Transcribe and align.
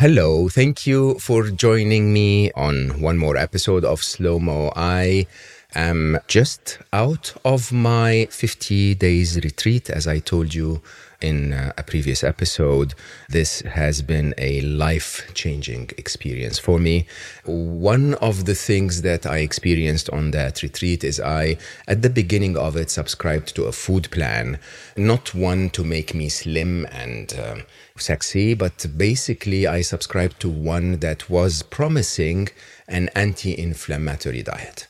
Hello, 0.00 0.48
thank 0.48 0.86
you 0.86 1.18
for 1.18 1.50
joining 1.50 2.12
me 2.12 2.52
on 2.52 3.00
one 3.00 3.18
more 3.18 3.36
episode 3.36 3.84
of 3.84 4.00
Slow 4.00 4.38
Mo. 4.38 4.70
I 4.76 5.26
am 5.74 6.20
just 6.28 6.78
out 6.92 7.34
of 7.44 7.72
my 7.72 8.28
50 8.30 8.94
days 8.94 9.40
retreat, 9.42 9.90
as 9.90 10.06
I 10.06 10.20
told 10.20 10.54
you 10.54 10.82
in 11.20 11.52
uh, 11.52 11.72
a 11.76 11.82
previous 11.82 12.22
episode. 12.22 12.94
This 13.28 13.60
has 13.62 14.02
been 14.02 14.34
a 14.38 14.60
life 14.60 15.30
changing 15.34 15.90
experience 15.96 16.58
for 16.58 16.78
me. 16.78 17.06
One 17.44 18.14
of 18.14 18.44
the 18.44 18.54
things 18.54 19.02
that 19.02 19.26
I 19.26 19.38
experienced 19.38 20.08
on 20.10 20.30
that 20.32 20.62
retreat 20.62 21.04
is 21.04 21.20
I, 21.20 21.58
at 21.86 22.02
the 22.02 22.10
beginning 22.10 22.56
of 22.56 22.76
it, 22.76 22.90
subscribed 22.90 23.54
to 23.56 23.64
a 23.64 23.72
food 23.72 24.10
plan, 24.10 24.58
not 24.96 25.34
one 25.34 25.70
to 25.70 25.84
make 25.84 26.14
me 26.14 26.28
slim 26.28 26.86
and 26.90 27.32
uh, 27.34 27.56
sexy, 27.96 28.54
but 28.54 28.86
basically 28.96 29.66
I 29.66 29.80
subscribed 29.80 30.40
to 30.40 30.48
one 30.48 30.98
that 30.98 31.28
was 31.28 31.62
promising 31.62 32.48
an 32.86 33.10
anti 33.14 33.58
inflammatory 33.58 34.42
diet. 34.42 34.86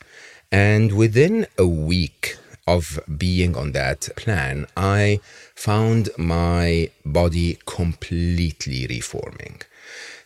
And 0.50 0.92
within 0.92 1.46
a 1.58 1.66
week 1.66 2.38
of 2.74 3.00
being 3.16 3.56
on 3.56 3.72
that 3.72 4.00
plan, 4.16 4.66
I 4.76 5.20
found 5.54 6.10
my 6.18 6.90
body 7.04 7.58
completely 7.66 8.86
reforming. 8.88 9.62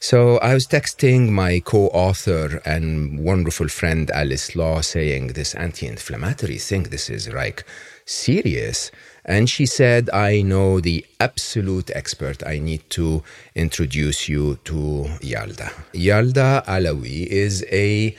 So 0.01 0.39
I 0.39 0.53
was 0.55 0.67
texting 0.67 1.31
my 1.31 1.61
co 1.61 1.87
author 2.07 2.61
and 2.65 3.21
wonderful 3.21 3.69
friend 3.69 4.11
Alice 4.11 4.57
Law 4.57 4.81
saying 4.81 5.29
this 5.29 5.55
anti 5.55 5.87
inflammatory 5.87 6.59
thing, 6.59 6.83
this 6.95 7.09
is 7.09 7.29
like 7.29 7.65
serious. 8.05 8.91
And 9.25 9.49
she 9.49 9.67
said, 9.67 10.11
I 10.11 10.43
know 10.43 10.81
the 10.81 11.07
absolute 11.21 11.91
expert. 11.95 12.45
I 12.45 12.59
need 12.59 12.83
to 12.91 13.23
introduce 13.55 14.29
you 14.29 14.59
to 14.65 15.07
Yalda. 15.21 15.71
Yalda 15.95 16.65
Alaoui 16.67 17.27
is 17.27 17.65
a, 17.71 18.17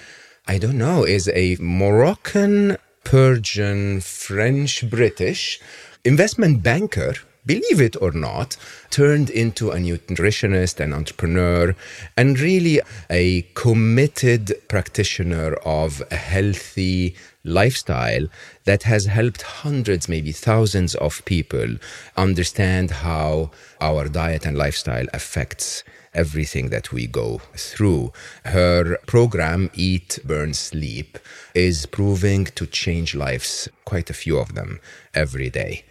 I 0.48 0.58
don't 0.58 0.78
know, 0.78 1.04
is 1.04 1.30
a 1.34 1.58
Moroccan, 1.60 2.78
Persian, 3.04 4.02
French, 4.02 4.90
British 4.90 5.60
investment 6.04 6.64
banker 6.64 7.14
believe 7.46 7.82
it 7.82 8.02
or 8.02 8.12
not, 8.12 8.56
turned 8.90 9.30
into 9.30 9.72
a 9.72 9.78
nutritionist, 9.78 10.80
an 10.80 10.94
entrepreneur, 10.94 11.76
and 12.16 12.40
really 12.40 12.80
a 13.10 13.42
committed 13.54 14.54
practitioner 14.68 15.54
of 15.66 16.02
a 16.12 16.16
healthy 16.16 17.16
lifestyle 17.44 18.28
that 18.66 18.84
has 18.84 19.06
helped 19.06 19.42
hundreds, 19.42 20.08
maybe 20.08 20.32
thousands 20.32 20.96
of 20.96 21.24
people 21.26 21.78
understand 22.16 22.92
how 22.92 23.52
our 23.82 24.08
diet 24.08 24.46
and 24.46 24.58
lifestyle 24.58 25.06
affects 25.14 25.84
everything 26.14 26.70
that 26.70 26.92
we 26.92 27.08
go 27.08 27.42
through. 27.56 28.14
Her 28.46 28.98
program, 29.08 29.70
Eat, 29.74 30.20
Burn, 30.24 30.54
Sleep, 30.54 31.18
is 31.54 31.86
proving 31.86 32.46
to 32.46 32.66
change 32.66 33.16
lives, 33.16 33.68
quite 33.86 34.10
a 34.10 34.14
few 34.14 34.38
of 34.38 34.56
them, 34.56 34.80
every 35.14 35.50
day. 35.50 35.84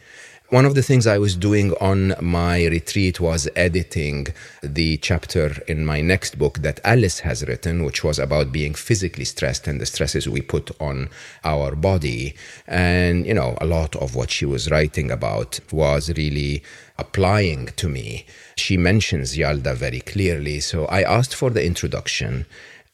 One 0.53 0.67
of 0.67 0.75
the 0.75 0.83
things 0.83 1.07
I 1.07 1.17
was 1.17 1.35
doing 1.35 1.73
on 1.81 2.15
my 2.21 2.67
retreat 2.67 3.19
was 3.21 3.49
editing 3.57 4.27
the 4.63 4.99
chapter 4.99 5.63
in 5.67 5.87
my 5.87 6.03
next 6.03 6.39
book 6.39 6.59
that 6.59 6.79
Alice 6.85 7.21
has 7.21 7.43
written, 7.47 7.85
which 7.85 8.05
was 8.05 8.19
about 8.19 8.53
being 8.53 8.75
physically 8.75 9.25
stressed 9.25 9.67
and 9.67 9.81
the 9.81 9.87
stresses 9.87 10.29
we 10.29 10.43
put 10.43 10.71
on 10.79 11.09
our 11.43 11.75
body. 11.75 12.35
And, 12.67 13.25
you 13.25 13.33
know, 13.33 13.57
a 13.63 13.65
lot 13.65 13.97
of 13.97 14.15
what 14.15 14.31
she 14.31 14.45
was 14.45 14.71
writing 14.71 15.11
about 15.11 15.59
was 15.73 16.11
really 16.19 16.63
applying 16.99 17.69
to 17.77 17.89
me. 17.89 18.27
She 18.55 18.77
mentions 18.77 19.39
Yalda 19.39 19.75
very 19.75 20.01
clearly. 20.01 20.61
So 20.61 20.85
I 20.85 21.03
asked 21.03 21.35
for 21.35 21.49
the 21.49 21.65
introduction. 21.65 22.45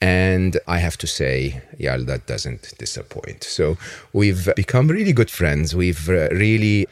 And 0.01 0.61
I 0.69 0.79
have 0.79 0.97
to 0.99 1.09
say, 1.09 1.61
Yalda 1.77 2.25
doesn't 2.25 2.75
disappoint. 2.79 3.43
So 3.43 3.77
we've 4.13 4.49
become 4.55 4.87
really 4.87 5.13
good 5.13 5.29
friends. 5.29 5.75
We've 5.75 6.09
uh, 6.09 6.29
really 6.29 6.87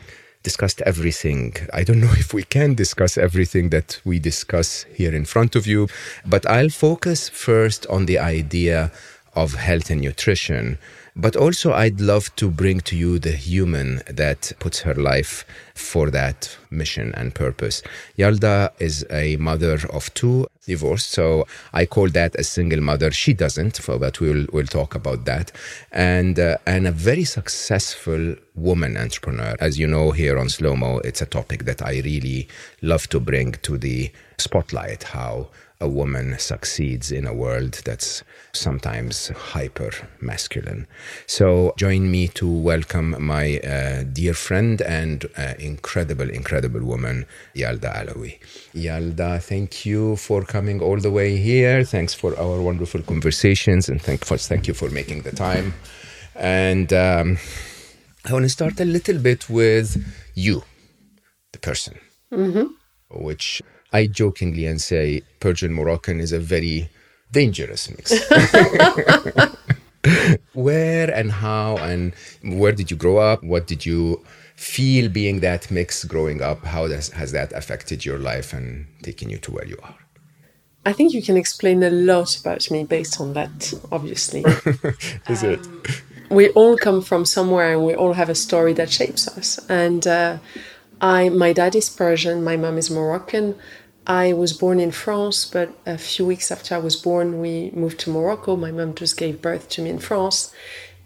discussed 0.50 0.80
everything. 0.82 1.44
I 1.72 1.82
don't 1.82 2.02
know 2.06 2.16
if 2.24 2.32
we 2.38 2.44
can 2.56 2.70
discuss 2.84 3.12
everything 3.18 3.70
that 3.70 3.88
we 4.04 4.16
discuss 4.30 4.68
here 5.00 5.14
in 5.20 5.24
front 5.24 5.52
of 5.56 5.66
you, 5.72 5.88
but 6.24 6.42
I'll 6.56 6.74
focus 6.88 7.28
first 7.28 7.82
on 7.96 8.06
the 8.06 8.18
idea 8.38 8.78
of 9.34 9.48
health 9.54 9.90
and 9.90 10.00
nutrition. 10.00 10.78
But 11.19 11.34
also, 11.34 11.72
I'd 11.72 11.99
love 11.99 12.34
to 12.37 12.50
bring 12.50 12.81
to 12.81 12.94
you 12.94 13.19
the 13.19 13.32
human 13.32 14.03
that 14.06 14.53
puts 14.59 14.81
her 14.81 14.94
life 14.94 15.47
for 15.75 16.10
that 16.10 16.54
mission 16.71 17.15
and 17.15 17.34
purpose. 17.34 17.82
Yalda 18.19 18.71
is 18.78 19.06
a 19.10 19.37
mother 19.38 19.78
of 19.94 20.12
two, 20.12 20.47
divorced, 20.66 21.09
so 21.10 21.47
I 21.72 21.87
call 21.87 22.10
that 22.10 22.34
a 22.38 22.44
single 22.44 22.82
mother. 22.82 23.10
She 23.12 23.32
doesn't, 23.32 23.81
but 23.87 24.21
we'll 24.21 24.44
we'll 24.53 24.66
talk 24.66 24.94
about 24.94 25.25
that. 25.25 25.53
And 25.91 26.38
uh, 26.38 26.59
and 26.66 26.87
a 26.87 26.93
very 26.93 27.25
successful 27.25 28.37
woman 28.55 28.99
entrepreneur. 28.99 29.56
As 29.59 29.78
you 29.78 29.87
know, 29.87 30.10
here 30.10 30.37
on 30.38 30.50
Slow 30.50 30.76
Mo, 30.76 30.99
it's 30.99 31.22
a 31.22 31.26
topic 31.26 31.65
that 31.65 31.81
I 31.81 32.00
really 32.00 32.47
love 32.82 33.09
to 33.09 33.21
bring 33.21 33.53
to 33.62 33.78
the 33.78 34.12
spotlight. 34.37 35.05
How 35.05 35.49
a 35.81 35.88
woman 35.88 36.38
succeeds 36.38 37.10
in 37.10 37.26
a 37.26 37.34
world 37.34 37.81
that's 37.84 38.22
sometimes 38.56 39.28
hyper 39.28 39.91
masculine. 40.21 40.87
So, 41.27 41.75
join 41.77 42.11
me 42.11 42.28
to 42.28 42.49
welcome 42.49 43.17
my 43.25 43.59
uh, 43.59 44.05
dear 44.05 44.34
friend 44.34 44.81
and 44.83 45.27
uh, 45.37 45.55
incredible, 45.59 46.31
incredible 46.31 46.84
woman, 46.84 47.27
Yalda 47.55 47.94
Alaoui. 47.94 48.39
Yalda, 48.75 49.43
thank 49.43 49.87
you 49.87 50.17
for 50.17 50.43
coming 50.43 50.81
all 50.81 50.99
the 50.99 51.11
way 51.11 51.37
here. 51.37 51.84
Thanks 51.84 52.15
for 52.15 52.39
our 52.39 52.61
wonderful 52.61 53.03
conversations, 53.03 53.89
and 53.89 54.00
thank, 54.00 54.25
thank 54.25 54.67
you 54.67 54.75
for 54.75 54.91
making 54.91 55.23
the 55.23 55.33
time. 55.33 55.75
And 56.34 56.93
um, 56.93 57.38
I 58.25 58.33
want 58.33 58.44
to 58.44 58.49
start 58.49 58.81
a 58.81 58.84
little 58.84 59.19
bit 59.19 59.49
with 59.49 60.05
you, 60.34 60.62
the 61.53 61.59
person, 61.59 61.99
mm-hmm. 62.33 62.67
which 63.11 63.62
I 63.93 64.06
jokingly 64.06 64.67
and 64.67 64.81
say 64.81 65.23
Persian 65.41 65.73
Moroccan 65.73 66.21
is 66.21 66.33
a 66.33 66.41
very 66.41 66.91
dangerous 67.32 67.91
mix. 67.91 68.12
where 70.53 71.10
and 71.10 71.32
how 71.32 71.76
and 71.78 72.14
where 72.42 72.72
did 72.72 72.91
you 72.91 72.97
grow 72.97 73.19
up? 73.19 73.42
What 73.42 73.66
did 73.66 73.84
you 73.84 74.25
feel 74.56 75.09
being 75.09 75.41
that 75.41 75.70
mix 75.70 76.04
growing 76.04 76.42
up? 76.42 76.64
How 76.64 76.88
does, 76.88 77.10
has 77.10 77.32
that 77.32 77.53
affected 77.53 78.04
your 78.04 78.19
life 78.19 78.53
and 78.53 78.87
taken 79.03 79.28
you 79.28 79.38
to 79.38 79.53
where 79.53 79.66
you 79.66 79.76
are? 79.82 79.97
I 80.84 80.92
think 80.92 81.12
you 81.12 81.22
can 81.22 81.37
explain 81.37 81.82
a 81.82 81.91
lot 81.91 82.38
about 82.38 82.70
me 82.70 82.84
based 82.84 83.20
on 83.20 83.32
that, 83.34 83.75
obviously. 83.91 84.41
is 85.28 85.43
um, 85.43 85.50
it? 85.50 85.69
We 86.31 86.50
all 86.50 86.76
come 86.76 87.03
from 87.03 87.25
somewhere 87.25 87.72
and 87.72 87.84
we 87.84 87.94
all 87.94 88.12
have 88.12 88.28
a 88.28 88.34
story 88.34 88.72
that 88.75 88.91
shapes 88.91 89.26
us. 89.28 89.58
And 89.69 90.06
uh, 90.06 90.38
I, 91.00 91.28
my 91.28 91.53
dad 91.53 91.75
is 91.75 91.91
Persian, 91.91 92.44
my 92.44 92.56
mom 92.56 92.78
is 92.78 92.90
Moroccan. 92.90 93.56
I 94.06 94.32
was 94.32 94.53
born 94.53 94.79
in 94.79 94.93
France, 94.93 95.44
but 95.44 95.70
a 95.85 95.99
few 95.99 96.25
weeks 96.25 96.53
after 96.53 96.76
I 96.76 96.79
was 96.79 96.94
born, 96.94 97.41
we 97.41 97.73
moved 97.75 97.99
to 98.00 98.11
Morocco. 98.11 98.55
My 98.55 98.70
mom 98.70 98.94
just 98.94 99.17
gave 99.17 99.43
birth 99.43 99.69
to 99.70 99.82
me 99.82 99.91
in 99.91 99.99
France. 99.99 100.53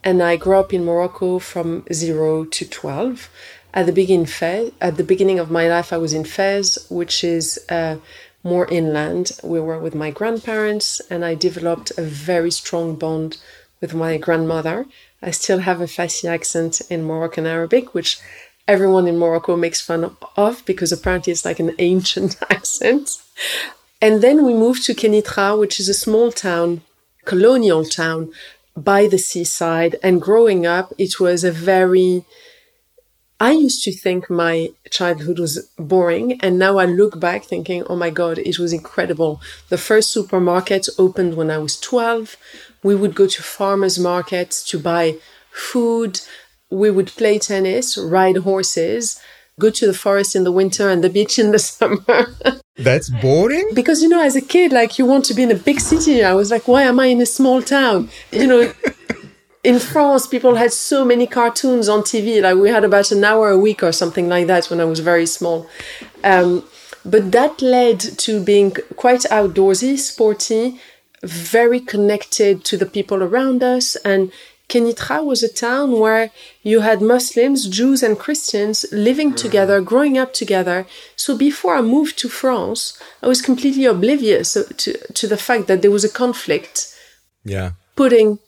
And 0.05 0.23
I 0.23 0.37
grew 0.37 0.57
up 0.59 0.75
in 0.75 0.85
Morocco 0.85 1.39
from 1.39 1.85
zero 1.93 2.45
to 2.45 2.69
12. 2.69 3.31
At 3.73 3.87
the, 3.87 3.93
begin 3.93 4.27
Fez, 4.27 4.73
at 4.81 4.97
the 4.97 5.05
beginning 5.05 5.39
of 5.39 5.51
my 5.51 5.67
life, 5.69 5.93
I 5.93 5.99
was 5.99 6.13
in 6.13 6.25
Fez, 6.25 6.87
which 6.91 7.25
is 7.25 7.59
uh, 7.71 7.97
more 8.43 8.67
inland. 8.69 9.33
We 9.43 9.61
were 9.61 9.79
with 9.79 9.95
my 9.95 10.11
grandparents, 10.11 11.01
and 11.09 11.25
I 11.25 11.35
developed 11.35 11.93
a 11.97 12.03
very 12.03 12.51
strong 12.51 12.97
bond 12.97 13.39
with 13.81 13.95
my 13.95 14.19
grandmother. 14.19 14.87
I 15.23 15.31
still 15.31 15.61
have 15.61 15.81
a 15.81 15.85
Fassi 15.85 16.29
accent 16.29 16.83
in 16.91 17.05
Moroccan 17.05 17.47
Arabic, 17.47 17.95
which 17.95 18.19
everyone 18.71 19.09
in 19.09 19.19
Morocco 19.19 19.57
makes 19.57 19.81
fun 19.81 20.17
of 20.37 20.65
because 20.65 20.93
apparently 20.93 21.33
it's 21.33 21.45
like 21.45 21.59
an 21.59 21.75
ancient 21.81 22.37
accent. 22.51 23.19
And 24.01 24.23
then 24.23 24.45
we 24.47 24.55
moved 24.55 24.85
to 24.85 24.95
Kenitra, 24.95 25.59
which 25.59 25.81
is 25.81 25.89
a 25.89 26.03
small 26.07 26.31
town, 26.31 26.83
colonial 27.25 27.85
town 27.85 28.33
by 28.77 29.09
the 29.09 29.19
seaside. 29.19 29.97
And 30.03 30.23
growing 30.23 30.67
up, 30.67 30.93
it 30.99 31.19
was 31.19 31.43
a 31.43 31.53
very 31.53 32.25
I 33.43 33.53
used 33.53 33.83
to 33.85 33.93
think 33.93 34.29
my 34.29 34.69
childhood 34.91 35.39
was 35.39 35.67
boring, 35.79 36.39
and 36.43 36.59
now 36.59 36.77
I 36.77 36.85
look 36.85 37.19
back 37.19 37.43
thinking, 37.45 37.83
oh 37.89 37.97
my 37.97 38.11
God, 38.11 38.37
it 38.39 38.59
was 38.59 38.75
incredible. 38.75 39.41
The 39.71 39.79
first 39.79 40.11
supermarket 40.11 40.91
opened 40.99 41.37
when 41.39 41.51
I 41.51 41.57
was 41.57 41.81
12. 41.81 42.37
We 42.83 42.95
would 42.95 43.15
go 43.15 43.27
to 43.27 43.43
farmers 43.43 43.99
markets 43.99 44.63
to 44.71 44.79
buy 44.79 45.17
food. 45.51 46.21
We 46.71 46.91
would 46.91 47.09
play 47.09 47.39
tennis, 47.39 47.99
ride 47.99 48.39
horses, 48.39 49.21
go 49.59 49.71
to 49.71 49.87
the 49.87 49.95
forest 49.95 50.35
in 50.35 50.45
the 50.45 50.53
winter 50.53 50.89
and 50.89 51.05
the 51.05 51.11
beach 51.11 51.39
in 51.39 51.53
the 51.53 51.59
summer. 51.71 52.35
That's 52.77 53.11
boring? 53.11 53.71
because, 53.75 54.03
you 54.03 54.09
know, 54.09 54.23
as 54.23 54.37
a 54.37 54.41
kid, 54.41 54.73
like 54.73 54.99
you 54.99 55.05
want 55.05 55.25
to 55.27 55.35
be 55.35 55.43
in 55.43 55.51
a 55.51 55.55
big 55.55 55.81
city. 55.81 56.25
I 56.25 56.35
was 56.35 56.51
like, 56.51 56.67
why 56.67 56.83
am 56.83 56.99
I 56.99 57.07
in 57.07 57.21
a 57.21 57.27
small 57.27 57.61
town? 57.61 58.09
You 58.33 58.47
know, 58.47 58.73
in 59.63 59.79
France, 59.79 60.27
people 60.27 60.55
had 60.55 60.73
so 60.73 61.05
many 61.05 61.27
cartoons 61.27 61.89
on 61.89 62.01
TV. 62.01 62.41
Like 62.43 62.57
we 62.57 62.71
had 62.71 62.85
about 62.85 63.11
an 63.13 63.23
hour 63.23 63.51
a 63.51 63.59
week 63.59 63.83
or 63.83 63.93
something 63.93 64.29
like 64.29 64.47
that 64.47 64.67
when 64.67 64.81
I 64.81 64.85
was 64.85 65.01
very 65.01 65.27
small. 65.27 65.69
Um, 66.25 66.65
but 67.05 67.33
that 67.33 67.61
led 67.63 68.01
to 68.01 68.43
being 68.43 68.73
quite 68.97 69.21
outdoorsy, 69.31 69.99
sporty, 69.99 70.81
very 71.23 71.81
connected 71.81 72.65
to 72.65 72.77
the 72.77 72.87
people 72.87 73.23
around 73.23 73.63
us. 73.63 73.97
And 73.97 74.33
Kenitra 74.71 75.25
was 75.25 75.43
a 75.43 75.53
town 75.53 75.99
where 75.99 76.31
you 76.63 76.81
had 76.81 77.03
Muslims, 77.03 77.69
Jews, 77.69 78.03
and 78.03 78.19
Christians 78.19 78.87
living 78.93 79.31
hmm. 79.31 79.37
together, 79.45 79.81
growing 79.81 80.17
up 80.17 80.33
together. 80.33 80.87
So 81.17 81.37
before 81.37 81.75
I 81.77 81.83
moved 81.83 82.19
to 82.21 82.29
France, 82.29 82.81
I 83.23 83.27
was 83.27 83.43
completely 83.43 83.85
oblivious 83.85 84.53
to, 84.55 84.93
to 85.19 85.27
the 85.27 85.37
fact 85.37 85.67
that 85.67 85.83
there 85.83 85.91
was 85.91 86.05
a 86.05 86.09
conflict 86.23 86.75
Yeah. 87.45 87.71
putting 87.97 88.39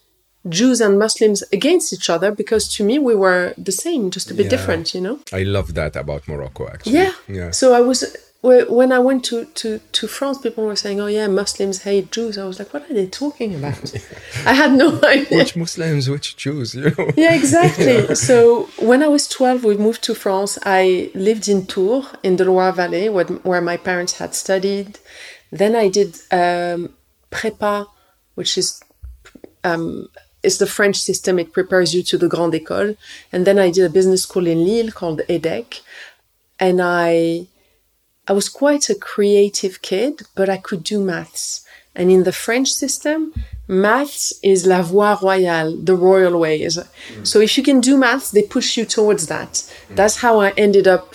Jews 0.48 0.80
and 0.80 0.98
Muslims 0.98 1.42
against 1.52 1.92
each 1.92 2.08
other 2.10 2.30
because 2.32 2.64
to 2.76 2.84
me 2.84 2.98
we 2.98 3.14
were 3.14 3.54
the 3.56 3.72
same, 3.72 4.10
just 4.10 4.30
a 4.30 4.34
bit 4.34 4.46
Yeah. 4.46 4.54
different, 4.54 4.94
you 4.94 5.00
know? 5.00 5.16
I 5.32 5.42
love 5.44 5.74
that 5.74 5.96
about 5.96 6.26
Morocco, 6.28 6.68
actually. 6.68 6.94
Yeah. 6.94 7.12
Yeah. 7.28 7.50
So 7.52 7.74
I 7.74 7.80
was 7.80 8.00
when 8.42 8.90
I 8.90 8.98
went 8.98 9.24
to, 9.26 9.44
to, 9.44 9.78
to 9.78 10.06
France, 10.08 10.38
people 10.38 10.64
were 10.64 10.74
saying, 10.74 11.00
"Oh 11.00 11.06
yeah, 11.06 11.28
Muslims 11.28 11.82
hate 11.82 12.10
Jews." 12.10 12.36
I 12.36 12.44
was 12.44 12.58
like, 12.58 12.74
"What 12.74 12.90
are 12.90 12.94
they 12.94 13.06
talking 13.06 13.54
about?" 13.54 13.94
I 14.46 14.54
had 14.54 14.72
no 14.72 15.00
idea. 15.04 15.38
Which 15.38 15.56
Muslims, 15.56 16.10
which 16.10 16.36
Jews, 16.36 16.74
you 16.74 16.90
know? 16.90 17.10
Yeah, 17.16 17.34
exactly. 17.34 18.14
So 18.32 18.68
when 18.78 19.02
I 19.02 19.08
was 19.08 19.28
12, 19.28 19.64
we 19.64 19.76
moved 19.76 20.02
to 20.04 20.14
France. 20.14 20.58
I 20.64 21.10
lived 21.14 21.48
in 21.48 21.66
Tours, 21.66 22.06
in 22.22 22.36
the 22.36 22.44
Loire 22.44 22.72
Valley, 22.72 23.08
where, 23.08 23.24
where 23.24 23.60
my 23.60 23.76
parents 23.76 24.14
had 24.18 24.34
studied. 24.34 24.98
Then 25.52 25.76
I 25.76 25.88
did 25.88 26.16
um, 26.32 26.94
prépa, 27.30 27.86
which 28.34 28.58
is 28.58 28.82
um, 29.64 30.08
it's 30.42 30.58
the 30.58 30.66
French 30.66 30.96
system. 30.96 31.38
It 31.38 31.52
prepares 31.52 31.94
you 31.94 32.02
to 32.04 32.18
the 32.18 32.28
Grande 32.28 32.54
École. 32.54 32.96
And 33.30 33.46
then 33.46 33.58
I 33.58 33.70
did 33.70 33.84
a 33.84 33.90
business 33.90 34.22
school 34.22 34.46
in 34.46 34.64
Lille 34.64 34.90
called 34.90 35.20
EDHEC. 35.28 35.80
And 36.58 36.80
I, 36.82 37.46
I 38.32 38.34
was 38.34 38.48
quite 38.48 38.88
a 38.88 38.94
creative 38.94 39.82
kid, 39.82 40.22
but 40.34 40.48
I 40.48 40.56
could 40.56 40.82
do 40.82 40.98
maths. 41.04 41.66
And 41.94 42.10
in 42.10 42.22
the 42.24 42.32
French 42.32 42.72
system, 42.72 43.34
maths 43.68 44.32
is 44.42 44.64
la 44.64 44.80
voie 44.80 45.18
royale, 45.20 45.76
the 45.76 45.94
royal 45.94 46.40
way. 46.40 46.62
Is 46.62 46.78
mm. 46.78 47.26
So 47.26 47.40
if 47.40 47.58
you 47.58 47.62
can 47.62 47.82
do 47.82 47.98
maths, 47.98 48.30
they 48.30 48.44
push 48.44 48.78
you 48.78 48.86
towards 48.86 49.26
that. 49.26 49.52
That's 49.90 50.16
how 50.24 50.40
I 50.40 50.52
ended 50.56 50.88
up 50.88 51.14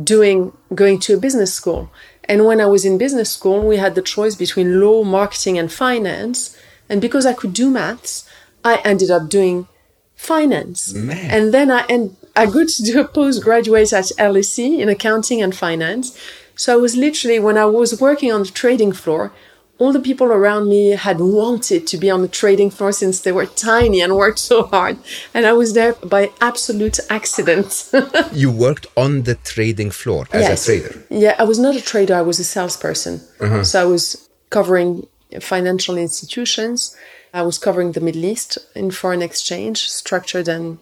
doing 0.00 0.56
going 0.72 1.00
to 1.00 1.14
a 1.14 1.18
business 1.26 1.52
school. 1.52 1.90
And 2.28 2.46
when 2.46 2.60
I 2.60 2.66
was 2.66 2.84
in 2.84 2.98
business 2.98 3.30
school, 3.32 3.66
we 3.66 3.78
had 3.78 3.96
the 3.96 4.08
choice 4.14 4.36
between 4.36 4.80
law, 4.80 5.02
marketing, 5.02 5.58
and 5.58 5.72
finance. 5.72 6.56
And 6.88 7.00
because 7.00 7.26
I 7.26 7.32
could 7.32 7.52
do 7.52 7.68
maths, 7.68 8.30
I 8.62 8.80
ended 8.84 9.10
up 9.10 9.28
doing 9.28 9.66
finance. 10.14 10.94
Man. 10.94 11.30
And 11.32 11.52
then 11.52 11.72
I 11.72 11.80
and 11.94 12.16
I 12.36 12.46
got 12.46 12.68
to 12.68 12.82
do 12.82 13.00
a 13.00 13.08
postgraduate 13.08 13.92
at 13.92 14.06
LSE 14.18 14.78
in 14.78 14.88
accounting 14.88 15.42
and 15.42 15.54
finance. 15.54 16.16
So 16.56 16.72
I 16.72 16.76
was 16.76 16.96
literally 16.96 17.38
when 17.38 17.56
I 17.58 17.64
was 17.66 18.00
working 18.00 18.32
on 18.32 18.42
the 18.42 18.50
trading 18.50 18.92
floor, 18.92 19.32
all 19.78 19.92
the 19.92 20.00
people 20.00 20.28
around 20.28 20.68
me 20.68 20.90
had 20.90 21.18
wanted 21.18 21.86
to 21.88 21.96
be 21.96 22.08
on 22.08 22.22
the 22.22 22.28
trading 22.28 22.70
floor 22.70 22.92
since 22.92 23.20
they 23.20 23.32
were 23.32 23.46
tiny 23.46 24.00
and 24.00 24.14
worked 24.14 24.38
so 24.38 24.62
hard. 24.66 24.96
And 25.34 25.46
I 25.46 25.52
was 25.52 25.72
there 25.74 25.94
by 25.94 26.30
absolute 26.40 26.98
accident. 27.10 27.90
You 28.32 28.50
worked 28.52 28.86
on 28.96 29.22
the 29.24 29.34
trading 29.34 29.90
floor 29.90 30.26
as 30.32 30.42
Yes. 30.42 30.62
a 30.62 30.66
trader. 30.66 31.04
Yeah, 31.10 31.34
I 31.38 31.44
was 31.44 31.58
not 31.58 31.74
a 31.76 31.80
trader, 31.82 32.14
I 32.14 32.22
was 32.22 32.38
a 32.38 32.44
salesperson. 32.44 33.20
So 33.64 33.82
I 33.82 33.84
was 33.84 34.28
covering 34.50 35.06
financial 35.40 35.96
institutions. 35.98 36.96
I 37.32 37.42
was 37.42 37.58
covering 37.58 37.92
the 37.92 38.00
Middle 38.00 38.24
East 38.24 38.58
in 38.76 38.90
foreign 38.92 39.22
exchange, 39.22 39.78
structured 39.90 40.48
and 40.48 40.78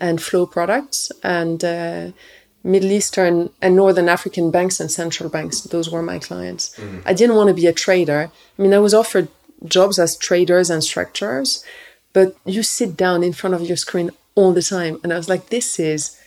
and 0.00 0.20
flow 0.20 0.46
products, 0.46 1.12
and 1.22 1.62
uh, 1.64 2.10
Middle 2.64 2.92
Eastern 2.92 3.50
and 3.60 3.74
Northern 3.74 4.08
African 4.08 4.50
banks 4.50 4.78
and 4.80 4.90
central 4.90 5.28
banks. 5.28 5.60
Those 5.62 5.90
were 5.90 6.02
my 6.02 6.18
clients. 6.18 6.74
Mm-hmm. 6.76 7.00
I 7.06 7.12
didn't 7.12 7.36
want 7.36 7.48
to 7.48 7.54
be 7.54 7.66
a 7.66 7.72
trader. 7.72 8.30
I 8.58 8.62
mean, 8.62 8.72
I 8.72 8.78
was 8.78 8.94
offered 8.94 9.28
jobs 9.64 9.98
as 9.98 10.16
traders 10.16 10.70
and 10.70 10.82
structurers, 10.82 11.64
but 12.12 12.36
you 12.44 12.62
sit 12.62 12.96
down 12.96 13.22
in 13.22 13.32
front 13.32 13.54
of 13.54 13.62
your 13.62 13.76
screen 13.76 14.10
all 14.34 14.52
the 14.52 14.62
time, 14.62 14.98
and 15.02 15.12
I 15.12 15.16
was 15.16 15.28
like, 15.28 15.48
this 15.48 15.78
is 15.78 16.18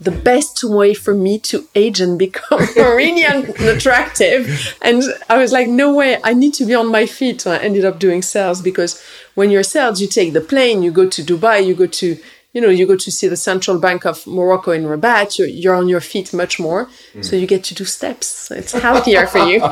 the 0.00 0.10
best 0.10 0.64
way 0.64 0.94
for 0.94 1.12
me 1.12 1.38
to 1.38 1.68
age 1.74 2.00
and 2.00 2.18
become 2.18 2.60
really 2.76 3.22
and 3.22 3.48
attractive. 3.60 4.74
And 4.80 5.02
I 5.28 5.36
was 5.36 5.52
like, 5.52 5.68
no 5.68 5.94
way, 5.94 6.18
I 6.24 6.32
need 6.32 6.54
to 6.54 6.64
be 6.64 6.74
on 6.74 6.90
my 6.90 7.04
feet. 7.04 7.42
So 7.42 7.52
I 7.52 7.58
ended 7.58 7.84
up 7.84 7.98
doing 7.98 8.22
sales 8.22 8.62
because 8.62 9.02
when 9.34 9.50
you're 9.50 9.62
sales, 9.62 10.00
you 10.00 10.08
take 10.08 10.32
the 10.32 10.40
plane, 10.40 10.82
you 10.82 10.90
go 10.90 11.06
to 11.06 11.22
Dubai, 11.22 11.64
you 11.64 11.74
go 11.74 11.86
to, 11.86 12.18
you 12.52 12.60
know, 12.60 12.68
you 12.68 12.86
go 12.86 12.96
to 12.96 13.10
see 13.12 13.28
the 13.28 13.36
central 13.36 13.78
bank 13.78 14.04
of 14.04 14.26
Morocco 14.26 14.72
in 14.72 14.84
Rabat, 14.84 15.38
you're, 15.38 15.46
you're 15.46 15.74
on 15.74 15.88
your 15.88 16.00
feet 16.00 16.32
much 16.32 16.58
more. 16.58 16.88
So 17.22 17.36
you 17.36 17.46
get 17.46 17.62
to 17.64 17.74
do 17.74 17.84
steps. 17.84 18.50
It's 18.50 18.72
healthier 18.72 19.26
for 19.26 19.38
you. 19.38 19.58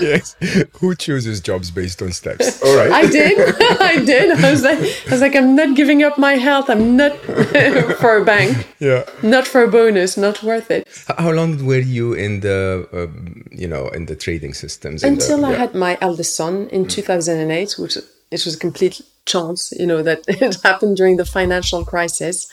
yes. 0.00 0.34
Who 0.80 0.94
chooses 0.94 1.40
jobs 1.40 1.70
based 1.70 2.00
on 2.00 2.12
steps? 2.12 2.62
All 2.62 2.76
right. 2.76 2.90
I 2.90 3.06
did. 3.06 3.36
I 3.80 4.04
did. 4.04 4.30
I 4.30 4.50
was 4.50 4.62
like, 4.62 4.78
I 4.78 5.10
was 5.10 5.20
like, 5.20 5.36
I'm 5.36 5.54
not 5.54 5.76
giving 5.76 6.02
up 6.02 6.16
my 6.16 6.34
health. 6.34 6.70
I'm 6.70 6.96
not 6.96 7.16
for 7.18 8.16
a 8.16 8.24
bank, 8.24 8.66
yeah. 8.78 9.04
not 9.22 9.46
for 9.46 9.62
a 9.62 9.68
bonus, 9.68 10.16
not 10.16 10.42
worth 10.42 10.70
it. 10.70 10.88
How 11.18 11.30
long 11.30 11.66
were 11.66 11.78
you 11.78 12.14
in 12.14 12.40
the, 12.40 12.88
um, 12.92 13.44
you 13.50 13.68
know, 13.68 13.88
in 13.88 14.06
the 14.06 14.16
trading 14.16 14.54
systems? 14.54 15.02
in 15.02 15.16
the- 15.16 15.22
until 15.22 15.44
I 15.44 15.52
yeah. 15.52 15.58
had 15.58 15.74
my 15.74 15.98
eldest 16.00 16.34
son 16.34 16.68
in 16.68 16.88
2008, 16.88 17.74
which 17.78 17.96
it 17.96 18.44
was 18.44 18.54
a 18.54 18.58
complete 18.58 19.02
chance, 19.26 19.72
you 19.78 19.86
know, 19.86 20.02
that 20.02 20.20
it 20.28 20.56
happened 20.62 20.96
during 20.96 21.16
the 21.18 21.24
financial 21.24 21.84
crisis. 21.84 22.48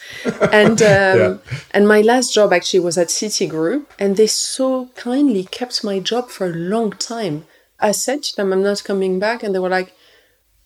And 0.51 0.81
um, 0.97 1.17
Yeah. 1.19 1.37
and 1.71 1.87
my 1.87 2.01
last 2.01 2.33
job 2.33 2.51
actually 2.51 2.81
was 2.81 2.97
at 2.97 3.07
Citigroup, 3.09 3.85
and 3.99 4.17
they 4.17 4.27
so 4.27 4.89
kindly 4.95 5.43
kept 5.45 5.83
my 5.83 5.99
job 5.99 6.29
for 6.29 6.45
a 6.47 6.53
long 6.73 6.91
time. 6.91 7.45
I 7.79 7.91
said 7.91 8.23
to 8.23 8.35
them, 8.35 8.51
"I'm 8.53 8.63
not 8.63 8.83
coming 8.83 9.19
back," 9.19 9.43
and 9.43 9.53
they 9.53 9.59
were 9.59 9.75
like, 9.79 9.93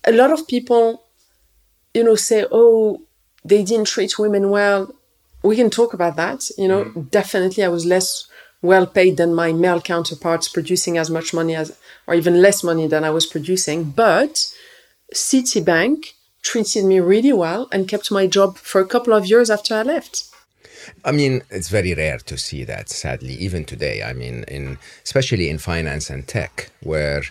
"A 0.05 0.12
lot 0.12 0.32
of 0.32 0.48
people, 0.48 1.03
you 1.93 2.03
know, 2.03 2.15
say, 2.15 2.46
oh, 2.51 3.01
they 3.43 3.63
didn't 3.63 3.88
treat 3.88 4.17
women 4.20 4.50
well." 4.50 4.93
We 5.43 5.55
can 5.55 5.70
talk 5.70 5.93
about 5.93 6.15
that. 6.15 6.50
You 6.58 6.67
know, 6.67 6.84
definitely, 7.20 7.63
I 7.63 7.70
was 7.70 7.86
less 7.86 8.27
well 8.62 8.88
paid 8.88 9.17
than 9.17 9.34
my 9.34 9.53
male 9.53 9.82
counterparts, 9.82 10.50
producing 10.50 10.98
as 10.98 11.10
much 11.10 11.34
money 11.34 11.55
as, 11.55 11.77
or 12.08 12.15
even 12.15 12.41
less 12.41 12.63
money 12.63 12.88
than 12.88 13.03
I 13.03 13.12
was 13.12 13.25
producing. 13.25 13.84
But 14.05 14.34
Citibank 15.14 16.14
treated 16.42 16.86
me 16.86 17.00
really 17.00 17.34
well 17.34 17.68
and 17.72 17.88
kept 17.88 18.12
my 18.12 18.28
job 18.28 18.58
for 18.58 18.82
a 18.82 18.88
couple 18.88 19.14
of 19.14 19.26
years 19.26 19.50
after 19.50 19.76
I 19.76 19.84
left. 19.84 20.26
I 21.04 21.12
mean, 21.12 21.42
it's 21.50 21.70
very 21.70 21.94
rare 21.94 22.20
to 22.20 22.38
see 22.38 22.64
that, 22.64 22.90
sadly, 22.90 23.34
even 23.34 23.66
today. 23.66 24.04
I 24.04 24.14
mean, 24.14 24.46
in 24.48 24.78
especially 25.04 25.50
in 25.50 25.58
finance 25.58 26.10
and 26.10 26.28
tech, 26.28 26.72
where 26.82 27.24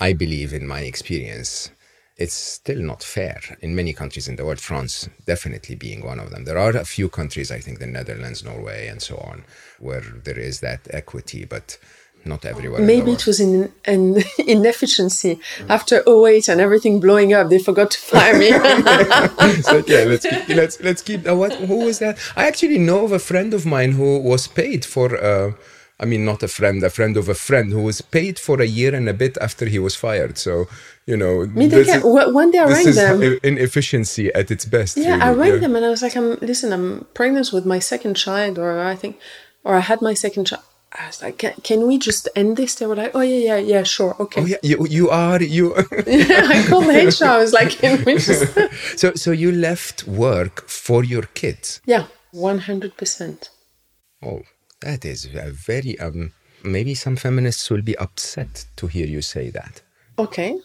I 0.00 0.12
believe, 0.12 0.52
in 0.52 0.66
my 0.66 0.80
experience, 0.80 1.70
it's 2.16 2.34
still 2.34 2.80
not 2.80 3.02
fair 3.02 3.40
in 3.60 3.74
many 3.74 3.92
countries 3.92 4.28
in 4.28 4.36
the 4.36 4.44
world. 4.44 4.60
France 4.60 5.08
definitely 5.26 5.74
being 5.74 6.04
one 6.04 6.20
of 6.20 6.30
them. 6.30 6.44
There 6.44 6.58
are 6.58 6.70
a 6.70 6.84
few 6.84 7.08
countries, 7.08 7.50
I 7.50 7.58
think, 7.58 7.78
the 7.78 7.86
Netherlands, 7.86 8.44
Norway, 8.44 8.88
and 8.88 9.02
so 9.02 9.16
on, 9.16 9.44
where 9.78 10.00
there 10.00 10.38
is 10.38 10.60
that 10.60 10.80
equity, 10.90 11.44
but 11.44 11.78
not 12.26 12.44
everywhere. 12.44 12.80
Maybe 12.80 13.12
it 13.12 13.26
was 13.26 13.38
in 13.40 13.72
an 13.84 14.22
inefficiency 14.46 15.40
after 15.68 16.02
08 16.08 16.48
and 16.48 16.60
everything 16.60 17.00
blowing 17.00 17.32
up. 17.32 17.48
They 17.50 17.58
forgot 17.58 17.90
to 17.92 17.98
fire 17.98 18.38
me. 18.38 18.50
so 19.62 19.82
yeah, 19.86 20.04
let's 20.12 20.26
keep, 20.26 20.48
let's 20.48 20.80
let's 20.80 21.02
keep. 21.02 21.28
Uh, 21.28 21.36
what? 21.36 21.52
Who 21.54 21.76
was 21.86 21.98
that? 21.98 22.18
I 22.36 22.46
actually 22.46 22.78
know 22.78 23.04
of 23.04 23.12
a 23.12 23.18
friend 23.18 23.54
of 23.54 23.66
mine 23.66 23.92
who 23.92 24.18
was 24.18 24.46
paid 24.46 24.84
for. 24.84 25.08
Uh, 25.16 25.52
I 26.00 26.06
mean, 26.06 26.24
not 26.24 26.42
a 26.42 26.48
friend, 26.48 26.82
a 26.82 26.90
friend 26.90 27.16
of 27.16 27.28
a 27.28 27.34
friend 27.34 27.70
who 27.70 27.80
was 27.82 28.00
paid 28.00 28.36
for 28.38 28.60
a 28.60 28.66
year 28.66 28.92
and 28.94 29.08
a 29.08 29.14
bit 29.14 29.38
after 29.40 29.66
he 29.66 29.78
was 29.78 29.94
fired. 29.94 30.36
So 30.38 30.66
you 31.06 31.16
know, 31.16 31.46
Me, 31.46 31.66
they 31.68 31.84
can, 31.84 31.98
is- 31.98 32.04
one 32.04 32.50
day 32.50 32.58
I 32.58 32.64
rang 32.64 32.92
them. 32.94 33.38
inefficiency 33.44 34.32
at 34.34 34.50
its 34.50 34.64
best. 34.64 34.96
Yeah, 34.96 35.10
really. 35.10 35.22
I 35.22 35.30
rang 35.32 35.60
them 35.60 35.76
and 35.76 35.84
I 35.84 35.90
was 35.90 36.02
like, 36.02 36.16
"I'm 36.16 36.30
listen, 36.40 36.72
I'm 36.72 37.06
pregnant 37.14 37.52
with 37.52 37.64
my 37.64 37.78
second 37.78 38.14
child, 38.14 38.58
or 38.58 38.80
I 38.80 38.96
think, 38.96 39.18
or 39.62 39.74
I 39.76 39.80
had 39.80 40.00
my 40.02 40.14
second 40.14 40.46
child." 40.46 40.64
I 40.94 41.06
was 41.08 41.22
like, 41.22 41.38
can, 41.38 41.54
"Can 41.62 41.86
we 41.86 41.98
just 41.98 42.28
end 42.36 42.56
this?" 42.56 42.76
They 42.76 42.86
were 42.86 42.94
like, 42.96 43.12
"Oh 43.14 43.20
yeah, 43.20 43.56
yeah, 43.56 43.58
yeah, 43.58 43.82
sure, 43.82 44.14
okay." 44.20 44.42
Oh 44.42 44.46
yeah, 44.46 44.58
you 44.62 44.86
you 44.88 45.10
are 45.10 45.42
you. 45.42 45.74
yeah, 46.06 46.46
I 46.54 46.64
called 46.68 46.86
HR. 46.86 47.24
I 47.24 47.38
was 47.38 47.52
like, 47.52 47.70
"Can 47.70 48.04
we 48.04 48.14
just?" 48.18 48.46
so 48.96 49.14
so 49.14 49.32
you 49.32 49.50
left 49.50 50.06
work 50.06 50.68
for 50.68 51.02
your 51.04 51.26
kids. 51.34 51.80
yeah, 51.84 52.06
one 52.30 52.58
hundred 52.58 52.96
percent. 52.96 53.50
Oh, 54.22 54.42
that 54.80 55.04
is 55.04 55.26
a 55.34 55.50
very 55.50 55.98
um. 55.98 56.32
Maybe 56.62 56.94
some 56.94 57.16
feminists 57.16 57.68
will 57.70 57.82
be 57.82 57.96
upset 57.98 58.64
to 58.76 58.86
hear 58.86 59.06
you 59.06 59.20
say 59.20 59.50
that. 59.50 59.82
Okay. 60.18 60.58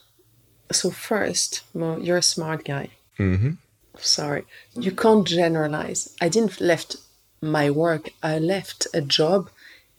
So 0.71 0.91
first, 0.91 1.63
Mo, 1.73 1.97
you're 1.97 2.17
a 2.17 2.21
smart 2.21 2.63
guy. 2.63 2.89
Mm-hmm. 3.17 3.53
Sorry, 3.97 4.45
you 4.75 4.91
can't 4.91 5.27
generalize. 5.27 6.15
I 6.21 6.29
didn't 6.29 6.61
left 6.61 6.95
my 7.41 7.69
work. 7.69 8.11
I 8.21 8.39
left 8.39 8.87
a 8.93 9.01
job 9.01 9.49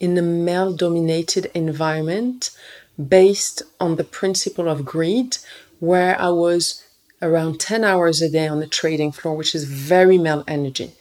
in 0.00 0.18
a 0.18 0.22
male-dominated 0.22 1.50
environment 1.54 2.50
based 2.98 3.62
on 3.78 3.96
the 3.96 4.04
principle 4.04 4.68
of 4.68 4.84
greed, 4.84 5.36
where 5.78 6.20
I 6.20 6.30
was 6.30 6.84
around 7.22 7.60
10 7.60 7.84
hours 7.84 8.20
a 8.20 8.30
day 8.30 8.48
on 8.48 8.60
the 8.60 8.66
trading 8.66 9.12
floor, 9.12 9.36
which 9.36 9.54
is 9.54 9.64
very 9.64 10.18
male 10.18 10.42
energy. 10.48 10.92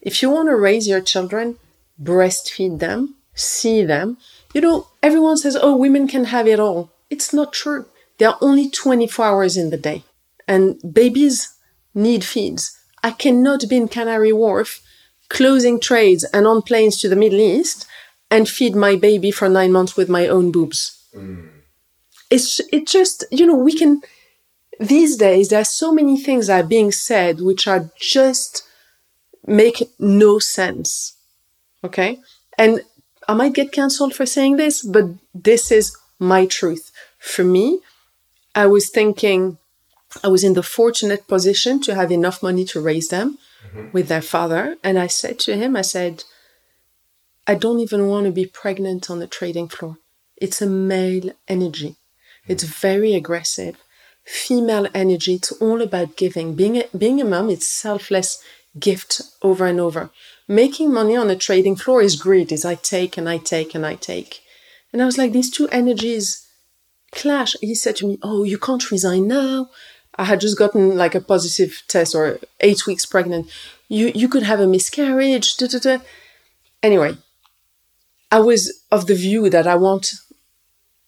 If 0.00 0.22
you 0.22 0.30
want 0.30 0.48
to 0.48 0.56
raise 0.56 0.86
your 0.86 1.00
children, 1.00 1.58
breastfeed 2.00 2.78
them, 2.78 3.16
see 3.34 3.84
them. 3.84 4.18
You 4.52 4.60
know, 4.60 4.88
everyone 5.02 5.36
says, 5.36 5.56
oh, 5.60 5.76
women 5.76 6.06
can 6.06 6.26
have 6.26 6.46
it 6.46 6.60
all. 6.60 6.92
It's 7.10 7.32
not 7.32 7.52
true. 7.52 7.86
There 8.18 8.28
are 8.28 8.38
only 8.40 8.70
24 8.70 9.24
hours 9.24 9.56
in 9.56 9.70
the 9.70 9.76
day, 9.76 10.04
and 10.46 10.80
babies 10.92 11.54
need 11.94 12.24
feeds. 12.24 12.78
I 13.02 13.10
cannot 13.10 13.68
be 13.68 13.76
in 13.76 13.88
Canary 13.88 14.32
Wharf 14.32 14.80
closing 15.28 15.80
trades 15.80 16.24
and 16.32 16.46
on 16.46 16.62
planes 16.62 17.00
to 17.00 17.08
the 17.08 17.16
Middle 17.16 17.40
East 17.40 17.86
and 18.34 18.48
feed 18.48 18.74
my 18.74 18.96
baby 18.96 19.30
for 19.30 19.48
nine 19.48 19.70
months 19.70 19.96
with 19.96 20.08
my 20.08 20.26
own 20.26 20.50
boobs. 20.50 20.80
Mm. 21.14 21.48
It's 22.30 22.60
it 22.72 22.86
just 22.88 23.24
you 23.30 23.46
know 23.46 23.56
we 23.68 23.74
can 23.80 24.02
these 24.80 25.16
days 25.16 25.48
there 25.48 25.60
are 25.60 25.78
so 25.82 25.92
many 25.92 26.16
things 26.18 26.48
that 26.48 26.64
are 26.64 26.68
being 26.76 26.90
said 26.90 27.40
which 27.40 27.68
are 27.68 27.90
just 27.96 28.64
make 29.46 29.78
no 29.98 30.38
sense. 30.40 31.16
Okay, 31.84 32.18
and 32.58 32.80
I 33.28 33.34
might 33.34 33.58
get 33.60 33.76
cancelled 33.80 34.14
for 34.14 34.26
saying 34.26 34.56
this, 34.56 34.82
but 34.82 35.04
this 35.32 35.70
is 35.70 35.96
my 36.18 36.46
truth. 36.46 36.90
For 37.18 37.44
me, 37.44 37.80
I 38.54 38.66
was 38.66 38.90
thinking 38.90 39.58
I 40.24 40.28
was 40.28 40.42
in 40.42 40.54
the 40.54 40.68
fortunate 40.78 41.28
position 41.28 41.80
to 41.82 41.94
have 41.94 42.10
enough 42.10 42.42
money 42.42 42.64
to 42.66 42.80
raise 42.80 43.08
them 43.08 43.38
mm-hmm. 43.66 43.90
with 43.92 44.08
their 44.08 44.22
father. 44.22 44.76
And 44.82 44.98
I 44.98 45.08
said 45.08 45.38
to 45.40 45.56
him, 45.56 45.76
I 45.76 45.82
said, 45.82 46.24
I 47.46 47.54
don't 47.54 47.80
even 47.80 48.08
want 48.08 48.26
to 48.26 48.32
be 48.32 48.46
pregnant 48.46 49.10
on 49.10 49.18
the 49.18 49.26
trading 49.26 49.68
floor. 49.68 49.98
It's 50.36 50.62
a 50.62 50.66
male 50.66 51.30
energy. 51.46 51.90
Mm-hmm. 51.90 52.52
It's 52.52 52.64
very 52.64 53.14
aggressive. 53.14 53.76
Female 54.24 54.88
energy. 54.94 55.34
It's 55.34 55.52
all 55.52 55.82
about 55.82 56.16
giving. 56.16 56.54
Being 56.54 56.76
a, 56.78 56.84
being 56.96 57.20
a 57.20 57.24
mom, 57.24 57.50
it's 57.50 57.68
selfless 57.68 58.42
gift 58.78 59.20
over 59.42 59.66
and 59.66 59.78
over. 59.78 60.10
Making 60.48 60.92
money 60.92 61.16
on 61.16 61.28
the 61.28 61.36
trading 61.36 61.76
floor 61.76 62.02
is 62.02 62.16
greed, 62.16 62.50
is 62.50 62.64
I 62.64 62.74
take 62.74 63.16
and 63.16 63.28
I 63.28 63.38
take 63.38 63.74
and 63.74 63.84
I 63.84 63.94
take. 63.94 64.40
And 64.92 65.02
I 65.02 65.06
was 65.06 65.18
like, 65.18 65.32
these 65.32 65.50
two 65.50 65.68
energies 65.68 66.46
clash. 67.12 67.56
He 67.60 67.74
said 67.74 67.96
to 67.96 68.06
me, 68.06 68.18
Oh, 68.22 68.44
you 68.44 68.58
can't 68.58 68.90
resign 68.90 69.28
now. 69.28 69.70
I 70.16 70.24
had 70.24 70.40
just 70.40 70.58
gotten 70.58 70.96
like 70.96 71.14
a 71.14 71.20
positive 71.20 71.82
test 71.88 72.14
or 72.14 72.38
eight 72.60 72.86
weeks 72.86 73.04
pregnant. 73.04 73.50
You 73.88 74.12
you 74.14 74.28
could 74.28 74.44
have 74.44 74.60
a 74.60 74.66
miscarriage. 74.66 75.56
Da, 75.56 75.66
da, 75.66 75.78
da. 75.78 75.98
Anyway, 76.82 77.16
I 78.34 78.40
was 78.40 78.82
of 78.90 79.06
the 79.06 79.14
view 79.14 79.48
that 79.48 79.68
I 79.68 79.76
want 79.76 80.12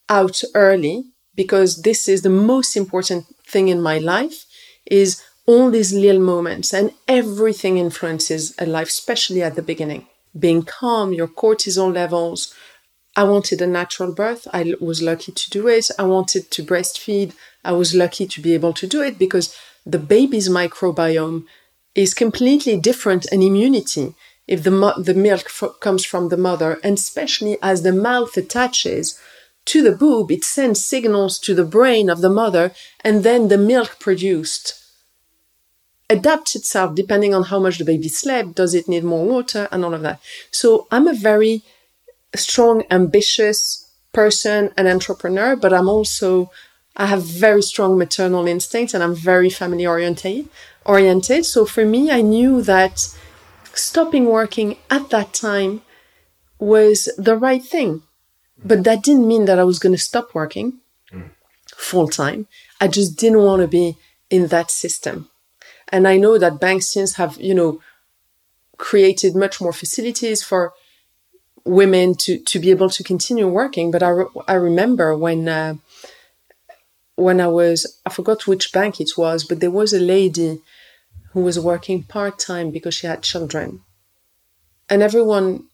out 0.08 0.42
early 0.54 1.06
because 1.34 1.82
this 1.82 2.08
is 2.08 2.22
the 2.22 2.36
most 2.52 2.76
important 2.76 3.24
thing 3.44 3.66
in 3.66 3.82
my 3.82 3.98
life 3.98 4.44
is 4.86 5.20
all 5.44 5.72
these 5.72 5.92
little 5.92 6.22
moments 6.22 6.72
and 6.72 6.92
everything 7.08 7.78
influences 7.78 8.54
a 8.60 8.64
life, 8.64 8.90
especially 8.90 9.42
at 9.42 9.56
the 9.56 9.68
beginning. 9.70 10.06
Being 10.38 10.62
calm, 10.62 11.12
your 11.12 11.26
cortisol 11.26 11.92
levels, 11.92 12.54
I 13.16 13.24
wanted 13.24 13.60
a 13.60 13.66
natural 13.66 14.12
birth. 14.12 14.46
I 14.52 14.76
was 14.80 15.02
lucky 15.02 15.32
to 15.32 15.50
do 15.50 15.66
it. 15.66 15.90
I 15.98 16.04
wanted 16.04 16.52
to 16.52 16.62
breastfeed. 16.62 17.32
I 17.64 17.72
was 17.72 17.92
lucky 17.92 18.26
to 18.28 18.40
be 18.40 18.54
able 18.54 18.74
to 18.74 18.86
do 18.86 19.02
it 19.02 19.18
because 19.18 19.52
the 19.84 19.98
baby's 19.98 20.48
microbiome 20.48 21.46
is 21.96 22.14
completely 22.14 22.78
different 22.78 23.26
and 23.32 23.42
immunity 23.42 24.14
if 24.46 24.62
the, 24.62 24.94
the 24.98 25.14
milk 25.14 25.50
comes 25.80 26.04
from 26.04 26.28
the 26.28 26.36
mother, 26.36 26.78
and 26.84 26.98
especially 26.98 27.58
as 27.62 27.82
the 27.82 27.92
mouth 27.92 28.36
attaches 28.36 29.20
to 29.66 29.82
the 29.82 29.92
boob, 29.92 30.30
it 30.30 30.44
sends 30.44 30.84
signals 30.84 31.38
to 31.40 31.54
the 31.54 31.64
brain 31.64 32.08
of 32.08 32.20
the 32.20 32.30
mother, 32.30 32.72
and 33.02 33.24
then 33.24 33.48
the 33.48 33.58
milk 33.58 33.96
produced 33.98 34.74
adapts 36.08 36.54
itself 36.54 36.94
depending 36.94 37.34
on 37.34 37.44
how 37.44 37.58
much 37.58 37.78
the 37.78 37.84
baby 37.84 38.08
slept. 38.08 38.54
Does 38.54 38.74
it 38.74 38.88
need 38.88 39.02
more 39.02 39.26
water, 39.26 39.68
and 39.72 39.84
all 39.84 39.94
of 39.94 40.02
that? 40.02 40.20
So 40.50 40.86
I'm 40.90 41.08
a 41.08 41.14
very 41.14 41.62
strong, 42.34 42.84
ambitious 42.90 43.90
person, 44.12 44.72
an 44.76 44.86
entrepreneur, 44.86 45.56
but 45.56 45.72
I'm 45.72 45.88
also 45.88 46.50
I 46.96 47.06
have 47.06 47.22
very 47.22 47.62
strong 47.62 47.98
maternal 47.98 48.46
instincts 48.46 48.94
and 48.94 49.02
I'm 49.02 49.14
very 49.14 49.50
family 49.50 49.86
oriented. 49.86 50.48
Oriented. 50.86 51.44
So 51.44 51.66
for 51.66 51.84
me, 51.84 52.10
I 52.10 52.22
knew 52.22 52.62
that 52.62 53.14
stopping 53.78 54.26
working 54.26 54.76
at 54.90 55.10
that 55.10 55.32
time 55.32 55.82
was 56.58 57.08
the 57.18 57.36
right 57.36 57.62
thing. 57.62 58.02
But 58.64 58.84
that 58.84 59.02
didn't 59.02 59.28
mean 59.28 59.44
that 59.44 59.58
I 59.58 59.64
was 59.64 59.78
going 59.78 59.94
to 59.94 60.00
stop 60.00 60.34
working 60.34 60.80
full 61.74 62.08
time. 62.08 62.46
I 62.80 62.88
just 62.88 63.16
didn't 63.16 63.42
want 63.42 63.62
to 63.62 63.68
be 63.68 63.96
in 64.30 64.46
that 64.48 64.70
system. 64.70 65.28
And 65.88 66.08
I 66.08 66.16
know 66.16 66.38
that 66.38 66.60
banks 66.60 66.86
since 66.86 67.14
have, 67.14 67.40
you 67.40 67.54
know, 67.54 67.80
created 68.78 69.36
much 69.36 69.60
more 69.60 69.72
facilities 69.72 70.42
for 70.42 70.72
women 71.64 72.14
to 72.14 72.38
to 72.38 72.58
be 72.58 72.70
able 72.70 72.90
to 72.90 73.02
continue 73.02 73.48
working. 73.48 73.90
But 73.90 74.02
I 74.02 74.08
re- 74.08 74.42
I 74.48 74.54
remember 74.54 75.16
when 75.16 75.48
uh, 75.48 75.74
when 77.14 77.40
I 77.40 77.48
was 77.48 78.00
I 78.04 78.10
forgot 78.10 78.46
which 78.46 78.72
bank 78.72 79.00
it 79.00 79.10
was, 79.16 79.44
but 79.44 79.60
there 79.60 79.70
was 79.70 79.92
a 79.92 80.00
lady 80.00 80.60
who 81.36 81.42
was 81.42 81.60
working 81.60 82.02
part 82.02 82.38
time 82.38 82.70
because 82.70 82.94
she 82.94 83.06
had 83.06 83.22
children, 83.22 83.82
and 84.88 85.02
everyone 85.02 85.64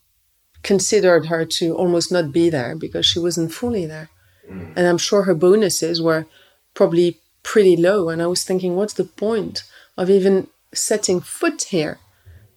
considered 0.64 1.26
her 1.26 1.44
to 1.44 1.76
almost 1.76 2.10
not 2.10 2.32
be 2.32 2.50
there 2.50 2.74
because 2.74 3.06
she 3.06 3.20
wasn't 3.20 3.52
fully 3.52 3.86
there. 3.86 4.08
Mm. 4.50 4.72
And 4.74 4.88
I'm 4.88 4.98
sure 4.98 5.22
her 5.22 5.36
bonuses 5.36 6.02
were 6.02 6.26
probably 6.74 7.20
pretty 7.44 7.76
low. 7.76 8.08
And 8.08 8.20
I 8.20 8.26
was 8.26 8.42
thinking, 8.42 8.74
what's 8.74 8.94
the 8.94 9.04
point 9.04 9.62
of 9.96 10.10
even 10.10 10.48
setting 10.74 11.20
foot 11.20 11.62
here 11.62 12.00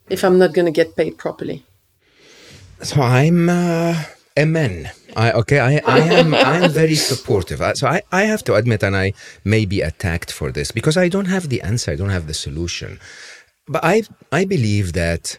if 0.09 0.23
I'm 0.23 0.39
not 0.39 0.55
going 0.55 0.65
to 0.65 0.71
get 0.71 0.95
paid 0.95 1.19
properly? 1.19 1.63
So 2.81 3.03
I'm 3.03 3.49
uh, 3.49 4.01
a 4.35 4.45
man. 4.47 4.89
I, 5.15 5.31
okay, 5.31 5.59
I, 5.59 5.81
I 5.85 5.99
am 5.99 6.33
I 6.33 6.57
am 6.57 6.71
very 6.71 6.95
supportive. 6.95 7.61
So 7.77 7.87
I, 7.87 8.01
I 8.11 8.23
have 8.23 8.43
to 8.45 8.55
admit, 8.55 8.83
and 8.83 8.95
I 8.95 9.13
may 9.43 9.65
be 9.65 9.81
attacked 9.81 10.31
for 10.31 10.51
this 10.51 10.71
because 10.71 10.97
I 10.97 11.07
don't 11.09 11.25
have 11.25 11.49
the 11.49 11.61
answer. 11.61 11.91
I 11.91 11.95
don't 11.95 12.09
have 12.09 12.27
the 12.27 12.33
solution. 12.33 12.99
But 13.67 13.83
I 13.83 14.03
I 14.31 14.45
believe 14.45 14.93
that 14.93 15.37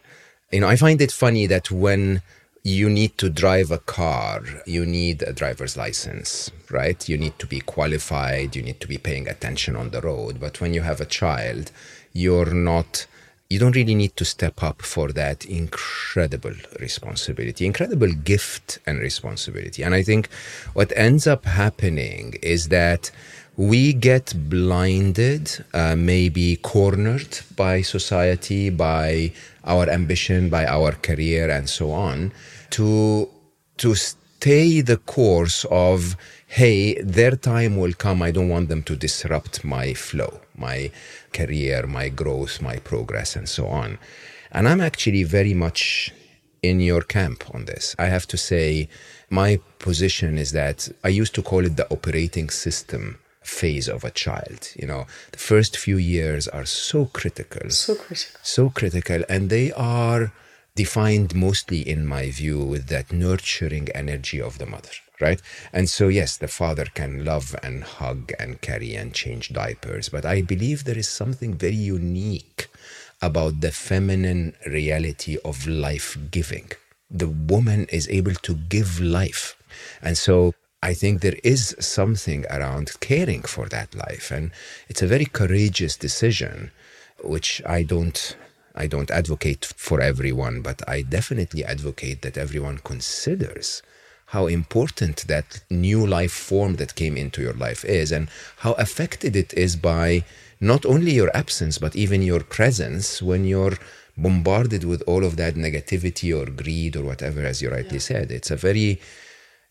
you 0.53 0.61
know 0.61 0.69
I 0.69 0.77
find 0.77 1.01
it 1.01 1.13
funny 1.13 1.47
that 1.47 1.71
when 1.71 2.23
you 2.65 2.91
need 2.91 3.17
to 3.19 3.31
drive 3.31 3.71
a 3.71 3.79
car, 3.79 4.43
you 4.67 4.85
need 4.85 5.23
a 5.23 5.33
driver's 5.33 5.77
license, 5.77 6.51
right? 6.69 7.09
You 7.09 7.17
need 7.17 7.39
to 7.39 7.47
be 7.47 7.61
qualified. 7.61 8.57
You 8.57 8.63
need 8.63 8.81
to 8.81 8.89
be 8.89 8.99
paying 8.99 9.29
attention 9.29 9.77
on 9.77 9.91
the 9.91 10.01
road. 10.01 10.41
But 10.41 10.61
when 10.61 10.75
you 10.75 10.81
have 10.81 11.01
a 11.01 11.07
child, 11.07 11.71
you're 12.13 12.53
not 12.53 13.07
you 13.49 13.59
don't 13.59 13.77
really 13.77 13.95
need 13.95 14.17
to 14.17 14.25
step 14.25 14.63
up 14.63 14.83
for 14.83 15.13
that 15.13 15.45
incredible 15.45 16.55
responsibility, 16.81 17.65
incredible 17.65 18.13
gift 18.13 18.79
and 18.87 18.99
responsibility. 18.99 19.83
And 19.83 19.95
I 19.95 20.03
think 20.03 20.29
what 20.75 20.93
ends 20.97 21.27
up 21.27 21.45
happening 21.45 22.35
is 22.43 22.69
that 22.69 23.11
we 23.57 23.93
get 23.93 24.35
blinded, 24.51 25.65
uh, 25.73 25.97
maybe 25.97 26.57
cornered 26.57 27.39
by 27.57 27.83
society, 27.83 28.69
by 28.71 29.33
our 29.65 29.89
ambition, 29.89 30.51
by 30.51 30.67
our 30.67 30.93
career, 30.93 31.49
and 31.51 31.69
so 31.69 31.93
on, 31.93 32.33
to 32.71 33.29
to 33.79 33.95
stay 33.95 34.81
the 34.81 34.97
course 34.99 35.65
of 35.71 36.17
hey, 36.57 36.95
their 37.03 37.37
time 37.37 37.77
will 37.77 37.93
come. 37.93 38.23
I 38.23 38.31
don't 38.31 38.49
want 38.49 38.71
them 38.71 38.83
to 38.85 38.97
disrupt 38.97 39.63
my 39.63 39.93
flow, 39.93 40.41
my 40.57 40.91
career, 41.35 41.87
my 41.87 42.09
growth, 42.09 42.63
my 42.63 42.77
progress, 42.79 43.37
and 43.37 43.47
so 43.47 43.67
on. 43.67 43.99
And 44.53 44.67
I'm 44.67 44.81
actually 44.81 45.25
very 45.25 45.53
much 45.53 46.15
in 46.63 46.81
your 46.81 47.03
camp 47.03 47.45
on 47.53 47.67
this. 47.67 47.95
I 47.99 48.07
have 48.07 48.27
to 48.29 48.39
say, 48.39 48.89
my 49.29 49.61
position 49.79 50.39
is 50.39 50.53
that 50.53 50.89
I 51.05 51.09
used 51.09 51.35
to 51.35 51.43
call 51.43 51.67
it 51.67 51.77
the 51.77 51.93
operating 51.93 52.49
system 52.49 53.19
phase 53.43 53.87
of 53.87 54.03
a 54.03 54.11
child. 54.11 54.71
You 54.77 54.87
know, 54.87 55.07
the 55.33 55.39
first 55.51 55.77
few 55.77 55.99
years 55.99 56.49
are 56.49 56.65
so 56.65 57.05
critical. 57.05 57.69
So 57.69 57.97
critical. 57.97 58.41
So 58.43 58.71
critical. 58.71 59.23
And 59.29 59.51
they 59.51 59.73
are 59.73 60.33
defined 60.75 61.35
mostly, 61.35 61.87
in 61.87 62.07
my 62.07 62.31
view, 62.31 62.65
with 62.65 62.87
that 62.87 63.13
nurturing 63.13 63.91
energy 63.91 64.41
of 64.41 64.57
the 64.57 64.65
mother 64.65 64.97
right? 65.21 65.41
And 65.73 65.89
so, 65.89 66.09
yes, 66.09 66.37
the 66.37 66.49
father 66.49 66.87
can 66.95 67.25
love 67.25 67.55
and 67.63 67.85
hug 67.85 68.33
and 68.39 68.61
carry 68.61 68.95
and 68.95 69.15
change 69.15 69.53
diapers, 69.53 70.09
but 70.09 70.25
I 70.25 70.43
believe 70.43 70.85
there 70.85 70.99
is 70.99 71.09
something 71.09 71.55
very 71.55 71.75
unique 71.75 72.69
about 73.23 73.61
the 73.61 73.73
feminine 73.73 74.55
reality 74.67 75.39
of 75.45 75.67
life 75.67 76.17
giving, 76.31 76.71
the 77.11 77.29
woman 77.29 77.87
is 77.91 78.09
able 78.09 78.35
to 78.35 78.55
give 78.55 79.01
life. 79.01 79.57
And 80.03 80.19
so 80.19 80.55
I 80.83 80.95
think 80.95 81.21
there 81.21 81.39
is 81.43 81.75
something 81.81 82.45
around 82.51 83.01
caring 83.01 83.43
for 83.43 83.69
that 83.69 83.95
life. 83.95 84.31
And 84.31 84.51
it's 84.89 85.03
a 85.03 85.07
very 85.07 85.25
courageous 85.25 85.97
decision, 85.97 86.71
which 87.23 87.63
I 87.67 87.83
don't. 87.83 88.37
I 88.79 88.87
don't 88.87 89.11
advocate 89.11 89.65
for 89.65 90.03
everyone, 90.03 90.61
but 90.61 90.87
I 90.87 91.01
definitely 91.01 91.65
advocate 91.65 92.21
that 92.21 92.37
everyone 92.37 92.77
considers 92.85 93.81
how 94.37 94.47
important 94.61 95.17
that 95.33 95.49
new 95.71 96.01
life 96.19 96.37
form 96.51 96.73
that 96.77 97.01
came 97.03 97.17
into 97.17 97.41
your 97.47 97.59
life 97.67 97.83
is 98.03 98.09
and 98.17 98.25
how 98.65 98.73
affected 98.87 99.35
it 99.35 99.51
is 99.55 99.73
by 99.77 100.23
not 100.73 100.85
only 100.85 101.13
your 101.21 101.31
absence, 101.43 101.79
but 101.85 101.97
even 101.97 102.21
your 102.21 102.43
presence 102.59 103.23
when 103.23 103.43
you're 103.53 103.77
bombarded 104.27 104.83
with 104.85 105.01
all 105.11 105.23
of 105.25 105.37
that 105.37 105.55
negativity 105.55 106.29
or 106.39 106.45
greed 106.63 106.97
or 106.97 107.05
whatever, 107.11 107.41
as 107.51 107.63
you 107.63 107.71
rightly 107.71 108.01
yeah. 108.01 108.11
said. 108.11 108.27
It's 108.31 108.51
a 108.51 108.61
very 108.69 109.01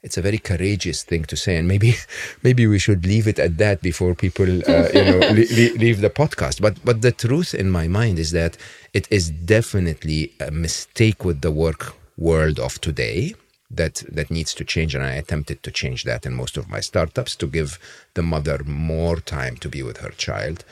it's 0.06 0.18
a 0.18 0.26
very 0.30 0.42
courageous 0.52 1.00
thing 1.10 1.24
to 1.32 1.36
say, 1.36 1.54
and 1.60 1.68
maybe 1.68 1.92
maybe 2.48 2.64
we 2.74 2.80
should 2.86 3.06
leave 3.06 3.28
it 3.28 3.40
at 3.48 3.54
that 3.64 3.78
before 3.90 4.14
people 4.26 4.50
uh, 4.74 4.90
you 4.98 5.06
know 5.10 5.20
le- 5.60 5.78
leave 5.84 6.00
the 6.02 6.14
podcast. 6.22 6.58
But 6.66 6.76
but 6.88 6.98
the 7.06 7.16
truth 7.26 7.52
in 7.54 7.70
my 7.80 7.88
mind 8.00 8.18
is 8.26 8.32
that 8.32 8.54
it 9.00 9.06
is 9.18 9.26
definitely 9.58 10.22
a 10.50 10.50
mistake 10.66 11.20
with 11.28 11.42
the 11.42 11.54
work 11.66 11.82
world 12.18 12.58
of 12.68 12.74
today 12.82 13.20
that 13.70 14.04
that 14.12 14.30
needs 14.30 14.54
to 14.54 14.64
change 14.64 14.94
and 14.94 15.04
i 15.04 15.14
attempted 15.14 15.62
to 15.64 15.72
change 15.72 16.04
that 16.04 16.26
in 16.26 16.34
most 16.34 16.56
of 16.58 16.70
my 16.70 16.80
startups 16.80 17.36
to 17.36 17.48
give 17.48 17.80
the 18.14 18.22
mother 18.22 18.62
more 18.66 19.20
time 19.20 19.56
to 19.58 19.68
be 19.68 19.82
with 19.82 19.98
her 19.98 20.12
child 20.12 20.64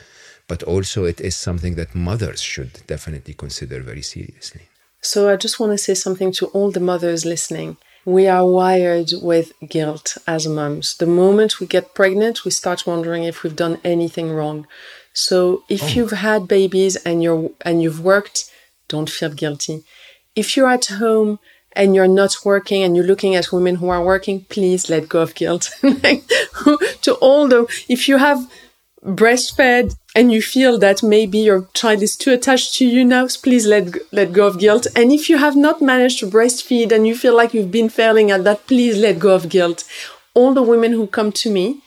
but 0.48 0.64
also 0.64 1.06
it 1.06 1.22
is 1.22 1.36
something 1.36 1.76
that 1.76 1.96
mothers 1.96 2.42
should 2.42 2.86
definitely 2.88 3.34
consider 3.34 3.82
very 3.82 4.02
seriously. 4.02 4.64
So 5.02 5.30
I 5.30 5.36
just 5.36 5.60
want 5.60 5.72
to 5.72 5.78
say 5.78 5.94
something 5.94 6.32
to 6.34 6.48
all 6.48 6.72
the 6.72 6.80
mothers 6.80 7.26
listening. 7.26 7.78
We 8.06 8.28
are 8.28 8.46
wired 8.46 9.12
with 9.22 9.54
guilt 9.68 10.18
as 10.28 10.48
moms. 10.48 10.98
The 10.98 11.06
moment 11.06 11.60
we 11.60 11.68
get 11.68 11.96
pregnant, 11.96 12.44
we 12.44 12.52
start 12.52 12.86
wondering 12.86 13.24
if 13.24 13.44
we've 13.44 13.56
done 13.56 13.80
anything 13.84 14.32
wrong. 14.32 14.68
So 15.14 15.64
if 15.70 15.84
oh. 15.84 15.88
you've 15.88 16.12
had 16.12 16.48
babies 16.48 16.96
and 16.98 17.24
you're 17.24 17.52
and 17.62 17.82
you've 17.82 18.02
worked, 18.04 18.52
don't 18.88 19.10
feel 19.10 19.34
guilty. 19.34 19.84
If 20.36 20.58
you're 20.58 20.70
at 20.70 20.86
home 20.86 21.40
and 21.76 21.96
you're 21.96 22.08
not 22.08 22.36
working 22.44 22.84
and 22.84 22.96
you're 22.96 23.06
looking 23.06 23.36
at 23.36 23.52
women 23.52 23.76
who 23.76 23.90
are 23.90 24.04
working, 24.04 24.46
please 24.50 24.90
let 24.90 25.10
go 25.10 25.22
of 25.22 25.36
guilt. 25.36 25.72
to 27.02 27.14
all 27.22 27.48
the 27.48 27.66
if 27.90 28.08
you 28.08 28.18
have 28.18 28.50
breastfed 29.06 29.96
and 30.16 30.32
you 30.32 30.42
feel 30.42 30.80
that 30.80 31.04
maybe 31.04 31.40
your 31.40 31.68
child 31.74 32.02
is 32.02 32.16
too 32.16 32.32
attached 32.32 32.76
to 32.76 32.86
you 32.86 33.04
now, 33.04 33.28
please 33.42 33.66
let 33.66 33.96
let 34.12 34.32
go 34.32 34.48
of 34.48 34.60
guilt. 34.60 34.88
And 34.96 35.12
if 35.12 35.30
you 35.30 35.38
have 35.38 35.56
not 35.56 35.82
managed 35.82 36.20
to 36.20 36.28
breastfeed 36.28 36.92
and 36.92 37.06
you 37.06 37.16
feel 37.16 37.36
like 37.36 37.54
you've 37.54 37.72
been 37.72 37.90
failing 37.90 38.32
at 38.32 38.44
that, 38.46 38.66
please 38.68 38.98
let 38.98 39.20
go 39.20 39.36
of 39.36 39.50
guilt. 39.50 39.84
All 40.34 40.54
the 40.54 40.64
women 40.64 40.94
who 40.94 41.08
come 41.08 41.32
to 41.34 41.50
me, 41.52 41.83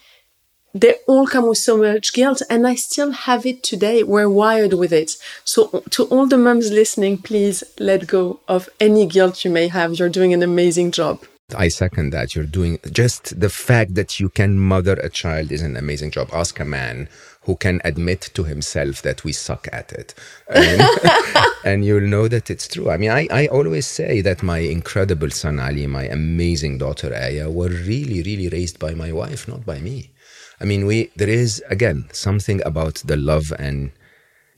they 0.80 0.96
all 1.06 1.26
come 1.26 1.48
with 1.48 1.58
so 1.58 1.76
much 1.76 2.12
guilt, 2.12 2.42
and 2.50 2.66
I 2.66 2.74
still 2.74 3.10
have 3.10 3.46
it 3.46 3.62
today. 3.62 4.02
We're 4.02 4.28
wired 4.28 4.74
with 4.74 4.92
it. 4.92 5.16
So 5.44 5.82
to 5.90 6.04
all 6.04 6.26
the 6.26 6.38
moms 6.38 6.70
listening, 6.70 7.18
please 7.18 7.64
let 7.78 8.06
go 8.06 8.40
of 8.48 8.68
any 8.80 9.06
guilt 9.06 9.44
you 9.44 9.50
may 9.50 9.68
have. 9.68 9.94
You're 9.94 10.08
doing 10.08 10.32
an 10.34 10.42
amazing 10.42 10.90
job. 10.92 11.24
I 11.56 11.68
second 11.68 12.10
that. 12.10 12.34
You're 12.34 12.44
doing 12.44 12.80
just 12.90 13.38
the 13.38 13.48
fact 13.48 13.94
that 13.94 14.18
you 14.18 14.28
can 14.28 14.58
mother 14.58 14.94
a 14.94 15.08
child 15.08 15.52
is 15.52 15.62
an 15.62 15.76
amazing 15.76 16.10
job. 16.10 16.28
Ask 16.32 16.58
a 16.58 16.64
man 16.64 17.08
who 17.42 17.54
can 17.54 17.80
admit 17.84 18.30
to 18.34 18.42
himself 18.42 19.02
that 19.02 19.22
we 19.22 19.32
suck 19.32 19.68
at 19.72 19.92
it. 19.92 20.12
And, 20.48 20.82
and, 21.64 21.84
you'll 21.84 22.00
know 22.00 22.26
that 22.26 22.50
it's 22.50 22.66
true. 22.66 22.90
I 22.90 22.96
mean, 22.96 23.12
I, 23.12 23.28
I 23.30 23.46
always 23.46 23.86
say 23.86 24.20
that 24.22 24.42
my 24.42 24.58
incredible 24.58 25.30
son 25.30 25.60
Ali, 25.60 25.86
my 25.86 26.06
amazing 26.06 26.78
daughter 26.78 27.14
Aya, 27.14 27.48
were 27.48 27.68
really, 27.68 28.22
really 28.24 28.48
raised 28.48 28.80
by 28.80 28.94
my 28.94 29.12
wife, 29.12 29.46
not 29.46 29.64
by 29.64 29.78
me. 29.78 30.10
I 30.60 30.64
mean, 30.64 30.86
we 30.86 31.10
there 31.16 31.28
is 31.28 31.62
again 31.68 32.08
something 32.12 32.62
about 32.64 33.02
the 33.04 33.16
love 33.16 33.52
and 33.58 33.92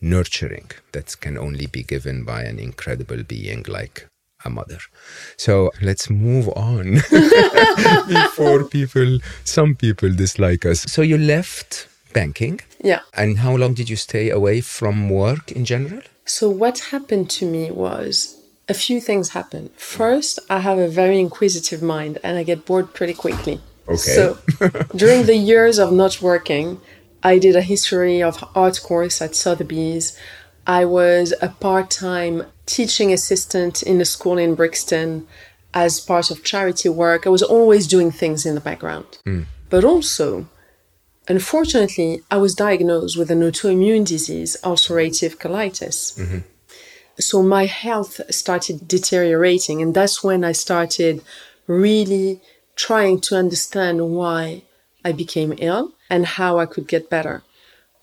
nurturing 0.00 0.70
that 0.92 1.16
can 1.20 1.36
only 1.36 1.66
be 1.66 1.82
given 1.82 2.24
by 2.24 2.42
an 2.42 2.58
incredible 2.58 3.22
being 3.24 3.64
like 3.68 4.08
a 4.44 4.50
mother. 4.50 4.78
So 5.36 5.70
let's 5.82 6.08
move 6.08 6.48
on 6.50 6.94
before 8.08 8.64
people, 8.64 9.18
some 9.44 9.74
people 9.74 10.12
dislike 10.12 10.64
us. 10.64 10.82
So 10.82 11.02
you 11.02 11.18
left 11.18 11.88
banking. 12.12 12.60
Yeah. 12.82 13.00
And 13.14 13.38
how 13.38 13.56
long 13.56 13.74
did 13.74 13.90
you 13.90 13.96
stay 13.96 14.30
away 14.30 14.60
from 14.60 15.10
work 15.10 15.52
in 15.52 15.64
general? 15.64 16.02
So 16.24 16.48
what 16.48 16.78
happened 16.90 17.30
to 17.30 17.46
me 17.46 17.70
was 17.70 18.36
a 18.68 18.74
few 18.74 19.00
things 19.00 19.30
happened. 19.30 19.70
First, 19.76 20.38
I 20.48 20.60
have 20.60 20.78
a 20.78 20.88
very 20.88 21.18
inquisitive 21.18 21.82
mind 21.82 22.18
and 22.22 22.36
I 22.38 22.42
get 22.42 22.66
bored 22.66 22.94
pretty 22.94 23.14
quickly. 23.14 23.60
Okay. 23.88 23.96
So 23.96 24.38
during 24.94 25.26
the 25.26 25.36
years 25.36 25.78
of 25.78 25.92
not 25.92 26.20
working, 26.20 26.80
I 27.22 27.38
did 27.38 27.56
a 27.56 27.62
history 27.62 28.22
of 28.22 28.44
art 28.54 28.80
course 28.82 29.20
at 29.22 29.34
Sotheby's. 29.34 30.16
I 30.66 30.84
was 30.84 31.32
a 31.40 31.48
part-time 31.48 32.44
teaching 32.66 33.12
assistant 33.12 33.82
in 33.82 34.00
a 34.00 34.04
school 34.04 34.38
in 34.38 34.54
Brixton 34.54 35.26
as 35.72 36.00
part 36.00 36.30
of 36.30 36.44
charity 36.44 36.88
work. 36.88 37.26
I 37.26 37.30
was 37.30 37.42
always 37.42 37.86
doing 37.86 38.10
things 38.10 38.44
in 38.44 38.54
the 38.54 38.60
background. 38.60 39.18
Mm. 39.24 39.46
But 39.70 39.84
also, 39.84 40.46
unfortunately, 41.26 42.22
I 42.30 42.36
was 42.36 42.54
diagnosed 42.54 43.16
with 43.18 43.30
an 43.30 43.40
autoimmune 43.40 44.06
disease, 44.06 44.56
ulcerative 44.62 45.36
colitis. 45.36 46.18
Mm-hmm. 46.18 46.38
So 47.18 47.42
my 47.42 47.66
health 47.66 48.20
started 48.30 48.86
deteriorating, 48.86 49.82
and 49.82 49.94
that's 49.94 50.22
when 50.22 50.44
I 50.44 50.52
started 50.52 51.22
really 51.66 52.40
trying 52.78 53.20
to 53.20 53.36
understand 53.36 54.08
why 54.10 54.62
I 55.04 55.10
became 55.12 55.52
ill 55.58 55.92
and 56.08 56.24
how 56.24 56.58
I 56.58 56.66
could 56.66 56.86
get 56.86 57.10
better. 57.10 57.42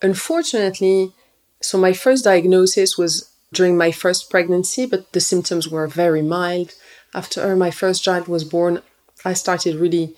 Unfortunately, 0.02 1.14
so 1.62 1.78
my 1.78 1.94
first 1.94 2.26
diagnosis 2.26 2.98
was 2.98 3.32
during 3.54 3.78
my 3.78 3.92
first 3.92 4.30
pregnancy, 4.30 4.86
but 4.86 5.14
the 5.14 5.22
symptoms 5.22 5.70
were 5.70 5.88
very 5.88 6.22
mild. 6.22 6.74
After 7.14 7.56
my 7.56 7.72
first 7.72 8.04
child 8.04 8.28
was 8.28 8.44
born, 8.44 8.82
I 9.24 9.34
started 9.34 9.78
really, 9.78 10.14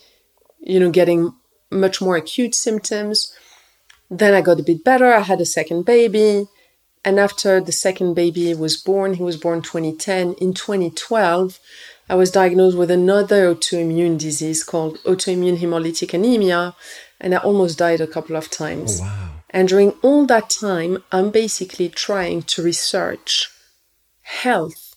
you 0.60 0.80
know, 0.80 0.90
getting 0.90 1.34
much 1.70 2.02
more 2.02 2.18
acute 2.18 2.56
symptoms. 2.56 3.34
Then 4.10 4.34
I 4.34 4.42
got 4.42 4.60
a 4.60 4.64
bit 4.64 4.84
better. 4.84 5.14
I 5.14 5.20
had 5.20 5.40
a 5.40 5.46
second 5.46 5.86
baby. 5.86 6.48
And 7.06 7.20
after 7.20 7.62
the 7.62 7.72
second 7.72 8.16
baby 8.16 8.54
was 8.56 8.76
born, 8.76 9.14
he 9.14 9.24
was 9.24 9.38
born 9.38 9.62
2010. 9.62 10.34
In 10.34 10.54
2012, 10.54 11.60
I 12.10 12.16
was 12.16 12.32
diagnosed 12.32 12.78
with 12.78 12.90
another 12.90 13.54
autoimmune 13.54 14.18
disease 14.18 14.64
called 14.64 14.98
autoimmune 15.00 15.60
hemolytic 15.60 16.14
anemia, 16.14 16.76
and 17.20 17.36
I 17.36 17.38
almost 17.38 17.78
died 17.78 18.02
a 18.02 18.08
couple 18.08 18.36
of 18.36 18.50
times. 18.50 19.00
Oh, 19.02 19.04
wow. 19.04 19.30
And 19.50 19.68
during 19.68 19.92
all 20.02 20.26
that 20.28 20.50
time, 20.50 21.04
I'm 21.12 21.32
basically 21.32 21.90
trying 21.90 22.44
to 22.44 22.64
research 22.64 23.50
health 24.22 24.96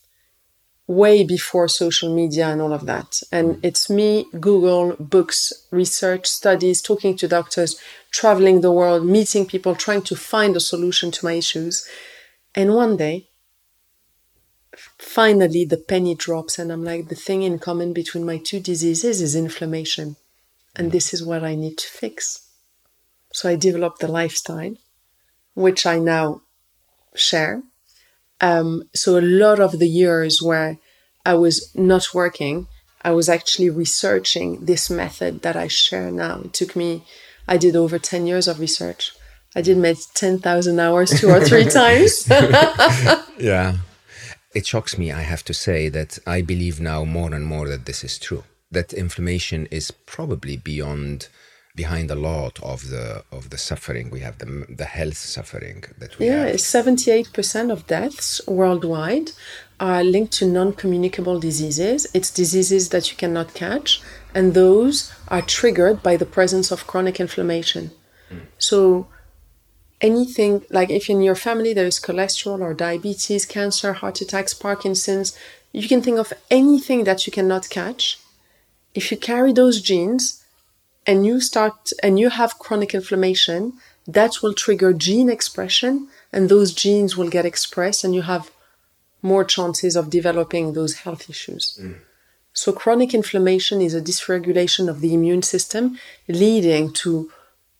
way 0.90 1.22
before 1.22 1.68
social 1.68 2.12
media 2.14 2.48
and 2.48 2.60
all 2.60 2.72
of 2.72 2.84
that. 2.86 3.22
And 3.30 3.56
mm. 3.56 3.60
it's 3.62 3.88
me, 3.88 4.26
Google, 4.40 4.96
books, 4.98 5.52
research, 5.70 6.26
studies, 6.26 6.82
talking 6.82 7.16
to 7.18 7.28
doctors, 7.28 7.80
traveling 8.10 8.60
the 8.60 8.72
world, 8.72 9.06
meeting 9.06 9.46
people, 9.46 9.76
trying 9.76 10.02
to 10.02 10.16
find 10.16 10.56
a 10.56 10.60
solution 10.60 11.12
to 11.12 11.24
my 11.24 11.34
issues. 11.34 11.88
And 12.56 12.74
one 12.74 12.96
day, 12.96 13.29
finally, 14.98 15.64
the 15.64 15.76
penny 15.76 16.14
drops, 16.14 16.58
and 16.58 16.72
I'm 16.72 16.84
like, 16.84 17.08
the 17.08 17.14
thing 17.14 17.42
in 17.42 17.58
common 17.58 17.92
between 17.92 18.24
my 18.24 18.38
two 18.38 18.60
diseases 18.60 19.20
is 19.20 19.34
inflammation. 19.34 20.16
And 20.76 20.88
mm. 20.88 20.92
this 20.92 21.12
is 21.12 21.24
what 21.24 21.44
I 21.44 21.54
need 21.54 21.78
to 21.78 21.88
fix. 21.88 22.48
So 23.32 23.48
I 23.48 23.56
developed 23.56 24.00
the 24.00 24.08
lifestyle, 24.08 24.74
which 25.54 25.86
I 25.86 25.98
now 25.98 26.42
share. 27.14 27.62
Um, 28.40 28.84
so 28.94 29.18
a 29.18 29.20
lot 29.20 29.60
of 29.60 29.78
the 29.78 29.88
years 29.88 30.40
where 30.42 30.78
I 31.24 31.34
was 31.34 31.70
not 31.74 32.14
working, 32.14 32.66
I 33.02 33.10
was 33.10 33.28
actually 33.28 33.70
researching 33.70 34.64
this 34.64 34.90
method 34.90 35.42
that 35.42 35.56
I 35.56 35.68
share 35.68 36.10
now. 36.10 36.40
It 36.44 36.52
took 36.54 36.74
me, 36.74 37.04
I 37.46 37.56
did 37.56 37.76
over 37.76 37.98
10 37.98 38.26
years 38.26 38.48
of 38.48 38.60
research. 38.60 39.12
I 39.54 39.62
did 39.62 39.78
maybe 39.78 39.98
10,000 40.14 40.78
hours 40.78 41.20
two 41.20 41.28
or 41.28 41.44
three 41.44 41.64
times. 41.70 42.28
yeah. 43.38 43.76
It 44.54 44.66
shocks 44.66 44.98
me, 44.98 45.12
I 45.12 45.22
have 45.22 45.44
to 45.44 45.54
say, 45.54 45.88
that 45.90 46.18
I 46.26 46.42
believe 46.42 46.80
now 46.80 47.04
more 47.04 47.32
and 47.32 47.46
more 47.46 47.68
that 47.68 47.86
this 47.86 48.02
is 48.02 48.18
true. 48.18 48.44
That 48.70 48.92
inflammation 48.92 49.66
is 49.66 49.90
probably 49.90 50.56
beyond 50.56 51.28
behind 51.76 52.10
a 52.10 52.14
lot 52.16 52.60
of 52.62 52.90
the 52.90 53.22
of 53.30 53.50
the 53.50 53.56
suffering 53.56 54.10
we 54.10 54.20
have 54.20 54.36
the 54.38 54.66
the 54.68 54.84
health 54.84 55.16
suffering 55.16 55.84
that 55.98 56.18
we 56.18 56.26
yeah, 56.26 56.46
have. 56.46 56.48
Yeah, 56.48 56.54
78% 56.54 57.70
of 57.70 57.86
deaths 57.86 58.40
worldwide 58.46 59.30
are 59.78 60.02
linked 60.02 60.32
to 60.38 60.46
non-communicable 60.46 61.38
diseases. 61.38 62.06
It's 62.12 62.30
diseases 62.30 62.88
that 62.88 63.10
you 63.10 63.16
cannot 63.16 63.54
catch 63.54 64.02
and 64.34 64.54
those 64.54 65.12
are 65.28 65.42
triggered 65.42 66.02
by 66.02 66.16
the 66.16 66.26
presence 66.26 66.68
of 66.70 66.86
chronic 66.86 67.20
inflammation. 67.20 67.92
Mm. 68.30 68.46
So 68.58 69.06
anything 70.00 70.64
like 70.70 70.90
if 70.90 71.10
in 71.10 71.20
your 71.22 71.34
family 71.34 71.72
there 71.72 71.86
is 71.86 72.00
cholesterol 72.00 72.60
or 72.60 72.74
diabetes, 72.74 73.46
cancer, 73.46 73.92
heart 73.92 74.20
attacks, 74.20 74.54
Parkinson's, 74.54 75.36
you 75.72 75.88
can 75.88 76.02
think 76.02 76.18
of 76.18 76.32
anything 76.50 77.04
that 77.04 77.26
you 77.26 77.32
cannot 77.32 77.68
catch. 77.68 78.18
If 78.94 79.10
you 79.10 79.16
carry 79.16 79.52
those 79.52 79.80
genes 79.80 80.42
and 81.06 81.24
you 81.24 81.40
start 81.40 81.90
and 82.02 82.18
you 82.18 82.30
have 82.30 82.58
chronic 82.58 82.94
inflammation, 82.94 83.74
that 84.06 84.42
will 84.42 84.54
trigger 84.54 84.92
gene 84.92 85.30
expression 85.30 86.08
and 86.32 86.48
those 86.48 86.72
genes 86.72 87.16
will 87.16 87.28
get 87.28 87.46
expressed 87.46 88.02
and 88.04 88.14
you 88.14 88.22
have 88.22 88.50
more 89.22 89.44
chances 89.44 89.96
of 89.96 90.10
developing 90.10 90.72
those 90.72 90.94
health 91.00 91.28
issues. 91.28 91.78
Mm. 91.80 91.98
So 92.52 92.72
chronic 92.72 93.14
inflammation 93.14 93.80
is 93.80 93.94
a 93.94 94.00
dysregulation 94.00 94.88
of 94.88 95.00
the 95.00 95.14
immune 95.14 95.42
system 95.42 95.98
leading 96.26 96.92
to 96.94 97.30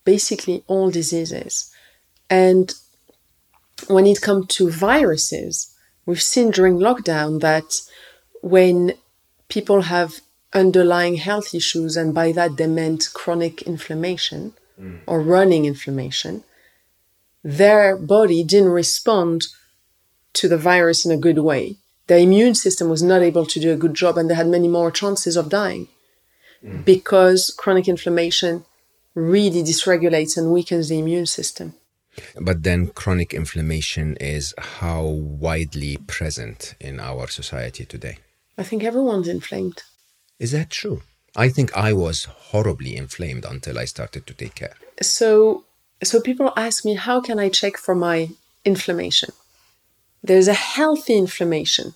basically 0.05 0.63
all 0.67 0.89
diseases. 0.89 1.70
And 2.31 2.73
when 3.87 4.07
it 4.07 4.21
comes 4.21 4.47
to 4.55 4.71
viruses, 4.71 5.75
we've 6.05 6.21
seen 6.21 6.49
during 6.51 6.77
lockdown 6.77 7.41
that 7.41 7.81
when 8.41 8.93
people 9.49 9.81
have 9.81 10.21
underlying 10.53 11.15
health 11.15 11.53
issues, 11.53 11.97
and 11.97 12.13
by 12.13 12.31
that 12.31 12.55
they 12.55 12.67
meant 12.67 13.09
chronic 13.13 13.61
inflammation 13.63 14.53
mm. 14.79 14.99
or 15.05 15.21
running 15.21 15.65
inflammation, 15.65 16.43
their 17.43 17.97
body 17.97 18.43
didn't 18.43 18.69
respond 18.69 19.47
to 20.33 20.47
the 20.47 20.57
virus 20.57 21.05
in 21.05 21.11
a 21.11 21.17
good 21.17 21.39
way. 21.39 21.75
Their 22.07 22.19
immune 22.19 22.55
system 22.55 22.89
was 22.89 23.03
not 23.03 23.21
able 23.21 23.45
to 23.45 23.59
do 23.59 23.73
a 23.73 23.77
good 23.77 23.93
job, 23.93 24.17
and 24.17 24.29
they 24.29 24.35
had 24.35 24.47
many 24.47 24.69
more 24.69 24.91
chances 24.91 25.35
of 25.35 25.49
dying 25.49 25.89
mm. 26.63 26.85
because 26.85 27.53
chronic 27.57 27.89
inflammation 27.89 28.63
really 29.15 29.63
dysregulates 29.63 30.37
and 30.37 30.53
weakens 30.53 30.87
the 30.87 30.99
immune 30.99 31.25
system. 31.25 31.73
But 32.39 32.63
then 32.63 32.87
chronic 32.87 33.33
inflammation 33.33 34.17
is 34.17 34.53
how 34.57 35.03
widely 35.03 35.97
present 36.07 36.75
in 36.79 36.99
our 36.99 37.27
society 37.27 37.85
today? 37.85 38.17
I 38.57 38.63
think 38.63 38.83
everyone's 38.83 39.27
inflamed. 39.27 39.83
Is 40.39 40.51
that 40.51 40.69
true? 40.69 41.01
I 41.35 41.49
think 41.49 41.75
I 41.75 41.93
was 41.93 42.25
horribly 42.25 42.95
inflamed 42.95 43.45
until 43.45 43.79
I 43.79 43.85
started 43.85 44.27
to 44.27 44.33
take 44.33 44.55
care. 44.55 44.75
So 45.01 45.63
so 46.03 46.19
people 46.19 46.51
ask 46.57 46.83
me 46.83 46.95
how 46.95 47.21
can 47.21 47.39
I 47.39 47.49
check 47.49 47.77
for 47.77 47.95
my 47.95 48.29
inflammation? 48.65 49.31
There's 50.23 50.47
a 50.47 50.53
healthy 50.53 51.15
inflammation, 51.15 51.93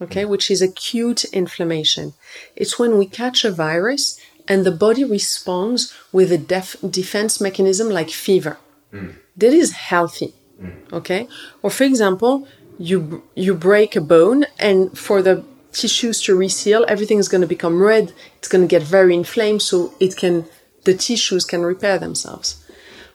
okay, 0.00 0.24
which 0.24 0.50
is 0.50 0.60
acute 0.60 1.24
inflammation. 1.24 2.14
It's 2.56 2.78
when 2.78 2.98
we 2.98 3.06
catch 3.06 3.44
a 3.44 3.50
virus 3.50 4.18
and 4.48 4.64
the 4.64 4.72
body 4.72 5.04
responds 5.04 5.94
with 6.10 6.32
a 6.32 6.38
def- 6.38 6.76
defense 6.90 7.40
mechanism 7.40 7.88
like 7.88 8.10
fever. 8.10 8.58
Mm. 8.92 9.16
That 9.36 9.52
is 9.52 9.72
healthy, 9.72 10.34
mm. 10.60 10.92
okay? 10.92 11.28
Or 11.62 11.70
for 11.70 11.84
example, 11.84 12.46
you 12.78 13.22
you 13.34 13.54
break 13.54 13.96
a 13.96 14.00
bone 14.00 14.46
and 14.58 14.96
for 14.96 15.22
the 15.22 15.44
tissues 15.72 16.20
to 16.22 16.36
reseal, 16.36 16.84
everything 16.88 17.18
is 17.18 17.28
going 17.28 17.40
to 17.40 17.46
become 17.46 17.82
red. 17.82 18.12
It's 18.38 18.48
going 18.48 18.62
to 18.62 18.68
get 18.68 18.82
very 18.82 19.14
inflamed, 19.14 19.62
so 19.62 19.94
it 20.00 20.16
can 20.16 20.44
the 20.84 20.94
tissues 20.94 21.44
can 21.44 21.62
repair 21.62 21.98
themselves. 21.98 22.64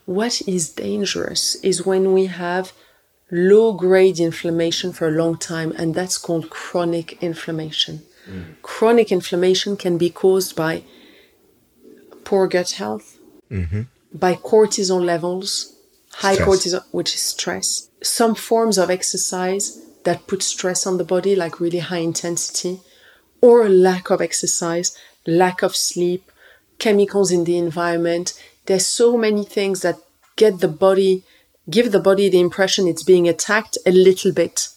What 0.05 0.41
is 0.47 0.69
dangerous 0.69 1.55
is 1.55 1.85
when 1.85 2.13
we 2.13 2.27
have 2.27 2.71
low 3.29 3.73
grade 3.73 4.19
inflammation 4.19 4.93
for 4.93 5.07
a 5.07 5.11
long 5.11 5.37
time, 5.37 5.71
and 5.77 5.93
that's 5.93 6.17
called 6.17 6.49
chronic 6.49 7.21
inflammation. 7.21 8.03
Mm. 8.29 8.61
Chronic 8.61 9.11
inflammation 9.11 9.75
can 9.75 9.97
be 9.97 10.09
caused 10.09 10.55
by 10.55 10.83
poor 12.23 12.47
gut 12.47 12.71
health, 12.71 13.19
mm-hmm. 13.51 13.83
by 14.13 14.35
cortisol 14.35 15.03
levels, 15.03 15.76
high 16.17 16.35
stress. 16.35 16.47
cortisol, 16.47 16.83
which 16.91 17.13
is 17.13 17.21
stress, 17.21 17.89
some 18.01 18.33
forms 18.35 18.77
of 18.77 18.89
exercise 18.89 19.79
that 20.03 20.27
put 20.27 20.41
stress 20.41 20.87
on 20.87 20.97
the 20.97 21.03
body, 21.03 21.35
like 21.35 21.59
really 21.59 21.79
high 21.79 21.97
intensity, 21.97 22.79
or 23.41 23.65
a 23.65 23.69
lack 23.69 24.09
of 24.09 24.21
exercise, 24.21 24.97
lack 25.25 25.61
of 25.61 25.75
sleep, 25.75 26.31
chemicals 26.79 27.31
in 27.31 27.43
the 27.43 27.57
environment. 27.57 28.33
There's 28.65 28.87
so 28.87 29.17
many 29.17 29.43
things 29.43 29.81
that 29.81 29.97
get 30.35 30.59
the 30.59 30.67
body, 30.67 31.23
give 31.69 31.91
the 31.91 31.99
body 31.99 32.29
the 32.29 32.39
impression 32.39 32.87
it's 32.87 33.03
being 33.03 33.27
attacked 33.27 33.77
a 33.85 33.91
little 33.91 34.31
bit. 34.31 34.69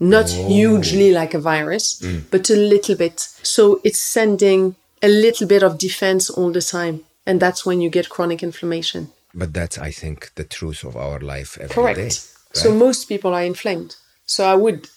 Not 0.00 0.26
oh. 0.30 0.48
hugely 0.48 1.12
like 1.12 1.34
a 1.34 1.40
virus, 1.40 2.00
mm. 2.00 2.24
but 2.30 2.50
a 2.50 2.56
little 2.56 2.96
bit. 2.96 3.20
So 3.42 3.80
it's 3.84 4.00
sending 4.00 4.76
a 5.02 5.08
little 5.08 5.46
bit 5.46 5.62
of 5.62 5.78
defense 5.78 6.30
all 6.30 6.50
the 6.52 6.62
time. 6.62 7.04
And 7.26 7.40
that's 7.40 7.66
when 7.66 7.80
you 7.80 7.90
get 7.90 8.08
chronic 8.08 8.42
inflammation. 8.42 9.12
But 9.34 9.52
that's, 9.52 9.78
I 9.78 9.90
think, 9.90 10.34
the 10.34 10.44
truth 10.44 10.84
of 10.84 10.96
our 10.96 11.20
life 11.20 11.58
every 11.60 11.74
Correct. 11.74 11.96
day, 11.96 12.02
right? 12.04 12.24
So 12.52 12.72
most 12.74 13.04
people 13.08 13.34
are 13.34 13.42
inflamed. 13.42 13.96
So 14.24 14.44
I 14.44 14.54
would 14.54 14.88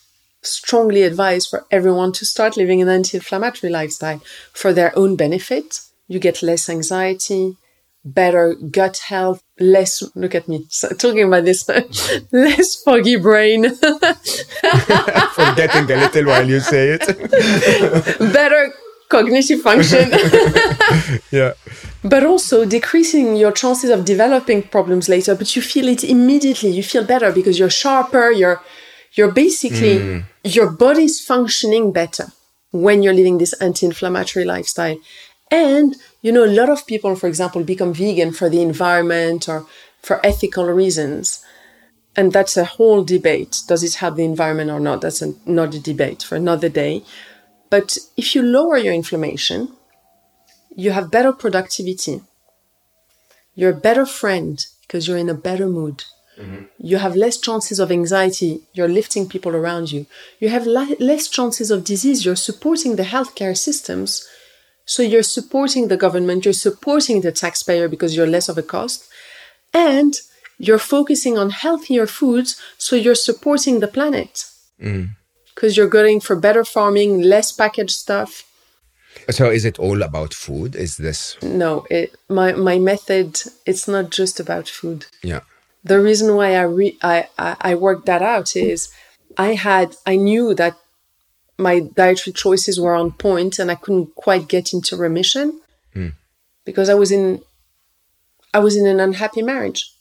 strongly 0.42 1.04
advise 1.04 1.46
for 1.46 1.66
everyone 1.70 2.12
to 2.14 2.26
start 2.26 2.58
living 2.58 2.82
an 2.82 2.90
anti-inflammatory 2.90 3.72
lifestyle 3.72 4.22
for 4.54 4.74
their 4.74 4.98
own 4.98 5.16
benefit. 5.16 5.82
You 6.08 6.20
get 6.20 6.42
less 6.42 6.70
anxiety, 6.70 7.58
better 8.04 8.56
gut 8.56 8.98
health, 9.08 9.44
less, 9.60 10.04
look 10.16 10.34
at 10.34 10.48
me, 10.48 10.66
so, 10.70 10.90
talking 10.90 11.24
about 11.24 11.46
this, 11.46 11.68
less 12.32 12.82
foggy 12.84 13.18
brain. 13.18 13.64
Forgetting 15.36 15.92
a 15.92 15.98
little 15.98 16.26
while 16.26 16.48
you 16.48 16.60
say 16.60 16.98
it. 17.00 18.34
better 18.34 18.74
cognitive 19.12 19.62
function. 19.62 20.10
yeah. 21.32 21.54
But 22.04 22.24
also 22.24 22.66
decreasing 22.66 23.36
your 23.36 23.52
chances 23.52 23.90
of 23.90 24.06
developing 24.06 24.64
problems 24.64 25.08
later, 25.08 25.36
but 25.36 25.56
you 25.56 25.62
feel 25.62 25.88
it 25.88 26.04
immediately. 26.04 26.70
You 26.72 26.84
feel 26.84 27.04
better 27.04 27.32
because 27.32 27.60
you're 27.60 27.70
sharper, 27.70 28.32
you're, 28.32 28.62
you're 29.14 29.32
basically, 29.32 29.98
mm. 30.00 30.24
your 30.44 30.72
body's 30.72 31.24
functioning 31.24 31.92
better 31.92 32.28
when 32.72 33.04
you're 33.04 33.14
living 33.14 33.38
this 33.38 33.54
anti-inflammatory 33.54 34.46
lifestyle. 34.46 34.98
And, 35.52 35.96
you 36.22 36.32
know, 36.32 36.46
a 36.46 36.58
lot 36.60 36.70
of 36.70 36.88
people, 36.88 37.16
for 37.16 37.28
example, 37.28 37.64
become 37.64 37.94
vegan 37.94 38.32
for 38.32 38.50
the 38.50 38.62
environment 38.62 39.50
or 39.50 39.68
for 40.02 40.26
ethical 40.26 40.66
reasons. 40.66 41.44
And 42.16 42.32
that's 42.34 42.58
a 42.58 42.66
whole 42.66 43.04
debate. 43.04 43.62
Does 43.68 43.84
it 43.84 43.96
help 43.96 44.16
the 44.16 44.26
environment 44.26 44.72
or 44.72 44.80
not? 44.80 45.02
That's 45.02 45.22
another 45.22 45.80
debate 45.80 46.24
for 46.24 46.36
another 46.36 46.70
day. 46.70 47.04
But 47.72 47.98
if 48.18 48.36
you 48.36 48.42
lower 48.44 48.78
your 48.78 48.94
inflammation, 48.94 49.70
you 50.76 50.92
have 50.92 51.10
better 51.10 51.32
productivity. 51.32 52.22
You're 53.56 53.72
a 53.72 53.86
better 53.88 54.06
friend 54.06 54.64
because 54.82 55.08
you're 55.08 55.18
in 55.18 55.30
a 55.30 55.44
better 55.50 55.68
mood. 55.68 56.04
Mm-hmm. 56.38 56.64
You 56.80 56.98
have 56.98 57.16
less 57.16 57.38
chances 57.38 57.80
of 57.80 57.92
anxiety. 57.92 58.62
You're 58.74 58.98
lifting 59.00 59.28
people 59.28 59.56
around 59.56 59.92
you. 59.92 60.06
You 60.40 60.50
have 60.50 60.66
li- 60.68 60.98
less 61.00 61.30
chances 61.30 61.72
of 61.72 61.86
disease. 61.86 62.26
You're 62.26 62.36
supporting 62.50 62.98
the 62.98 63.04
healthcare 63.04 63.58
systems. 63.58 64.28
So 64.86 65.02
you're 65.02 65.24
supporting 65.24 65.88
the 65.88 65.98
government. 66.06 66.44
You're 66.44 66.66
supporting 66.68 67.22
the 67.22 67.32
taxpayer 67.32 67.88
because 67.88 68.16
you're 68.16 68.28
less 68.36 68.50
of 68.50 68.58
a 68.58 68.64
cost. 68.64 69.08
And 69.74 70.20
you're 70.58 70.86
focusing 70.96 71.38
on 71.38 71.52
healthier 71.52 72.06
foods. 72.06 72.62
So 72.78 72.96
you're 72.98 73.16
supporting 73.30 73.80
the 73.80 73.88
planet. 73.88 74.46
Because 75.62 75.78
you're 75.78 75.88
going 75.88 76.20
for 76.20 76.36
better 76.36 76.66
farming, 76.66 77.22
less 77.22 77.52
packaged 77.52 77.92
stuff. 77.92 78.44
So 79.30 79.52
is 79.52 79.64
it 79.64 79.78
all 79.78 80.02
about 80.02 80.34
food? 80.34 80.76
Is 80.76 80.98
this 80.98 81.38
No, 81.44 81.86
it, 81.92 82.16
my 82.28 82.54
my 82.54 82.80
method 82.80 83.40
it's 83.68 83.88
not 83.88 84.10
just 84.10 84.40
about 84.40 84.68
food. 84.68 85.06
Yeah 85.22 85.42
the 85.84 86.00
reason 86.00 86.36
why 86.36 86.56
I, 86.56 86.64
re- 86.64 86.98
I, 87.02 87.28
I, 87.38 87.56
I 87.62 87.76
worked 87.76 88.06
that 88.06 88.22
out 88.22 88.56
is 88.56 88.92
I 89.38 89.54
had 89.54 89.96
I 90.06 90.16
knew 90.16 90.54
that 90.56 90.78
my 91.58 91.80
dietary 91.80 92.34
choices 92.34 92.80
were 92.80 92.96
on 92.96 93.12
point 93.12 93.60
and 93.60 93.72
I 93.72 93.76
couldn't 93.76 94.16
quite 94.16 94.48
get 94.48 94.74
into 94.74 94.96
remission 94.96 95.62
mm. 95.96 96.14
because 96.66 96.90
I 96.90 96.94
was 96.94 97.12
in 97.12 97.42
I 98.54 98.60
was 98.60 98.76
in 98.76 98.86
an 98.86 99.00
unhappy 99.00 99.42
marriage, 99.42 99.94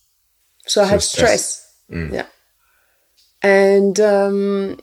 so, 0.66 0.80
so 0.80 0.82
I 0.82 0.86
had 0.86 1.02
stress. 1.02 1.42
stress. 1.42 1.74
Mm. 1.90 2.12
Yeah, 2.12 2.26
and 3.42 4.00
um, 4.00 4.80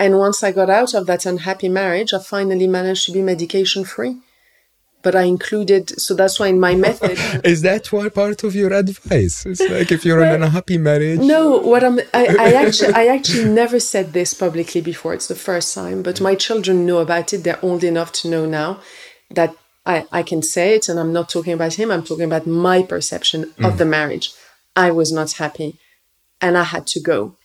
and 0.00 0.18
once 0.18 0.42
I 0.42 0.50
got 0.60 0.70
out 0.70 0.92
of 0.94 1.06
that 1.06 1.26
unhappy 1.26 1.68
marriage, 1.68 2.12
I 2.12 2.18
finally 2.18 2.66
managed 2.66 3.04
to 3.06 3.12
be 3.12 3.22
medication 3.22 3.84
free 3.84 4.14
but 5.02 5.14
I 5.16 5.22
included, 5.22 5.98
so 6.00 6.14
that's 6.14 6.38
why 6.38 6.48
in 6.48 6.60
my 6.60 6.74
method. 6.74 7.18
Is 7.44 7.62
that 7.62 7.90
one 7.92 8.10
part 8.10 8.44
of 8.44 8.54
your 8.54 8.72
advice? 8.72 9.46
It's 9.46 9.60
like 9.60 9.90
if 9.92 10.04
you're 10.04 10.22
in 10.22 10.42
a 10.42 10.50
happy 10.50 10.78
marriage. 10.78 11.20
No, 11.20 11.58
what 11.58 11.82
I'm, 11.82 12.00
I, 12.12 12.36
I 12.38 12.52
actually, 12.52 12.92
I 12.94 13.06
actually 13.06 13.48
never 13.50 13.80
said 13.80 14.12
this 14.12 14.34
publicly 14.34 14.80
before. 14.80 15.14
It's 15.14 15.28
the 15.28 15.34
first 15.34 15.74
time, 15.74 16.02
but 16.02 16.20
my 16.20 16.34
children 16.34 16.86
know 16.86 16.98
about 16.98 17.32
it. 17.32 17.44
They're 17.44 17.64
old 17.64 17.82
enough 17.82 18.12
to 18.12 18.28
know 18.28 18.46
now 18.46 18.80
that 19.30 19.54
I, 19.86 20.06
I 20.12 20.22
can 20.22 20.42
say 20.42 20.74
it, 20.74 20.88
and 20.88 21.00
I'm 21.00 21.12
not 21.12 21.28
talking 21.28 21.54
about 21.54 21.74
him. 21.74 21.90
I'm 21.90 22.04
talking 22.04 22.24
about 22.24 22.46
my 22.46 22.82
perception 22.82 23.44
mm. 23.44 23.66
of 23.66 23.78
the 23.78 23.86
marriage. 23.86 24.32
I 24.76 24.90
was 24.90 25.12
not 25.12 25.32
happy, 25.32 25.78
and 26.40 26.58
I 26.58 26.64
had 26.64 26.86
to 26.88 27.00
go. 27.00 27.36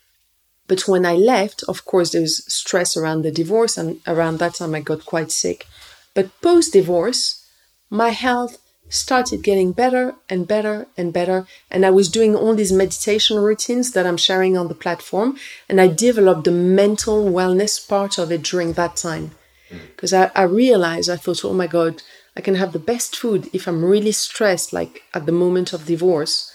But 0.67 0.88
when 0.88 1.06
I 1.06 1.13
left, 1.13 1.63
of 1.67 1.86
course, 1.86 2.12
there's 2.12 2.43
stress 2.51 2.97
around 2.97 3.21
the 3.21 3.32
divorce, 3.32 3.78
and 3.78 4.01
around 4.08 4.39
that 4.39 4.56
time 4.56 4.73
I 4.73 4.82
got 4.82 5.06
quite 5.06 5.32
sick. 5.32 5.67
But 6.13 6.41
post 6.41 6.73
divorce, 6.73 7.45
my 7.89 8.10
health 8.10 8.58
started 8.89 9.43
getting 9.43 9.71
better 9.71 10.15
and 10.30 10.47
better 10.47 10.88
and 10.97 11.12
better. 11.12 11.47
And 11.71 11.86
I 11.86 11.89
was 11.89 12.10
doing 12.10 12.36
all 12.36 12.56
these 12.56 12.71
meditation 12.71 13.38
routines 13.38 13.91
that 13.91 14.06
I'm 14.06 14.17
sharing 14.17 14.58
on 14.58 14.67
the 14.67 14.75
platform. 14.75 15.38
And 15.67 15.82
I 15.82 15.88
developed 15.88 16.45
the 16.45 16.51
mental 16.51 17.25
wellness 17.25 17.88
part 17.88 18.17
of 18.17 18.32
it 18.32 18.43
during 18.43 18.73
that 18.73 18.95
time. 18.95 19.32
Mm-hmm. 19.69 19.86
Because 19.95 20.13
I, 20.13 20.32
I 20.36 20.43
realized, 20.43 21.10
I 21.10 21.17
thought, 21.17 21.43
oh 21.43 21.54
my 21.54 21.67
God, 21.67 22.01
I 22.38 22.41
can 22.41 22.56
have 22.56 22.73
the 22.73 22.80
best 22.80 23.15
food 23.15 23.49
if 23.54 23.67
I'm 23.67 23.84
really 23.84 24.12
stressed, 24.12 24.73
like 24.73 25.04
at 25.13 25.25
the 25.25 25.32
moment 25.32 25.73
of 25.73 25.86
divorce. 25.86 26.51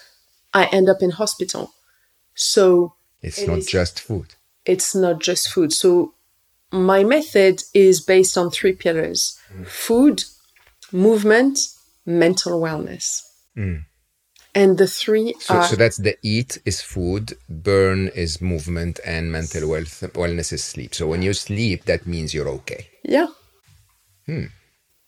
I 0.53 0.67
end 0.67 0.89
up 0.89 0.99
in 1.01 1.11
hospital. 1.11 1.75
So 2.35 2.95
It's 3.23 3.39
It 3.39 3.49
not 3.49 3.59
is- 3.59 3.67
just 3.67 4.01
food. 4.01 4.35
it's 4.67 4.95
not 4.95 5.21
just 5.21 5.51
food. 5.53 5.73
So 5.73 6.15
my 6.73 7.03
method 7.05 7.63
is 7.75 8.01
based 8.01 8.37
on 8.39 8.51
three 8.51 8.73
pillars 8.73 9.39
mm. 9.53 9.67
food, 9.67 10.23
movement, 10.93 11.59
mental 12.07 12.61
wellness. 12.61 13.23
Mm. 13.57 13.85
And 14.55 14.79
the 14.79 14.87
three 14.87 15.35
So, 15.41 15.55
are 15.55 15.63
so 15.65 15.77
that's 15.77 15.97
the 15.97 16.17
eat 16.23 16.59
is 16.65 16.81
food, 16.81 17.35
burn 17.49 18.09
is 18.09 18.41
movement, 18.41 18.99
and 19.05 19.31
mental 19.31 19.69
wealth, 19.69 20.01
wellness 20.15 20.53
is 20.53 20.65
sleep. 20.65 20.95
So 20.95 21.07
when 21.07 21.23
you 21.23 21.33
sleep, 21.35 21.85
that 21.85 22.07
means 22.07 22.35
you're 22.35 22.49
okay. 22.49 22.89
Yeah. 23.05 23.29
Hmm. 24.27 24.47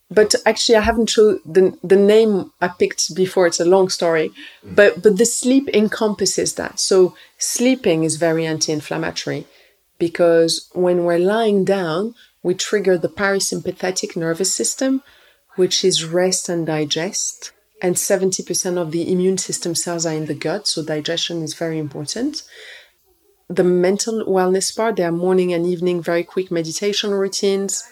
But 0.09 0.35
actually, 0.45 0.75
I 0.75 0.81
haven't 0.81 1.09
chosen 1.09 1.41
the 1.45 1.77
the 1.83 1.95
name 1.95 2.51
I 2.61 2.67
picked 2.67 3.15
before. 3.15 3.47
It's 3.47 3.59
a 3.59 3.65
long 3.65 3.89
story, 3.89 4.29
mm. 4.29 4.75
but 4.75 5.01
but 5.01 5.17
the 5.17 5.25
sleep 5.25 5.69
encompasses 5.73 6.55
that. 6.55 6.79
So 6.79 7.15
sleeping 7.37 8.03
is 8.03 8.17
very 8.17 8.45
anti-inflammatory 8.45 9.45
because 9.97 10.69
when 10.73 11.03
we're 11.03 11.19
lying 11.35 11.65
down, 11.65 12.15
we 12.43 12.53
trigger 12.53 12.97
the 12.97 13.09
parasympathetic 13.09 14.15
nervous 14.15 14.53
system, 14.53 15.01
which 15.55 15.83
is 15.83 16.05
rest 16.05 16.49
and 16.49 16.67
digest. 16.67 17.51
And 17.81 17.95
70% 17.95 18.77
of 18.77 18.91
the 18.91 19.11
immune 19.11 19.37
system 19.37 19.75
cells 19.75 20.05
are 20.05 20.13
in 20.13 20.25
the 20.27 20.33
gut, 20.33 20.67
so 20.67 20.85
digestion 20.85 21.41
is 21.41 21.53
very 21.53 21.77
important 21.77 22.43
the 23.49 23.63
mental 23.63 24.25
wellness 24.25 24.75
part, 24.75 24.95
there 24.95 25.09
are 25.09 25.11
morning 25.11 25.53
and 25.53 25.65
evening 25.65 26.01
very 26.01 26.23
quick 26.23 26.51
meditation 26.51 27.11
routines, 27.11 27.83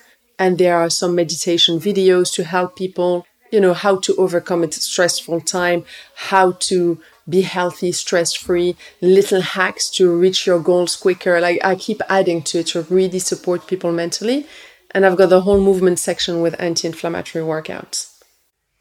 and 0.42 0.58
there 0.58 0.76
are 0.76 0.90
some 0.90 1.14
meditation 1.14 1.80
videos 1.80 2.34
to 2.34 2.44
help 2.44 2.76
people, 2.76 3.28
you 3.52 3.62
know, 3.62 3.76
how 3.76 3.98
to 3.98 4.16
overcome 4.16 4.64
a 4.64 4.72
stressful 4.72 5.40
time, 5.42 5.86
how 6.16 6.54
to 6.54 7.00
be 7.30 7.42
healthy, 7.42 7.92
stress 7.92 8.34
free, 8.34 8.76
little 9.02 9.42
hacks 9.42 9.88
to 9.88 10.04
reach 10.10 10.48
your 10.48 10.60
goals 10.60 10.96
quicker. 10.96 11.40
Like 11.40 11.60
I 11.64 11.76
keep 11.76 12.02
adding 12.10 12.42
to 12.50 12.62
it 12.62 12.68
to 12.74 12.82
really 12.90 13.20
support 13.20 13.68
people 13.68 13.92
mentally. 13.92 14.48
And 14.96 15.06
I've 15.06 15.16
got 15.16 15.30
the 15.30 15.42
whole 15.42 15.62
movement 15.62 16.00
section 16.00 16.42
with 16.42 16.60
anti 16.60 16.88
inflammatory 16.88 17.46
workouts. 17.46 17.98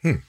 Hmm. 0.00 0.20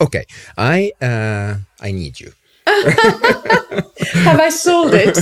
Okay, 0.00 0.24
I 0.58 0.90
uh, 1.00 1.58
I 1.80 1.92
need 1.92 2.18
you. 2.18 2.32
Have 2.66 4.40
I 4.40 4.50
sold 4.50 4.92
it? 4.94 5.16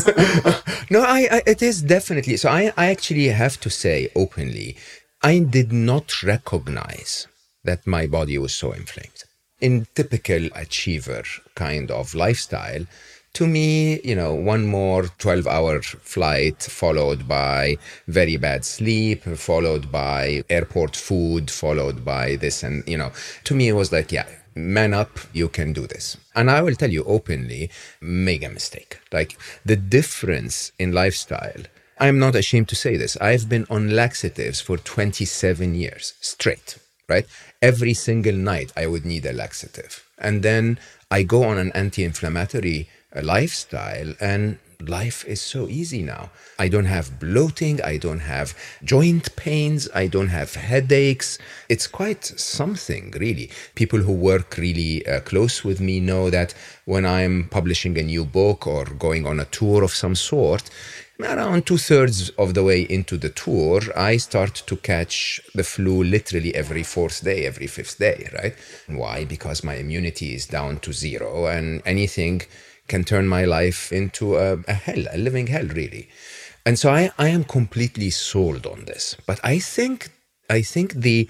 No, 0.90 1.02
I, 1.02 1.28
I 1.30 1.42
it 1.46 1.60
is 1.60 1.82
definitely. 1.82 2.38
So 2.38 2.48
I 2.48 2.72
I 2.76 2.86
actually 2.86 3.28
have 3.28 3.60
to 3.60 3.68
say 3.68 4.08
openly, 4.14 4.76
I 5.22 5.40
did 5.40 5.72
not 5.72 6.22
recognize 6.22 7.26
that 7.64 7.88
my 7.88 8.06
body 8.06 8.38
was 8.38 8.54
so 8.54 8.70
inflamed. 8.70 9.24
In 9.60 9.88
typical 9.96 10.46
achiever 10.54 11.24
kind 11.56 11.90
of 11.90 12.14
lifestyle, 12.14 12.86
to 13.32 13.46
me, 13.46 14.00
you 14.02 14.14
know, 14.14 14.32
one 14.32 14.64
more 14.66 15.08
12 15.18 15.48
hour 15.48 15.82
flight 15.82 16.62
followed 16.62 17.26
by 17.26 17.78
very 18.06 18.36
bad 18.36 18.64
sleep, 18.64 19.24
followed 19.24 19.90
by 19.90 20.44
airport 20.48 20.94
food, 20.94 21.50
followed 21.50 22.04
by 22.04 22.36
this. 22.36 22.62
And, 22.62 22.86
you 22.86 22.96
know, 22.96 23.10
to 23.42 23.56
me, 23.56 23.68
it 23.68 23.72
was 23.72 23.90
like, 23.90 24.12
yeah, 24.12 24.26
man 24.54 24.94
up, 24.94 25.18
you 25.32 25.48
can 25.48 25.72
do 25.72 25.88
this. 25.88 26.16
And 26.36 26.48
I 26.48 26.62
will 26.62 26.76
tell 26.76 26.90
you 26.90 27.02
openly, 27.02 27.70
mega 28.00 28.50
mistake. 28.50 29.00
Like 29.12 29.36
the 29.64 29.76
difference 29.76 30.70
in 30.78 30.92
lifestyle. 30.92 31.62
I'm 32.00 32.18
not 32.18 32.36
ashamed 32.36 32.68
to 32.68 32.76
say 32.76 32.96
this. 32.96 33.16
I've 33.16 33.48
been 33.48 33.66
on 33.68 33.90
laxatives 33.90 34.60
for 34.60 34.76
27 34.76 35.74
years 35.74 36.14
straight, 36.20 36.78
right? 37.08 37.26
Every 37.60 37.94
single 37.94 38.36
night 38.36 38.72
I 38.76 38.86
would 38.86 39.04
need 39.04 39.26
a 39.26 39.32
laxative. 39.32 40.04
And 40.18 40.42
then 40.42 40.78
I 41.10 41.22
go 41.22 41.44
on 41.44 41.58
an 41.58 41.72
anti 41.72 42.04
inflammatory 42.04 42.88
lifestyle 43.22 44.14
and 44.20 44.58
life 44.86 45.24
is 45.26 45.40
so 45.40 45.68
easy 45.68 46.02
now. 46.02 46.30
I 46.58 46.68
don't 46.68 46.84
have 46.84 47.18
bloating, 47.18 47.82
I 47.82 47.96
don't 47.96 48.20
have 48.20 48.54
joint 48.84 49.34
pains, 49.34 49.88
I 49.94 50.06
don't 50.06 50.28
have 50.28 50.54
headaches. 50.54 51.38
It's 51.68 51.86
quite 51.86 52.24
something, 52.24 53.12
really. 53.18 53.50
People 53.74 54.00
who 54.00 54.12
work 54.12 54.56
really 54.56 55.06
uh, 55.06 55.20
close 55.20 55.64
with 55.64 55.80
me 55.80 55.98
know 55.98 56.30
that 56.30 56.54
when 56.84 57.04
I'm 57.04 57.48
publishing 57.50 57.98
a 57.98 58.02
new 58.02 58.24
book 58.24 58.66
or 58.66 58.84
going 58.84 59.26
on 59.26 59.40
a 59.40 59.46
tour 59.46 59.82
of 59.82 59.92
some 59.92 60.14
sort, 60.14 60.70
around 61.20 61.66
two 61.66 61.78
thirds 61.78 62.30
of 62.30 62.54
the 62.54 62.62
way 62.62 62.82
into 62.82 63.16
the 63.16 63.30
tour, 63.30 63.80
I 63.96 64.18
start 64.18 64.54
to 64.66 64.76
catch 64.76 65.40
the 65.54 65.64
flu 65.64 66.04
literally 66.04 66.54
every 66.54 66.82
fourth 66.82 67.24
day, 67.24 67.46
every 67.46 67.66
fifth 67.66 67.98
day, 67.98 68.30
right? 68.34 68.54
Why? 68.86 69.24
Because 69.24 69.64
my 69.64 69.74
immunity 69.74 70.34
is 70.34 70.46
down 70.46 70.78
to 70.80 70.92
zero 70.92 71.46
and 71.46 71.82
anything 71.84 72.42
can 72.86 73.04
turn 73.04 73.26
my 73.26 73.44
life 73.44 73.92
into 73.92 74.36
a, 74.36 74.58
a 74.68 74.74
hell, 74.74 75.04
a 75.10 75.18
living 75.18 75.48
hell, 75.48 75.66
really. 75.66 76.08
And 76.64 76.78
so 76.78 76.90
I, 76.90 77.10
I 77.18 77.28
am 77.28 77.44
completely 77.44 78.10
sold 78.10 78.66
on 78.66 78.84
this. 78.84 79.16
But 79.26 79.40
I 79.42 79.58
think 79.58 80.10
I 80.50 80.62
think 80.62 80.94
the 80.94 81.28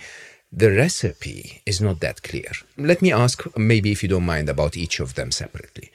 the 0.51 0.71
recipe 0.71 1.63
is 1.67 1.81
not 1.81 2.01
that 2.01 2.23
clear. 2.23 2.51
Let 2.77 3.03
me 3.03 3.13
ask, 3.13 3.45
maybe 3.57 3.93
if 3.93 4.03
you 4.03 4.09
don't 4.09 4.25
mind, 4.25 4.49
about 4.49 4.77
each 4.77 4.99
of 5.01 5.15
them 5.15 5.31
separately. 5.31 5.91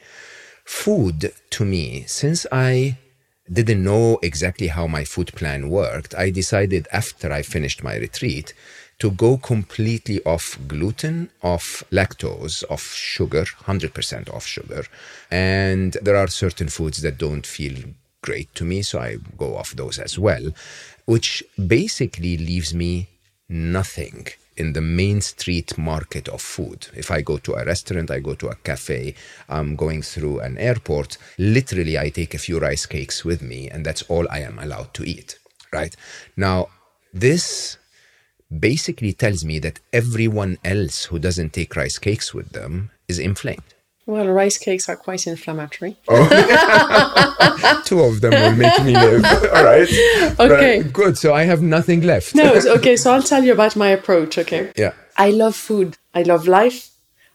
Food 0.63 1.33
to 1.49 1.65
me, 1.65 2.03
since 2.07 2.45
I 2.51 2.97
didn't 3.51 3.83
know 3.83 4.19
exactly 4.21 4.67
how 4.67 4.87
my 4.87 5.03
food 5.03 5.33
plan 5.35 5.69
worked, 5.69 6.15
I 6.15 6.29
decided 6.29 6.87
after 6.91 7.31
I 7.31 7.41
finished 7.41 7.83
my 7.83 7.95
retreat 7.95 8.53
to 8.99 9.11
go 9.11 9.37
completely 9.37 10.23
off 10.23 10.57
gluten, 10.67 11.29
off 11.41 11.83
lactose, 11.91 12.63
off 12.69 12.93
sugar, 12.93 13.43
100% 13.43 14.33
off 14.33 14.45
sugar. 14.45 14.85
And 15.29 15.97
there 16.01 16.15
are 16.15 16.27
certain 16.27 16.69
foods 16.69 17.01
that 17.01 17.17
don't 17.17 17.45
feel 17.45 17.75
great 18.21 18.53
to 18.55 18.63
me, 18.63 18.81
so 18.81 18.99
I 18.99 19.17
go 19.37 19.57
off 19.57 19.71
those 19.71 19.99
as 19.99 20.17
well, 20.17 20.51
which 21.05 21.43
basically 21.67 22.37
leaves 22.37 22.73
me 22.73 23.09
nothing 23.49 24.27
in 24.57 24.73
the 24.73 24.81
main 24.81 25.21
street 25.21 25.77
market 25.77 26.27
of 26.27 26.41
food. 26.41 26.87
If 26.95 27.11
I 27.11 27.21
go 27.21 27.37
to 27.37 27.53
a 27.53 27.65
restaurant, 27.65 28.11
I 28.11 28.19
go 28.19 28.35
to 28.35 28.49
a 28.49 28.55
cafe, 28.55 29.15
I'm 29.49 29.75
going 29.75 30.01
through 30.01 30.39
an 30.39 30.57
airport, 30.57 31.17
literally 31.37 31.97
I 31.97 32.09
take 32.09 32.33
a 32.33 32.37
few 32.39 32.59
rice 32.59 32.85
cakes 32.85 33.25
with 33.25 33.41
me, 33.41 33.69
and 33.69 33.85
that's 33.85 34.03
all 34.03 34.27
I 34.29 34.39
am 34.39 34.59
allowed 34.59 34.93
to 34.95 35.03
eat, 35.03 35.39
right? 35.71 35.95
Now, 36.37 36.69
this 37.13 37.77
basically 38.59 39.13
tells 39.13 39.43
me 39.43 39.59
that 39.59 39.79
everyone 39.91 40.57
else 40.63 41.05
who 41.05 41.19
doesn't 41.19 41.53
take 41.53 41.75
rice 41.75 41.97
cakes 41.97 42.33
with 42.33 42.49
them 42.51 42.91
is 43.07 43.19
inflamed. 43.19 43.73
Well, 44.05 44.27
rice 44.27 44.57
cakes 44.57 44.89
are 44.89 44.95
quite 44.95 45.27
inflammatory. 45.27 45.97
Oh. 46.09 47.81
Two 47.85 48.01
of 48.01 48.21
them 48.21 48.31
will 48.31 48.55
make 48.55 48.83
me 48.83 48.93
live. 48.93 49.23
All 49.53 49.63
right. 49.63 49.87
Okay. 50.39 50.81
But 50.83 50.93
good. 50.93 51.17
So 51.17 51.33
I 51.33 51.43
have 51.43 51.61
nothing 51.61 52.01
left. 52.01 52.35
No, 52.35 52.53
okay. 52.77 52.95
So 52.95 53.11
I'll 53.13 53.21
tell 53.23 53.43
you 53.43 53.53
about 53.53 53.75
my 53.75 53.89
approach. 53.89 54.37
Okay. 54.37 54.71
Yeah. 54.75 54.93
I 55.17 55.29
love 55.31 55.55
food. 55.55 55.97
I 56.13 56.23
love 56.23 56.47
life. 56.47 56.89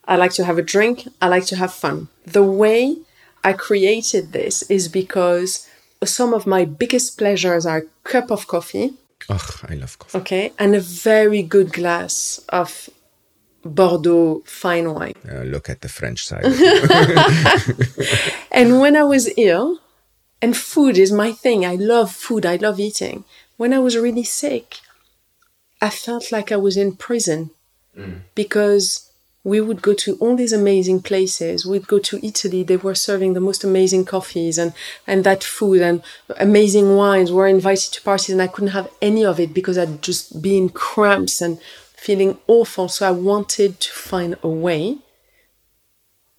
I 0.06 0.16
like 0.16 0.32
to 0.34 0.44
have 0.44 0.58
a 0.58 0.62
drink. 0.62 1.06
I 1.20 1.28
like 1.28 1.44
to 1.46 1.56
have 1.56 1.72
fun. 1.72 2.08
The 2.26 2.42
way 2.42 2.96
I 3.44 3.52
created 3.52 4.32
this 4.32 4.62
is 4.70 4.88
because 4.88 5.68
some 6.04 6.32
of 6.34 6.46
my 6.46 6.64
biggest 6.64 7.18
pleasures 7.18 7.66
are 7.66 7.78
a 7.78 8.08
cup 8.08 8.30
of 8.30 8.46
coffee, 8.46 8.94
Oh, 9.28 9.60
I 9.68 9.74
love 9.74 9.98
coffee. 9.98 10.18
okay, 10.18 10.52
and 10.58 10.74
a 10.74 10.80
very 10.80 11.42
good 11.42 11.72
glass 11.72 12.40
of 12.48 12.88
Bordeaux 13.74 14.42
fine 14.46 14.94
wine. 14.94 15.14
Uh, 15.30 15.42
look 15.42 15.68
at 15.68 15.80
the 15.80 15.88
French 15.88 16.26
side. 16.26 16.44
And 18.50 18.80
when 18.80 18.96
I 18.96 19.04
was 19.04 19.30
ill, 19.36 19.78
and 20.42 20.56
food 20.56 20.98
is 20.98 21.12
my 21.12 21.30
thing, 21.30 21.64
I 21.64 21.76
love 21.76 22.10
food, 22.10 22.44
I 22.44 22.56
love 22.56 22.80
eating. 22.80 23.24
When 23.56 23.72
I 23.72 23.78
was 23.78 23.96
really 23.96 24.24
sick, 24.24 24.78
I 25.80 25.90
felt 25.90 26.32
like 26.32 26.50
I 26.50 26.56
was 26.56 26.76
in 26.76 26.96
prison 26.96 27.50
because 28.34 29.10
we 29.44 29.60
would 29.60 29.80
go 29.80 29.94
to 29.94 30.16
all 30.16 30.36
these 30.36 30.52
amazing 30.52 31.02
places. 31.02 31.64
We'd 31.64 31.86
go 31.86 31.98
to 32.00 32.26
Italy, 32.26 32.62
they 32.62 32.76
were 32.76 32.94
serving 32.94 33.34
the 33.34 33.40
most 33.40 33.64
amazing 33.64 34.04
coffees 34.04 34.58
and, 34.58 34.72
and 35.06 35.24
that 35.24 35.44
food 35.44 35.80
and 35.80 36.02
amazing 36.36 36.96
wines. 36.96 37.30
We 37.30 37.36
were 37.36 37.48
invited 37.48 37.92
to 37.92 38.02
parties, 38.02 38.30
and 38.30 38.42
I 38.42 38.48
couldn't 38.48 38.72
have 38.72 38.90
any 39.00 39.24
of 39.24 39.40
it 39.40 39.54
because 39.54 39.78
I'd 39.78 40.02
just 40.02 40.42
be 40.42 40.56
in 40.56 40.68
cramps 40.68 41.40
and 41.40 41.58
feeling 41.98 42.38
awful. 42.46 42.88
So 42.88 43.06
I 43.08 43.10
wanted 43.10 43.80
to 43.80 43.92
find 43.92 44.36
a 44.42 44.48
way 44.48 44.98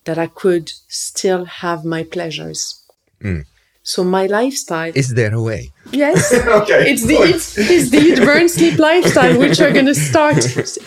that 0.06 0.18
I 0.18 0.28
could 0.28 0.72
still 0.88 1.46
have 1.46 1.86
my 1.86 2.04
pleasures. 2.04 2.84
Mm. 3.22 3.46
So 3.84 4.04
my 4.04 4.26
lifestyle 4.28 4.92
Is 4.96 5.14
there 5.16 5.34
a 5.34 5.42
way? 5.42 5.72
Yes. 5.92 6.32
Okay, 6.62 6.92
It's 6.92 7.06
the 7.06 7.16
it's, 7.16 7.58
it's 7.58 7.90
the 7.90 7.98
eat, 7.98 8.20
burn, 8.20 8.48
sleep 8.48 8.78
lifestyle 8.78 9.38
which 9.40 9.60
are 9.60 9.72
going 9.72 9.86
to 9.88 9.96
start 9.96 10.38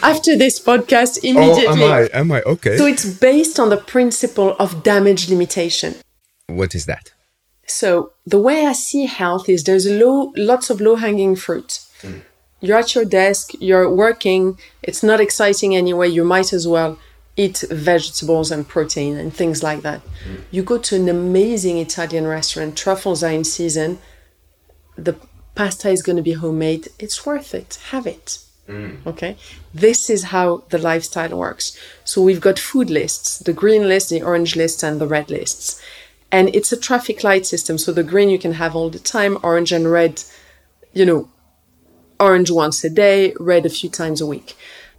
after 0.03 0.37
this 0.37 0.61
podcast 0.61 1.19
immediately. 1.25 1.83
Oh, 1.83 1.93
am 1.93 2.09
I? 2.13 2.19
Am 2.21 2.33
I? 2.33 2.43
Okay. 2.43 2.77
So 2.79 2.87
it's 2.87 3.05
based 3.05 3.59
on 3.59 3.69
the 3.71 3.77
principle 3.77 4.51
of 4.59 4.83
damage 4.83 5.29
limitation. 5.29 5.95
what 6.49 6.75
is 6.75 6.87
that? 6.87 7.13
So 7.67 8.13
the 8.27 8.39
way 8.39 8.67
I 8.67 8.73
see 8.73 9.07
health 9.07 9.49
is 9.49 9.65
there's 9.65 9.87
low, 9.87 10.33
lots 10.37 10.71
of 10.71 10.81
low 10.81 10.97
hanging 10.97 11.37
fruit. 11.37 11.81
Mm. 12.03 12.23
You're 12.63 12.79
at 12.79 12.95
your 12.95 13.05
desk, 13.05 13.51
you're 13.61 13.91
working, 13.91 14.59
it's 14.83 15.03
not 15.03 15.21
exciting 15.21 15.75
anyway, 15.77 16.09
you 16.09 16.25
might 16.25 16.53
as 16.53 16.67
well 16.67 16.99
eat 17.37 17.65
vegetables 17.71 18.51
and 18.51 18.67
protein 18.67 19.17
and 19.17 19.35
things 19.35 19.63
like 19.63 19.83
that. 19.83 20.01
Mm. 20.29 20.43
You 20.51 20.63
go 20.63 20.79
to 20.79 20.97
an 20.97 21.09
amazing 21.09 21.79
Italian 21.79 22.27
restaurant, 22.27 22.79
truffles 22.79 23.23
are 23.25 23.33
in 23.33 23.45
season, 23.45 23.99
the 24.97 25.17
pasta 25.55 25.91
is 25.91 26.03
going 26.03 26.17
to 26.17 26.23
be 26.23 26.33
homemade, 26.33 26.89
it's 26.99 27.27
worth 27.27 27.53
it. 27.53 27.79
Have 27.91 28.07
it. 28.07 28.39
Mm. 28.69 29.05
Okay. 29.07 29.37
This 29.75 30.09
is 30.09 30.25
how 30.25 30.63
the 30.71 30.79
lifestyle 30.79 31.37
works. 31.37 31.77
So 32.05 32.23
we've 32.23 32.41
got 32.41 32.59
food 32.59 32.91
lists, 32.91 33.39
the 33.39 33.53
green 33.53 33.89
list, 33.89 34.11
the 34.11 34.23
orange 34.23 34.55
list, 34.57 34.83
and 34.83 35.01
the 35.01 35.07
red 35.07 35.31
lists. 35.31 35.83
And 36.31 36.55
it's 36.55 36.73
a 36.73 36.77
traffic 36.77 37.25
light 37.25 37.45
system. 37.45 37.77
So 37.77 37.93
the 37.93 38.05
green 38.05 38.31
you 38.31 38.39
can 38.39 38.53
have 38.53 38.77
all 38.77 38.89
the 38.89 38.99
time, 38.99 39.37
orange 39.43 39.73
and 39.73 39.91
red, 39.91 40.23
you 40.93 41.05
know, 41.05 41.29
orange 42.27 42.51
once 42.51 42.85
a 42.85 42.91
day, 42.91 43.35
red 43.41 43.65
a 43.67 43.71
few 43.79 43.91
times 43.91 44.21
a 44.21 44.27
week. 44.35 44.55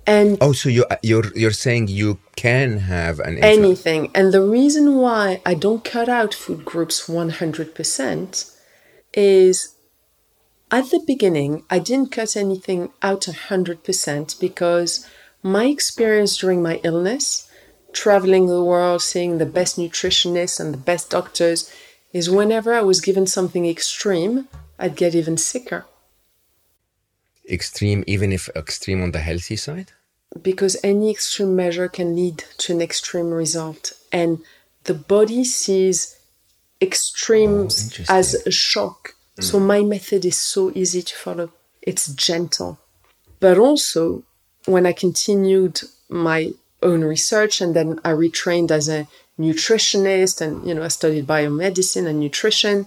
And 0.06 0.38
Oh, 0.42 0.52
so 0.52 0.68
you 0.70 0.84
you're 1.02 1.30
you're 1.42 1.60
saying 1.66 1.88
you 1.88 2.20
can 2.36 2.70
have 2.96 3.16
an 3.28 3.38
influ- 3.38 3.58
anything. 3.58 4.02
And 4.14 4.34
the 4.34 4.46
reason 4.58 4.86
why 5.04 5.42
I 5.46 5.54
don't 5.54 5.84
cut 5.96 6.10
out 6.10 6.34
food 6.34 6.66
groups 6.66 6.98
100% 7.08 8.56
is 9.14 9.76
at 10.72 10.90
the 10.90 11.04
beginning, 11.06 11.64
I 11.70 11.80
didn't 11.80 12.12
cut 12.12 12.36
anything 12.36 12.90
out 13.02 13.22
100% 13.22 14.40
because 14.40 15.08
my 15.44 15.66
experience 15.66 16.36
during 16.38 16.62
my 16.64 16.82
illness, 16.84 17.48
traveling 17.92 18.48
the 18.48 18.64
world, 18.64 19.02
seeing 19.02 19.38
the 19.38 19.46
best 19.60 19.78
nutritionists 19.78 20.60
and 20.60 20.74
the 20.74 20.86
best 20.92 21.12
doctors, 21.12 21.72
is 22.12 22.38
whenever 22.40 22.74
I 22.74 22.82
was 22.82 23.02
given 23.02 23.28
something 23.28 23.66
extreme, 23.68 24.48
I'd 24.80 24.96
get 24.96 25.16
even 25.16 25.38
sicker. 25.38 25.86
Extreme, 27.50 28.04
even 28.08 28.32
if 28.32 28.50
extreme 28.56 29.02
on 29.04 29.12
the 29.12 29.20
healthy 29.20 29.56
side? 29.56 29.92
because 30.42 30.76
any 30.84 31.12
extreme 31.12 31.56
measure 31.56 31.88
can 31.88 32.16
lead 32.16 32.44
to 32.58 32.74
an 32.74 32.82
extreme 32.82 33.30
result. 33.30 33.94
And 34.12 34.40
the 34.86 34.94
body 34.94 35.44
sees 35.44 36.18
extremes 36.82 38.00
Oh, 38.00 38.06
as 38.10 38.34
a 38.46 38.52
shock. 38.52 39.14
Mm. 39.38 39.44
So 39.44 39.60
my 39.60 39.82
method 39.84 40.26
is 40.26 40.38
so 40.38 40.72
easy 40.76 41.02
to 41.02 41.16
follow. 41.16 41.52
It's 41.82 42.08
gentle. 42.14 42.80
But 43.40 43.58
also 43.58 44.24
when 44.66 44.86
i 44.86 44.94
continued 44.94 45.82
my 46.08 46.54
own 46.82 47.04
research 47.04 47.60
and 47.60 47.76
then 47.76 48.00
i 48.06 48.12
retrained 48.12 48.72
as 48.72 48.88
a 48.88 49.08
nutritionist 49.38 50.40
and 50.40 50.66
you 50.66 50.74
know 50.74 50.84
i 50.84 50.88
studied 50.88 51.28
biomedicine 51.28 52.08
and 52.08 52.18
nutrition 52.18 52.86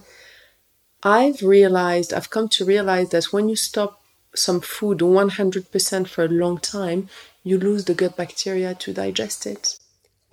i've 1.03 1.43
realized 1.43 2.15
i've 2.15 2.31
come 2.31 2.49
to 2.49 2.65
realize 2.65 3.11
that 3.11 3.31
when 3.31 3.51
you 3.51 3.57
stop 3.57 4.01
some 4.39 4.61
food 4.61 4.99
100% 4.99 6.09
for 6.09 6.25
a 6.25 6.29
long 6.29 6.59
time 6.59 7.09
you 7.45 7.59
lose 7.59 7.85
the 7.85 7.95
gut 7.95 8.17
bacteria 8.17 8.75
to 8.75 8.93
digest 8.93 9.47
it 9.47 9.79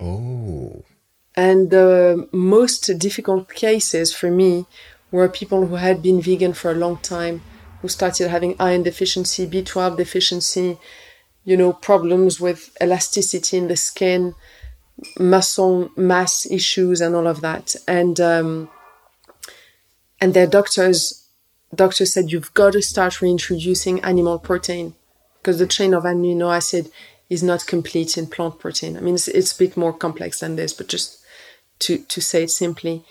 Oh, 0.00 0.84
and 1.36 1.70
the 1.70 2.28
most 2.32 2.98
difficult 2.98 3.52
cases 3.54 4.14
for 4.14 4.30
me 4.30 4.66
were 5.10 5.28
people 5.28 5.66
who 5.66 5.76
had 5.76 6.02
been 6.02 6.20
vegan 6.20 6.52
for 6.52 6.70
a 6.70 6.74
long 6.74 6.96
time, 6.98 7.42
who 7.82 7.88
started 7.88 8.28
having 8.28 8.56
iron 8.58 8.82
deficiency, 8.82 9.46
B12 9.46 9.96
deficiency, 9.96 10.78
you 11.44 11.56
know, 11.56 11.72
problems 11.72 12.40
with 12.40 12.76
elasticity 12.80 13.58
in 13.58 13.68
the 13.68 13.76
skin, 13.76 14.34
muscle 15.18 15.90
mass 15.96 16.46
issues, 16.50 17.00
and 17.00 17.14
all 17.14 17.26
of 17.26 17.40
that. 17.40 17.74
And 17.86 18.20
um, 18.20 18.70
and 20.20 20.34
their 20.34 20.46
doctors 20.46 21.23
doctor 21.74 22.06
said 22.06 22.32
you've 22.32 22.54
got 22.54 22.72
to 22.72 22.82
start 22.82 23.20
reintroducing 23.20 24.00
animal 24.00 24.38
protein 24.38 24.94
because 25.38 25.58
the 25.58 25.66
chain 25.66 25.92
of 25.94 26.04
amino 26.04 26.54
acid 26.54 26.90
is 27.28 27.42
not 27.42 27.66
complete 27.66 28.16
in 28.16 28.26
plant 28.26 28.58
protein. 28.58 28.96
I 28.96 29.00
mean, 29.00 29.14
it's, 29.14 29.28
it's 29.28 29.52
a 29.52 29.58
bit 29.58 29.76
more 29.76 29.92
complex 29.92 30.40
than 30.40 30.56
this, 30.56 30.72
but 30.72 30.88
just 30.88 31.18
to, 31.80 31.98
to 31.98 32.20
say 32.20 32.44
it 32.44 32.50
simply, 32.50 33.04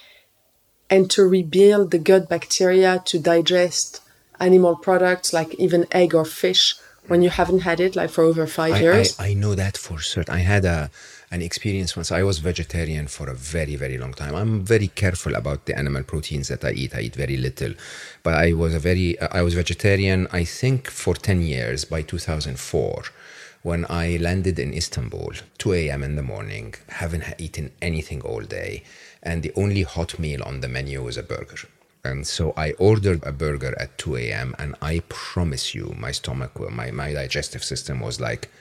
and 0.90 1.10
to 1.12 1.24
rebuild 1.24 1.92
the 1.92 1.98
gut 2.00 2.30
bacteria 2.30 3.02
to 3.06 3.20
digest 3.20 4.02
animal 4.40 4.76
products 4.76 5.34
like 5.34 5.54
even 5.56 5.88
egg 5.92 6.14
or 6.14 6.26
fish 6.26 6.76
when 7.08 7.22
you 7.22 7.30
haven't 7.30 7.60
had 7.60 7.80
it 7.80 7.96
like 7.96 8.10
for 8.10 8.24
over 8.24 8.48
five 8.48 8.74
I, 8.74 8.80
years. 8.80 9.20
I, 9.20 9.30
I 9.30 9.34
know 9.34 9.56
that 9.56 9.78
for 9.78 10.00
certain. 10.00 10.34
I 10.34 10.40
had 10.40 10.66
a 10.66 10.90
an 11.34 11.42
experience 11.42 11.96
once. 11.98 12.12
I 12.12 12.22
was 12.24 12.38
vegetarian 12.38 13.08
for 13.08 13.28
a 13.30 13.34
very 13.34 13.76
very 13.76 13.98
long 13.98 14.14
time. 14.14 14.36
I'm 14.36 14.64
very 14.64 14.88
careful 14.88 15.34
about 15.36 15.66
the 15.66 15.76
animal 15.76 16.04
proteins 16.04 16.48
that 16.50 16.64
I 16.64 16.72
eat. 16.72 16.96
I 16.96 17.02
eat 17.02 17.16
very 17.16 17.38
little, 17.38 17.74
but 18.22 18.36
I 18.36 18.54
was 18.54 18.74
a 18.76 18.80
very 18.80 19.20
I 19.20 19.42
was 19.42 19.56
vegetarian. 19.56 20.28
I 20.32 20.44
think 20.44 20.90
for 20.90 21.16
ten 21.16 21.42
years 21.42 21.86
by 21.86 22.02
2004. 22.04 23.04
When 23.64 23.86
I 23.90 24.18
landed 24.18 24.60
in 24.60 24.74
Istanbul, 24.74 25.32
2 25.58 25.74
a.m. 25.74 26.04
in 26.04 26.18
the 26.18 26.22
morning, 26.22 26.76
haven't 26.90 27.24
eaten 27.38 27.72
anything 27.82 28.22
all 28.22 28.42
day, 28.42 28.84
and 29.24 29.42
the 29.42 29.54
only 29.56 29.84
hot 29.84 30.20
meal 30.20 30.44
on 30.44 30.60
the 30.60 30.68
menu 30.68 31.02
was 31.02 31.16
a 31.16 31.24
burger. 31.24 31.70
And 32.04 32.28
so 32.28 32.54
I 32.58 32.74
ordered 32.74 33.24
a 33.24 33.32
burger 33.32 33.74
at 33.80 33.98
2 33.98 34.18
a.m. 34.18 34.54
and 34.60 34.76
I 34.82 35.02
promise 35.08 35.74
you, 35.74 35.96
my 35.98 36.12
stomach, 36.12 36.60
my, 36.60 36.92
my 36.92 37.14
digestive 37.14 37.64
system 37.64 38.02
was 38.02 38.20
like, 38.20 38.52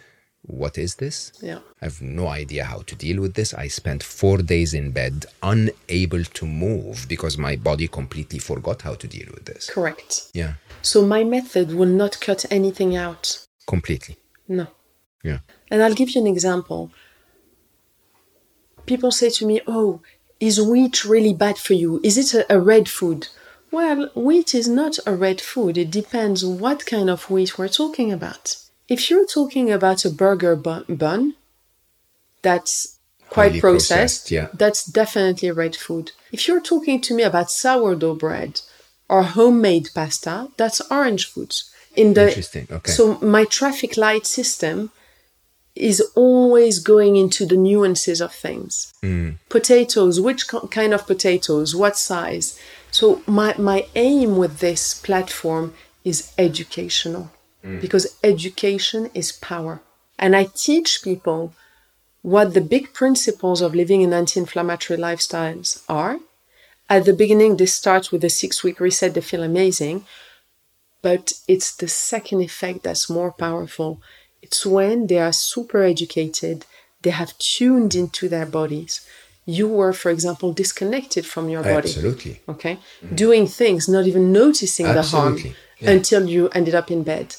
what 0.45 0.77
is 0.77 0.97
this? 0.97 1.33
Yeah. 1.41 1.61
I 1.81 1.85
have 1.87 2.03
no 2.03 2.27
idea 2.27 2.65
how 2.65 2.81
to 2.83 2.95
deal 2.97 3.21
with 3.21 3.35
this. 3.35 3.55
I 3.55 3.69
spent 3.69 4.03
four 4.03 4.39
days 4.39 4.75
in 4.75 4.91
bed, 4.91 5.27
unable 5.43 6.25
to 6.25 6.47
move 6.47 7.07
because 7.09 7.39
my 7.39 7.55
body 7.57 7.87
completely 7.89 8.39
forgot 8.41 8.83
how 8.83 8.95
to 8.95 9.07
deal 9.07 9.29
with 9.33 9.45
this. 9.45 9.71
Correct. 9.71 10.31
Yeah, 10.35 10.55
So 10.83 11.07
my 11.07 11.23
method 11.25 11.73
will 11.75 11.89
not 12.03 12.21
cut 12.21 12.45
anything 12.51 12.97
out. 12.97 13.47
completely. 13.67 14.17
No. 14.49 14.67
Yeah. 15.23 15.39
And 15.71 15.83
I'll 15.83 15.95
give 15.95 16.11
you 16.11 16.21
an 16.21 16.27
example. 16.27 16.91
People 18.87 19.13
say 19.13 19.31
to 19.31 19.47
me, 19.47 19.61
Oh, 19.67 20.01
is 20.41 20.61
wheat 20.61 21.05
really 21.05 21.33
bad 21.33 21.57
for 21.59 21.75
you? 21.75 22.01
Is 22.03 22.19
it 22.19 22.35
a, 22.35 22.53
a 22.57 22.59
red 22.61 22.89
food? 22.89 23.29
Well, 23.71 24.11
wheat 24.17 24.55
is 24.55 24.69
not 24.69 24.99
a 25.07 25.15
red 25.15 25.41
food. 25.41 25.79
It 25.79 25.91
depends 25.91 26.45
what 26.45 26.85
kind 26.85 27.09
of 27.09 27.31
wheat 27.31 27.57
we're 27.57 27.69
talking 27.69 28.13
about. 28.13 28.57
If 28.89 29.11
you're 29.11 29.27
talking 29.27 29.71
about 29.71 30.05
a 30.05 30.11
burger 30.11 30.57
bun, 30.57 30.85
bun 30.89 31.35
that's 32.43 32.99
quite 33.31 33.53
Highly 33.53 33.61
processed, 33.61 33.91
processed, 33.91 34.31
yeah. 34.31 34.49
that's 34.53 34.85
definitely 34.85 35.51
red 35.51 35.75
food. 35.75 36.13
If 36.33 36.47
you're 36.47 36.61
talking 36.61 37.01
to 37.03 37.15
me 37.15 37.23
about 37.23 37.51
sourdough 37.51 38.17
bread 38.17 38.61
or 39.09 39.23
homemade 39.23 39.89
pasta, 39.95 40.49
that's 40.57 40.81
orange 40.91 41.27
foods. 41.27 41.71
In 41.95 42.15
the 42.15 42.29
Interesting, 42.29 42.67
okay. 42.71 42.91
so 42.91 43.19
my 43.21 43.45
traffic 43.45 43.97
light 43.97 44.27
system 44.27 44.91
is 45.75 46.01
always 46.15 46.79
going 46.79 47.17
into 47.17 47.47
the 47.47 47.57
nuances 47.57 48.21
of 48.21 48.33
things. 48.35 48.93
Mm. 49.03 49.39
Potatoes, 49.49 50.21
which 50.21 50.49
kind 50.49 50.95
of 50.95 51.07
potatoes, 51.07 51.75
what 51.75 51.97
size? 51.97 52.59
So 52.91 53.23
my 53.27 53.55
my 53.59 53.87
aim 53.95 54.37
with 54.37 54.59
this 54.59 54.95
platform 54.95 55.75
is 56.05 56.33
educational 56.39 57.31
Mm. 57.65 57.81
because 57.81 58.19
education 58.25 59.11
is 59.15 59.33
power. 59.33 59.81
And 60.19 60.35
I 60.35 60.45
teach 60.55 61.03
people 61.03 61.55
what 62.23 62.55
the 62.55 62.61
big 62.61 62.93
principles 62.93 63.61
of 63.61 63.75
living 63.75 64.03
an 64.03 64.13
anti-inflammatory 64.13 64.99
lifestyles 64.99 65.83
are. 65.89 66.19
At 66.89 67.05
the 67.05 67.13
beginning, 67.13 67.57
this 67.57 67.75
starts 67.75 68.13
with 68.13 68.23
a 68.25 68.29
six-week 68.29 68.79
reset. 68.81 69.15
They 69.15 69.21
feel 69.21 69.43
amazing 69.43 70.05
but 71.03 71.33
it's 71.49 71.75
the 71.75 71.89
second 71.89 72.41
effect 72.41 72.85
that's 72.85 73.11
more 73.11 73.33
powerful. 73.33 74.01
It's 74.41 74.65
when 74.65 75.09
they 75.09 75.19
are 75.19 75.33
super 75.33 75.83
educated, 75.83 76.65
they 77.03 77.11
have 77.11 77.37
tuned 77.39 77.95
into 77.95 78.29
their 78.29 78.47
bodies. 78.47 79.07
You 79.45 79.67
were, 79.67 79.93
for 79.93 80.11
example, 80.11 80.53
disconnected 80.53 81.27
from 81.27 81.49
your 81.49 81.65
body. 81.65 81.89
Absolutely. 81.89 82.41
Okay? 82.49 82.79
Mm. 83.05 83.17
Doing 83.17 83.47
things, 83.49 83.89
not 83.89 84.07
even 84.07 84.33
noticing 84.33 84.87
the 84.87 85.03
harm 85.03 85.35
Absolutely, 85.35 85.57
yeah. 85.83 85.91
until 85.91 86.29
you 86.29 86.49
ended 86.51 86.75
up 86.75 86.91
in 86.91 87.03
bed. 87.03 87.37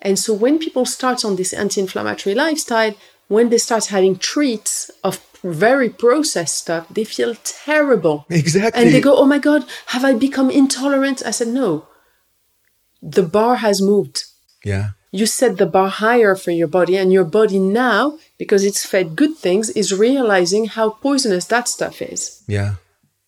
And 0.00 0.18
so 0.18 0.34
when 0.34 0.58
people 0.58 0.84
start 0.84 1.24
on 1.24 1.36
this 1.36 1.52
anti 1.52 1.80
inflammatory 1.80 2.34
lifestyle, 2.34 2.94
when 3.28 3.48
they 3.48 3.58
start 3.58 3.86
having 3.86 4.16
treats 4.16 4.90
of 5.04 5.20
very 5.42 5.88
processed 5.88 6.56
stuff, 6.56 6.86
they 6.88 7.04
feel 7.04 7.34
terrible. 7.44 8.26
Exactly. 8.30 8.82
And 8.82 8.92
they 8.92 9.00
go, 9.00 9.16
Oh 9.16 9.26
my 9.26 9.38
God, 9.38 9.64
have 9.86 10.04
I 10.04 10.12
become 10.14 10.50
intolerant? 10.50 11.22
I 11.24 11.30
said, 11.30 11.48
No. 11.48 11.86
The 13.00 13.22
bar 13.22 13.56
has 13.56 13.80
moved. 13.82 14.24
Yeah. 14.64 14.90
You 15.10 15.26
set 15.26 15.58
the 15.58 15.66
bar 15.66 15.88
higher 15.88 16.34
for 16.34 16.52
your 16.52 16.68
body, 16.68 16.96
and 16.96 17.12
your 17.12 17.24
body 17.24 17.58
now, 17.58 18.18
because 18.38 18.64
it's 18.64 18.86
fed 18.86 19.14
good 19.14 19.36
things, 19.36 19.68
is 19.70 19.92
realizing 19.92 20.66
how 20.66 20.90
poisonous 20.90 21.44
that 21.46 21.68
stuff 21.68 22.00
is. 22.00 22.42
Yeah. 22.46 22.76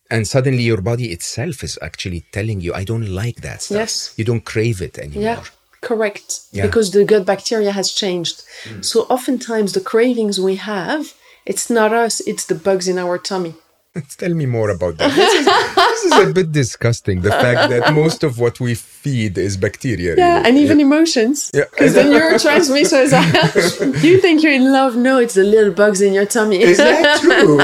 And 0.09 0.27
suddenly 0.27 0.63
your 0.63 0.81
body 0.81 1.11
itself 1.11 1.63
is 1.63 1.79
actually 1.81 2.25
telling 2.31 2.61
you, 2.61 2.73
I 2.73 2.83
don't 2.83 3.07
like 3.07 3.41
that 3.41 3.63
stuff. 3.63 3.77
Yes. 3.77 4.13
You 4.17 4.25
don't 4.25 4.45
crave 4.45 4.81
it 4.81 4.99
anymore. 4.99 5.23
Yeah, 5.23 5.43
correct. 5.81 6.41
Yeah. 6.51 6.65
Because 6.65 6.91
the 6.91 7.03
gut 7.05 7.25
bacteria 7.25 7.71
has 7.71 7.91
changed. 7.91 8.43
Hmm. 8.65 8.81
So 8.81 9.01
oftentimes 9.03 9.73
the 9.73 9.81
cravings 9.81 10.39
we 10.39 10.57
have, 10.57 11.13
it's 11.45 11.69
not 11.69 11.91
us, 11.91 12.21
it's 12.21 12.45
the 12.45 12.55
bugs 12.55 12.87
in 12.87 12.99
our 12.99 13.17
tummy. 13.17 13.55
Tell 14.17 14.33
me 14.33 14.45
more 14.45 14.69
about 14.69 14.97
that. 14.97 15.11
This 16.05 16.19
is, 16.19 16.29
a 16.29 16.33
bit 16.33 16.51
disgusting. 16.51 17.21
The 17.21 17.31
fact 17.31 17.69
that 17.69 17.93
most 17.93 18.23
of 18.23 18.39
what 18.39 18.59
we 18.59 18.75
feed 18.75 19.37
is 19.37 19.57
bacteria. 19.57 20.15
Yeah, 20.15 20.37
really. 20.37 20.49
and 20.49 20.57
even 20.57 20.79
emotions. 20.79 21.51
Yeah. 21.53 21.65
Because 21.71 21.93
the 21.93 22.01
neurotransmitters 22.01 23.11
are, 23.19 23.97
you 24.05 24.19
think 24.19 24.43
you're 24.43 24.53
in 24.53 24.71
love? 24.71 24.95
No, 24.95 25.17
it's 25.19 25.33
the 25.33 25.43
little 25.43 25.73
bugs 25.73 26.01
in 26.01 26.13
your 26.13 26.25
tummy. 26.25 26.61
Is 26.61 26.77
that 26.77 27.19
true? 27.21 27.59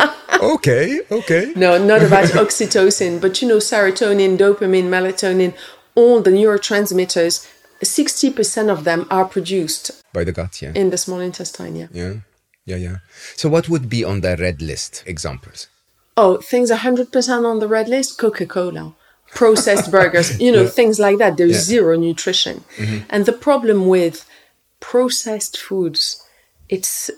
okay, 0.55 1.01
okay. 1.11 1.53
no, 1.55 1.77
not 1.77 2.01
about 2.03 2.25
oxytocin, 2.25 3.21
but 3.21 3.41
you 3.41 3.47
know, 3.47 3.57
serotonin, 3.57 4.37
dopamine, 4.37 4.89
melatonin, 4.89 5.53
all 5.95 6.21
the 6.21 6.31
neurotransmitters, 6.31 7.47
60% 7.83 8.69
of 8.69 8.83
them 8.83 9.07
are 9.09 9.25
produced 9.25 9.91
By 10.13 10.23
the 10.23 10.31
gut, 10.31 10.61
yeah. 10.61 10.71
in 10.75 10.89
the 10.89 10.97
small 10.97 11.19
intestine. 11.19 11.75
Yeah. 11.75 11.87
Yeah, 11.91 12.13
yeah, 12.65 12.75
yeah. 12.77 12.97
So, 13.35 13.49
what 13.49 13.69
would 13.69 13.89
be 13.89 14.03
on 14.03 14.21
the 14.21 14.37
red 14.37 14.61
list? 14.61 15.03
Examples. 15.05 15.67
Oh, 16.23 16.37
things 16.37 16.69
100% 16.69 17.45
on 17.51 17.57
the 17.59 17.67
red 17.67 17.87
list 17.89 18.19
Coca 18.19 18.45
Cola, 18.45 18.93
processed 19.41 19.89
burgers, 19.97 20.39
you 20.39 20.51
know, 20.51 20.67
things 20.67 20.99
like 20.99 21.17
that. 21.17 21.35
There's 21.35 21.51
Yeah. 21.51 21.57
Mm-hmm. 21.57 21.73
zero 21.73 21.97
nutrition. 21.97 22.55
And 23.09 23.25
the 23.25 23.37
problem 23.47 23.87
with 23.87 24.17
processed 24.79 25.57
foods, 25.57 26.03
it's 26.69 27.09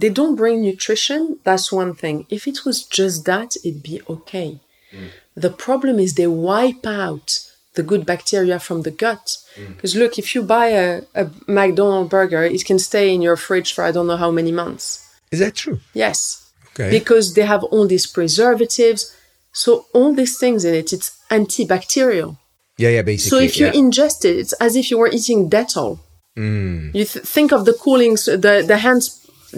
they 0.00 0.10
don't 0.18 0.36
bring 0.36 0.62
nutrition. 0.62 1.20
That's 1.44 1.70
one 1.82 1.94
thing. 2.02 2.26
If 2.36 2.42
it 2.50 2.58
was 2.66 2.78
just 2.98 3.26
that, 3.26 3.50
it'd 3.64 3.82
be 3.82 4.00
okay. 4.14 4.50
Mm. 4.92 5.08
The 5.44 5.54
problem 5.66 5.98
is 5.98 6.14
they 6.14 6.26
wipe 6.52 6.86
out 6.86 7.26
the 7.74 7.82
good 7.82 8.04
bacteria 8.12 8.58
from 8.58 8.82
the 8.82 8.90
gut. 9.04 9.26
Mm. 9.56 9.76
Because 9.76 9.94
look, 9.96 10.18
if 10.18 10.34
you 10.34 10.42
buy 10.42 10.68
a, 10.68 11.02
a 11.14 11.24
McDonald's 11.46 12.10
burger, 12.10 12.42
it 12.42 12.64
can 12.64 12.78
stay 12.78 13.06
in 13.14 13.20
your 13.22 13.36
fridge 13.36 13.70
for 13.74 13.84
I 13.84 13.92
don't 13.92 14.06
know 14.10 14.22
how 14.24 14.30
many 14.30 14.52
months. 14.62 14.84
Is 15.30 15.40
that 15.40 15.54
true? 15.54 15.80
Yes 15.92 16.47
Okay. 16.78 16.90
because 16.90 17.34
they 17.34 17.42
have 17.42 17.64
all 17.64 17.86
these 17.86 18.06
preservatives. 18.06 19.14
So 19.52 19.86
all 19.92 20.14
these 20.14 20.38
things 20.38 20.64
in 20.64 20.74
it, 20.74 20.92
it's 20.92 21.10
antibacterial. 21.30 22.36
yeah, 22.76 22.90
yeah, 22.90 23.02
basically. 23.02 23.30
So 23.38 23.42
if 23.44 23.58
you 23.58 23.66
yeah. 23.66 23.72
ingest 23.72 24.24
it, 24.24 24.36
it's 24.38 24.52
as 24.54 24.76
if 24.76 24.90
you 24.90 24.98
were 24.98 25.08
eating 25.08 25.50
Dettol. 25.50 25.98
Mm. 26.36 26.94
You 26.94 27.04
th- 27.04 27.24
think 27.24 27.50
of 27.52 27.64
the 27.64 27.72
cooling, 27.72 28.14
the 28.14 28.64
the 28.66 28.76
hand 28.78 29.02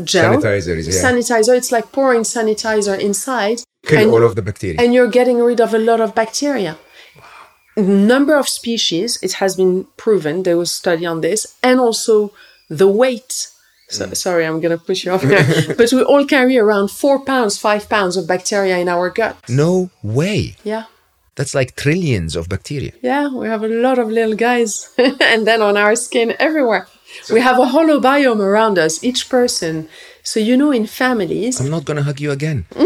gel 0.05 0.35
Sanitizers, 0.41 0.87
yeah. 0.87 1.03
sanitizer. 1.05 1.55
It's 1.61 1.73
like 1.77 1.87
pouring 1.93 2.23
sanitizer 2.23 2.97
inside, 2.99 3.59
Kill 3.85 4.11
all 4.15 4.25
of 4.25 4.35
the 4.37 4.43
bacteria. 4.43 4.77
and 4.81 4.95
you're 4.95 5.11
getting 5.11 5.39
rid 5.51 5.61
of 5.61 5.75
a 5.75 5.79
lot 5.79 6.01
of 6.01 6.15
bacteria. 6.15 6.79
Number 7.77 8.35
of 8.37 8.49
species, 8.49 9.19
it 9.23 9.33
has 9.35 9.57
been 9.57 9.87
proven. 9.97 10.43
There 10.43 10.57
was 10.57 10.71
study 10.73 11.07
on 11.07 11.21
this, 11.21 11.41
and 11.63 11.79
also 11.81 12.33
the 12.69 12.89
weight. 12.89 13.49
So, 13.91 14.07
Mm. 14.07 14.17
Sorry, 14.17 14.45
I'm 14.47 14.61
gonna 14.61 14.79
push 14.79 15.05
you 15.05 15.13
off 15.13 15.23
here, 15.33 15.75
but 15.77 15.93
we 15.93 16.03
all 16.03 16.25
carry 16.25 16.57
around 16.59 16.91
four 16.91 17.19
pounds, 17.25 17.59
five 17.59 17.89
pounds 17.89 18.17
of 18.17 18.27
bacteria 18.27 18.79
in 18.79 18.89
our 18.89 19.11
gut. 19.11 19.37
no 19.49 19.91
way. 20.03 20.55
Yeah. 20.65 20.85
That's 21.37 21.55
like 21.55 21.75
trillions 21.77 22.37
of 22.37 22.49
bacteria. 22.49 22.93
Yeah, 23.03 23.29
we 23.41 23.47
have 23.49 23.63
a 23.65 23.69
lot 23.69 23.99
of 23.99 24.09
little 24.09 24.35
guys. 24.37 24.91
and 24.99 25.47
then 25.47 25.61
on 25.63 25.77
our 25.77 25.95
skin 25.97 26.35
everywhere. 26.39 26.87
we 27.33 27.41
have 27.41 27.59
a 27.59 27.67
hollow 27.75 27.99
biome 28.01 28.41
around 28.41 28.79
us, 28.79 29.03
each 29.03 29.29
person. 29.29 29.89
So, 30.23 30.39
you 30.39 30.57
know, 30.57 30.71
in 30.71 30.87
families, 30.87 31.61
I'm 31.61 31.71
not 31.71 31.85
gonna 31.85 32.03
hug 32.03 32.21
you 32.21 32.31
again. 32.31 32.67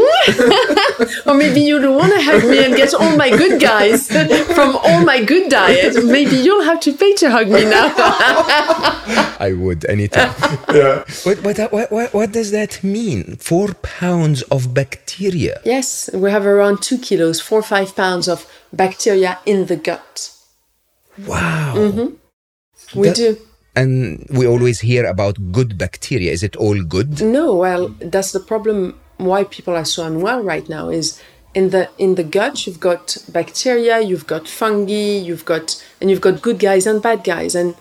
or 1.26 1.34
maybe 1.34 1.60
you 1.60 1.80
don't 1.80 1.96
want 1.96 2.12
to 2.12 2.22
hug 2.22 2.44
me 2.44 2.64
and 2.64 2.74
get 2.76 2.94
all 2.94 3.16
my 3.16 3.28
good 3.30 3.60
guys 3.60 4.08
from 4.54 4.76
all 4.76 5.04
my 5.04 5.22
good 5.22 5.50
diet. 5.50 6.02
Maybe 6.04 6.36
you'll 6.36 6.62
have 6.64 6.80
to 6.80 6.92
pay 6.92 7.12
to 7.16 7.30
hug 7.30 7.48
me 7.48 7.64
now. 7.64 7.92
I 9.40 9.52
would 9.58 9.84
anytime. 9.86 10.32
yeah. 10.72 11.04
But, 11.24 11.42
but 11.42 11.58
uh, 11.58 11.68
what, 11.70 11.90
what, 11.90 12.14
what 12.14 12.32
does 12.32 12.50
that 12.52 12.82
mean? 12.84 13.36
Four 13.36 13.74
pounds 13.82 14.42
of 14.42 14.72
bacteria. 14.72 15.60
yes, 15.64 16.08
we 16.14 16.30
have 16.30 16.46
around 16.46 16.82
two 16.82 16.98
kilos, 16.98 17.40
four 17.40 17.58
or 17.58 17.62
five 17.62 17.94
pounds 17.96 18.28
of 18.28 18.46
bacteria 18.72 19.38
in 19.44 19.66
the 19.66 19.76
gut. 19.76 20.30
Wow. 21.26 21.74
We 22.94 23.08
That- 23.08 23.16
do. 23.16 23.36
And 23.76 24.26
we 24.30 24.46
always 24.46 24.80
hear 24.80 25.04
about 25.04 25.52
good 25.52 25.76
bacteria. 25.76 26.30
Is 26.30 26.42
it 26.42 26.56
all 26.56 26.82
good? 26.82 27.20
No, 27.20 27.54
well, 27.56 27.88
that's 28.00 28.32
the 28.32 28.40
problem. 28.40 28.98
Why 29.16 29.44
people 29.44 29.74
are 29.74 29.84
so 29.84 30.04
unwell 30.04 30.42
right 30.42 30.68
now 30.68 30.88
is 30.90 31.20
in 31.54 31.70
the 31.70 31.88
in 31.98 32.16
the 32.16 32.24
gut 32.24 32.66
you've 32.66 32.80
got 32.80 33.16
bacteria, 33.28 34.00
you've 34.00 34.26
got 34.26 34.48
fungi, 34.48 35.18
you've 35.18 35.44
got 35.44 35.82
and 36.00 36.10
you've 36.10 36.20
got 36.20 36.42
good 36.42 36.58
guys 36.58 36.86
and 36.86 37.02
bad 37.02 37.24
guys. 37.24 37.54
And 37.54 37.74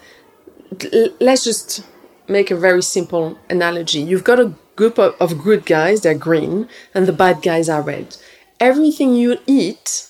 let's 1.19 1.43
just 1.43 1.83
make 2.27 2.51
a 2.51 2.55
very 2.55 2.81
simple 2.81 3.37
analogy. 3.49 3.99
You've 3.99 4.23
got 4.23 4.39
a 4.39 4.53
group 4.75 4.97
of, 4.97 5.15
of 5.19 5.43
good 5.43 5.65
guys, 5.65 6.01
they're 6.01 6.15
green, 6.15 6.69
and 6.93 7.07
the 7.07 7.13
bad 7.13 7.41
guys 7.41 7.69
are 7.69 7.81
red. 7.81 8.17
Everything 8.59 9.15
you 9.15 9.39
eat 9.45 10.07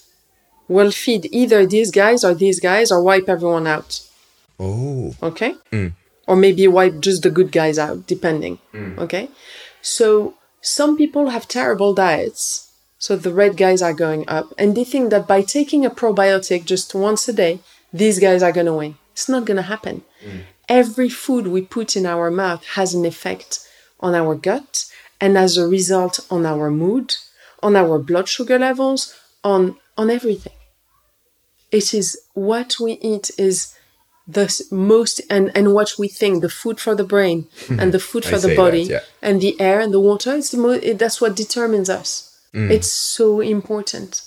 will 0.68 0.92
feed 0.92 1.28
either 1.32 1.66
these 1.66 1.92
guys 1.92 2.24
or 2.24 2.34
these 2.34 2.60
guys 2.60 2.92
or 2.92 3.02
wipe 3.02 3.28
everyone 3.28 3.68
out 3.68 4.02
Oh. 4.60 5.16
okay? 5.22 5.56
Mm. 5.72 5.94
Or 6.28 6.36
maybe 6.36 6.68
wipe 6.68 7.00
just 7.00 7.24
the 7.24 7.30
good 7.30 7.52
guys 7.52 7.78
out 7.78 8.08
depending 8.08 8.60
mm. 8.74 8.98
okay? 8.98 9.30
So 9.82 10.36
some 10.62 10.98
people 10.98 11.30
have 11.30 11.48
terrible 11.48 11.94
diets 11.94 12.72
so 12.98 13.16
the 13.16 13.34
red 13.34 13.58
guys 13.58 13.82
are 13.82 13.94
going 13.94 14.24
up 14.28 14.54
and 14.58 14.76
they 14.76 14.84
think 14.84 15.10
that 15.10 15.28
by 15.28 15.42
taking 15.42 15.86
a 15.86 15.90
probiotic 15.90 16.66
just 16.66 16.96
once 16.96 17.28
a 17.28 17.34
day 17.34 17.60
these 17.92 18.20
guys 18.20 18.42
are 18.42 18.52
going 18.52 18.66
to 18.66 18.74
win. 18.74 18.96
It's 19.12 19.30
not 19.30 19.46
going 19.46 19.58
to 19.58 19.64
happen 19.74 20.04
mm. 20.26 20.44
every 20.70 21.10
food 21.10 21.48
we 21.48 21.62
put 21.62 21.96
in 21.96 22.06
our 22.06 22.32
mouth 22.32 22.66
has 22.78 22.94
an 22.94 23.06
effect 23.06 23.60
on 24.00 24.16
our 24.16 24.36
gut 24.36 24.86
and 25.20 25.38
as 25.38 25.58
a 25.58 25.68
result 25.68 26.20
on 26.30 26.46
our 26.46 26.70
mood 26.70 27.16
on 27.64 27.76
our 27.76 27.98
blood 27.98 28.28
sugar 28.28 28.60
levels 28.60 29.16
on 29.44 29.78
on 29.98 30.10
everything. 30.10 30.54
It 31.72 31.94
is 31.94 32.20
what 32.34 32.76
we 32.80 32.94
eat 32.94 33.32
is 33.38 33.74
the 34.28 34.48
most 34.72 35.20
and 35.30 35.52
and 35.56 35.74
what 35.74 35.94
we 36.00 36.08
think 36.08 36.42
the 36.42 36.50
food 36.50 36.80
for 36.80 36.96
the 36.96 37.04
brain 37.04 37.48
and 37.80 37.92
the 37.92 38.00
food 38.00 38.24
for 38.24 38.40
the 38.40 38.48
that, 38.50 38.58
body 38.58 38.84
yeah. 38.84 39.02
and 39.22 39.42
the 39.42 39.60
air 39.60 39.82
and 39.82 39.94
the 39.94 40.00
water 40.00 40.34
it's 40.36 40.52
the 40.52 40.58
mo- 40.58 40.70
it, 40.90 40.98
that's 40.98 41.20
what 41.22 41.36
determines 41.36 41.90
us 41.90 42.30
Mm. 42.54 42.70
it's 42.72 42.92
so 42.92 43.42
important 43.42 44.22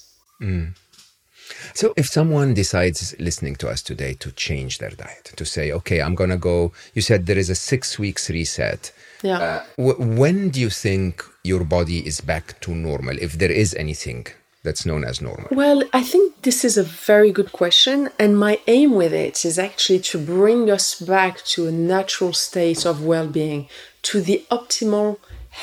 So, 1.74 1.92
if 1.96 2.06
someone 2.08 2.54
decides 2.54 3.14
listening 3.18 3.56
to 3.56 3.68
us 3.68 3.82
today 3.82 4.14
to 4.14 4.32
change 4.32 4.78
their 4.78 4.90
diet, 4.90 5.32
to 5.36 5.44
say, 5.44 5.70
okay, 5.72 6.00
I'm 6.00 6.16
to 6.30 6.36
go, 6.36 6.72
you 6.94 7.02
said 7.02 7.26
there 7.26 7.38
is 7.38 7.50
a 7.50 7.54
six 7.54 7.98
weeks 7.98 8.28
reset. 8.30 8.92
yeah 9.22 9.38
Uh, 9.46 9.62
w- 9.76 10.18
when 10.20 10.50
do 10.50 10.58
you 10.60 10.70
think 10.70 11.12
your 11.44 11.64
body 11.64 11.98
is 12.10 12.20
back 12.20 12.46
to 12.64 12.70
normal, 12.74 13.16
if 13.26 13.32
there 13.38 13.52
is 13.52 13.74
anything 13.74 14.26
that's 14.66 14.84
known 14.84 15.04
as 15.04 15.22
normal? 15.22 15.48
Well, 15.50 15.82
I 15.92 16.02
think 16.02 16.42
this 16.42 16.64
is 16.64 16.76
a 16.76 16.82
very 16.82 17.30
good 17.38 17.52
question, 17.52 18.10
and 18.18 18.38
my 18.46 18.54
aim 18.66 18.90
with 18.94 19.14
it 19.14 19.44
is 19.44 19.58
actually 19.58 20.00
to 20.10 20.18
bring 20.18 20.70
us 20.70 21.00
back 21.00 21.34
to 21.52 21.68
a 21.68 21.72
natural 21.72 22.32
state 22.34 22.84
of 22.84 23.04
well 23.12 23.28
being, 23.28 23.68
to 24.08 24.20
the 24.20 24.44
optimal 24.50 25.18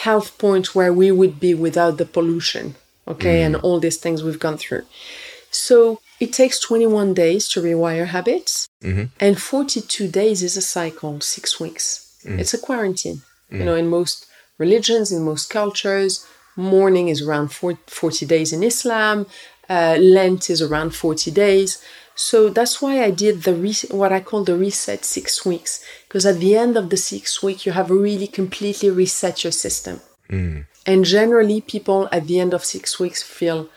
health 0.05 0.29
point 0.39 0.73
where 0.73 0.93
we 1.01 1.11
would 1.11 1.39
be 1.39 1.53
without 1.53 1.97
the 1.97 2.05
pollution, 2.05 2.75
okay, 3.07 3.37
mm. 3.41 3.45
and 3.45 3.55
all 3.57 3.79
these 3.79 3.97
things 3.97 4.23
we've 4.23 4.45
gone 4.47 4.57
through. 4.57 4.85
So 5.51 5.99
it 6.19 6.33
takes 6.33 6.57
21 6.59 7.13
days 7.13 7.47
to 7.49 7.61
rewire 7.61 8.07
habits, 8.07 8.67
mm-hmm. 8.81 9.05
and 9.19 9.39
42 9.39 10.07
days 10.07 10.41
is 10.41 10.55
a 10.57 10.61
cycle, 10.61 11.21
six 11.21 11.59
weeks. 11.59 11.85
Mm. 12.25 12.39
It's 12.39 12.53
a 12.53 12.57
quarantine. 12.67 13.21
You 13.51 13.59
mm. 13.59 13.65
know, 13.65 13.75
in 13.75 13.87
most 13.89 14.25
religions, 14.57 15.11
in 15.11 15.23
most 15.23 15.49
cultures, 15.49 16.25
mourning 16.55 17.07
is 17.09 17.21
around 17.21 17.51
40 17.51 18.25
days 18.25 18.53
in 18.53 18.63
Islam, 18.63 19.25
uh, 19.69 19.97
Lent 19.99 20.49
is 20.49 20.61
around 20.61 20.95
40 20.95 21.31
days. 21.31 21.81
So 22.15 22.49
that's 22.49 22.81
why 22.81 23.03
I 23.03 23.09
did 23.09 23.43
the 23.43 23.55
re- 23.55 23.89
what 23.89 24.11
I 24.11 24.19
call 24.19 24.43
the 24.43 24.55
reset 24.55 25.03
six 25.03 25.45
weeks, 25.45 25.83
because 26.07 26.25
at 26.25 26.39
the 26.39 26.55
end 26.55 26.77
of 26.77 26.89
the 26.89 26.97
six 26.97 27.41
week, 27.41 27.65
you 27.65 27.71
have 27.71 27.89
really 27.89 28.27
completely 28.27 28.89
reset 28.91 29.43
your 29.43 29.51
system. 29.51 29.99
And 30.85 31.05
generally, 31.05 31.61
people 31.61 32.07
at 32.11 32.27
the 32.27 32.39
end 32.39 32.53
of 32.53 32.63
six 32.63 32.99
weeks 32.99 33.23
feel 33.23 33.69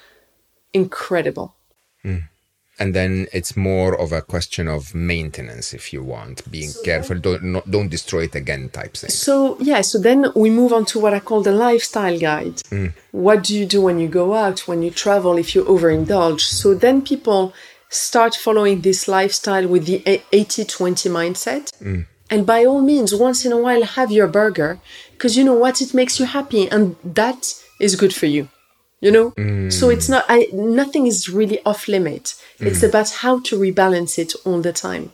incredible. 0.75 1.55
And 2.79 2.95
then 2.95 3.27
it's 3.33 3.57
more 3.57 3.99
of 3.99 4.13
a 4.13 4.21
question 4.21 4.69
of 4.69 4.95
maintenance, 4.95 5.73
if 5.73 5.93
you 5.93 6.03
want, 6.03 6.49
being 6.51 6.73
careful, 6.85 7.19
don't, 7.19 7.43
not, 7.43 7.71
don't 7.71 7.89
destroy 7.89 8.25
it 8.25 8.35
again 8.35 8.69
type 8.69 8.95
thing. 8.95 9.09
So 9.09 9.57
yeah, 9.61 9.81
so 9.81 9.99
then 9.99 10.27
we 10.35 10.51
move 10.51 10.73
on 10.75 10.85
to 10.87 11.01
what 11.01 11.15
I 11.15 11.21
call 11.21 11.43
the 11.43 11.53
lifestyle 11.53 12.19
guide. 12.19 12.57
Mm. 12.71 12.93
What 13.13 13.45
do 13.45 13.59
you 13.59 13.65
do 13.65 13.81
when 13.81 13.99
you 13.99 14.09
go 14.09 14.35
out, 14.35 14.69
when 14.69 14.83
you 14.83 14.91
travel, 14.91 15.39
if 15.39 15.55
you 15.55 15.65
overindulge? 15.65 16.41
So 16.41 16.75
then 16.75 17.01
people 17.01 17.55
start 17.89 18.35
following 18.35 18.83
this 18.83 19.09
lifestyle 19.09 19.67
with 19.67 19.87
the 19.87 20.01
80-20 20.01 21.11
mindset. 21.11 21.71
Mm. 21.81 22.07
And 22.29 22.45
by 22.45 22.65
all 22.65 22.83
means, 22.83 23.15
once 23.15 23.47
in 23.47 23.53
a 23.53 23.59
while, 23.59 23.85
have 23.85 24.11
your 24.11 24.27
burger 24.27 24.81
because 25.13 25.39
you 25.39 25.45
know 25.45 25.55
what? 25.55 25.81
It 25.81 25.95
makes 25.95 26.21
you 26.21 26.27
happy 26.27 26.69
and 26.69 26.97
that 27.05 27.55
is 27.81 27.97
good 27.97 28.15
for 28.15 28.27
you. 28.27 28.49
You 29.01 29.11
know, 29.11 29.29
so 29.69 29.89
mm. 29.89 29.93
it's 29.93 30.09
not. 30.09 30.25
I 30.29 30.49
nothing 30.53 31.07
is 31.07 31.29
really 31.29 31.63
off 31.65 31.87
limit. 31.87 32.35
It's 32.59 32.81
mm. 32.81 32.89
about 32.89 33.11
how 33.11 33.41
to 33.41 33.59
rebalance 33.59 34.19
it 34.19 34.33
all 34.45 34.63
the 34.63 34.73
time. 34.73 35.13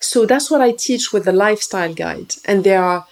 So 0.00 0.26
that's 0.26 0.50
what 0.50 0.60
I 0.60 0.72
teach 0.72 1.12
with 1.12 1.24
the 1.24 1.32
lifestyle 1.32 1.92
guide, 1.92 2.34
and 2.46 2.62
there 2.62 2.82
are 2.82 3.06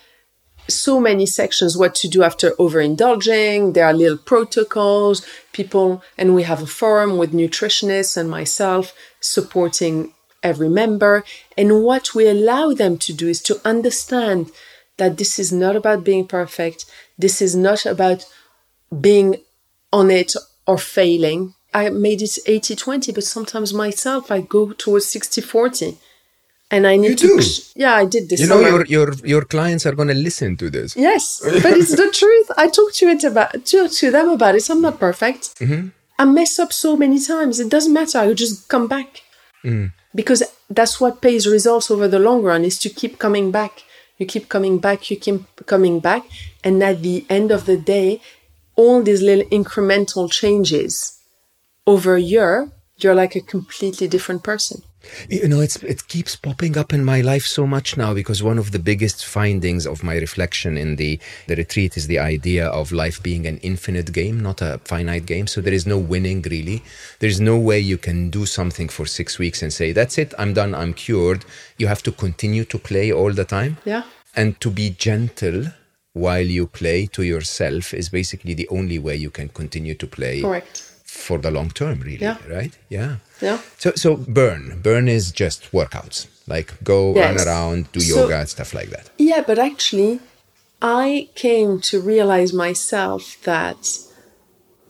so 0.68 1.00
many 1.00 1.26
sections 1.26 1.76
what 1.76 1.94
to 1.96 2.08
do 2.08 2.22
after 2.22 2.50
overindulging. 2.52 3.74
There 3.74 3.86
are 3.86 3.94
little 3.94 4.18
protocols, 4.18 5.26
people, 5.52 6.02
and 6.16 6.34
we 6.34 6.42
have 6.44 6.62
a 6.62 6.66
forum 6.66 7.16
with 7.16 7.32
nutritionists 7.32 8.16
and 8.16 8.30
myself 8.30 8.94
supporting 9.20 10.12
every 10.42 10.68
member. 10.68 11.24
And 11.56 11.82
what 11.82 12.14
we 12.14 12.28
allow 12.28 12.72
them 12.72 12.98
to 12.98 13.12
do 13.12 13.28
is 13.28 13.42
to 13.42 13.60
understand 13.64 14.50
that 14.98 15.16
this 15.16 15.38
is 15.38 15.52
not 15.52 15.76
about 15.76 16.04
being 16.04 16.26
perfect. 16.26 16.84
This 17.16 17.40
is 17.40 17.56
not 17.56 17.86
about 17.86 18.26
being 19.00 19.36
on 19.92 20.10
it 20.10 20.34
or 20.66 20.78
failing. 20.78 21.54
I 21.74 21.90
made 21.90 22.22
it 22.22 22.38
80 22.46 22.76
20, 22.76 23.12
but 23.12 23.24
sometimes 23.24 23.74
myself 23.74 24.30
I 24.30 24.40
go 24.40 24.72
towards 24.72 25.06
60 25.06 25.40
40 25.40 25.98
and 26.70 26.86
I 26.86 26.96
need 26.96 27.10
You 27.10 27.16
to. 27.16 27.40
do? 27.40 27.42
Yeah, 27.76 27.94
I 27.94 28.04
did 28.04 28.28
this. 28.28 28.40
You 28.40 28.46
know, 28.46 28.62
summer. 28.62 28.68
your 28.68 28.86
your 28.86 29.14
your 29.24 29.44
clients 29.44 29.86
are 29.86 29.92
going 29.92 30.08
to 30.08 30.14
listen 30.14 30.56
to 30.58 30.70
this. 30.70 30.96
Yes, 30.96 31.40
but 31.62 31.72
it's 31.72 31.96
the 31.96 32.10
truth. 32.10 32.50
I 32.56 32.68
talk 32.68 32.92
to 32.94 33.06
it 33.08 33.24
about 33.24 33.64
to, 33.66 33.88
to 33.88 34.10
them 34.10 34.28
about 34.30 34.54
it. 34.54 34.62
So 34.62 34.74
I'm 34.74 34.82
not 34.82 34.98
perfect. 34.98 35.58
Mm-hmm. 35.60 35.88
I 36.18 36.24
mess 36.24 36.58
up 36.58 36.72
so 36.72 36.96
many 36.96 37.20
times. 37.20 37.60
It 37.60 37.70
doesn't 37.70 37.92
matter. 37.92 38.18
I 38.18 38.32
just 38.34 38.68
come 38.68 38.88
back 38.88 39.22
mm. 39.64 39.92
because 40.14 40.42
that's 40.68 41.00
what 41.00 41.22
pays 41.22 41.46
results 41.46 41.90
over 41.90 42.08
the 42.08 42.18
long 42.18 42.42
run. 42.42 42.64
Is 42.64 42.78
to 42.80 42.90
keep 42.90 43.18
coming 43.18 43.50
back. 43.50 43.84
You 44.18 44.26
keep 44.26 44.48
coming 44.48 44.78
back. 44.78 45.10
You 45.10 45.16
keep 45.16 45.44
coming 45.66 46.00
back, 46.00 46.24
and 46.62 46.82
at 46.82 47.02
the 47.02 47.24
end 47.30 47.50
of 47.50 47.64
the 47.64 47.76
day, 47.76 48.20
all 48.78 49.02
these 49.02 49.20
little 49.20 49.44
incremental 49.50 50.30
changes 50.30 51.18
over 51.86 52.14
a 52.14 52.20
year, 52.20 52.70
you're 52.98 53.14
like 53.14 53.34
a 53.34 53.40
completely 53.40 54.06
different 54.06 54.42
person. 54.44 54.82
You 55.28 55.48
know, 55.48 55.60
it's 55.60 55.76
it 55.76 56.06
keeps 56.08 56.36
popping 56.36 56.76
up 56.76 56.92
in 56.92 57.04
my 57.04 57.20
life 57.20 57.46
so 57.46 57.66
much 57.66 57.96
now 57.96 58.12
because 58.14 58.42
one 58.42 58.58
of 58.58 58.72
the 58.72 58.78
biggest 58.78 59.24
findings 59.24 59.86
of 59.86 60.02
my 60.02 60.16
reflection 60.16 60.76
in 60.76 60.96
the 60.96 61.18
the 61.46 61.56
retreat 61.56 61.96
is 61.96 62.06
the 62.08 62.18
idea 62.18 62.66
of 62.68 62.92
life 62.92 63.22
being 63.22 63.46
an 63.46 63.58
infinite 63.58 64.12
game, 64.12 64.40
not 64.40 64.60
a 64.60 64.80
finite 64.84 65.26
game. 65.26 65.46
So 65.46 65.60
there 65.60 65.72
is 65.72 65.86
no 65.86 65.98
winning 65.98 66.42
really. 66.42 66.82
There's 67.20 67.40
no 67.40 67.56
way 67.58 67.78
you 67.80 67.98
can 67.98 68.30
do 68.30 68.44
something 68.44 68.88
for 68.88 69.06
six 69.06 69.38
weeks 69.38 69.62
and 69.62 69.72
say 69.72 69.92
that's 69.92 70.18
it, 70.18 70.34
I'm 70.38 70.52
done, 70.52 70.74
I'm 70.74 70.94
cured. 70.94 71.44
You 71.78 71.86
have 71.86 72.02
to 72.02 72.12
continue 72.12 72.64
to 72.66 72.78
play 72.78 73.12
all 73.12 73.32
the 73.32 73.44
time. 73.44 73.78
Yeah. 73.84 74.02
And 74.34 74.60
to 74.60 74.70
be 74.70 74.90
gentle 74.90 75.60
while 76.12 76.44
you 76.46 76.66
play 76.66 77.06
to 77.06 77.22
yourself 77.22 77.94
is 77.94 78.08
basically 78.08 78.54
the 78.54 78.68
only 78.68 78.98
way 78.98 79.16
you 79.16 79.30
can 79.30 79.48
continue 79.48 79.94
to 79.94 80.06
play 80.06 80.40
Correct. 80.40 80.80
for 81.04 81.38
the 81.38 81.50
long 81.50 81.70
term, 81.70 82.00
really. 82.00 82.18
Yeah. 82.22 82.38
Right? 82.48 82.76
Yeah. 82.88 83.16
Yeah. 83.40 83.58
So, 83.78 83.92
so 83.94 84.16
burn. 84.16 84.80
Burn 84.82 85.08
is 85.08 85.30
just 85.32 85.70
workouts. 85.72 86.26
Like 86.46 86.82
go 86.82 87.14
Yes. 87.14 87.38
run 87.38 87.46
around, 87.46 87.92
do 87.92 88.00
So- 88.00 88.16
yoga 88.22 88.38
and 88.40 88.48
stuff 88.48 88.74
like 88.74 88.90
that. 88.90 89.10
Yeah, 89.18 89.42
but 89.46 89.58
actually, 89.58 90.20
I 90.80 91.28
came 91.34 91.80
to 91.82 92.00
realize 92.00 92.52
myself 92.52 93.36
that 93.44 93.76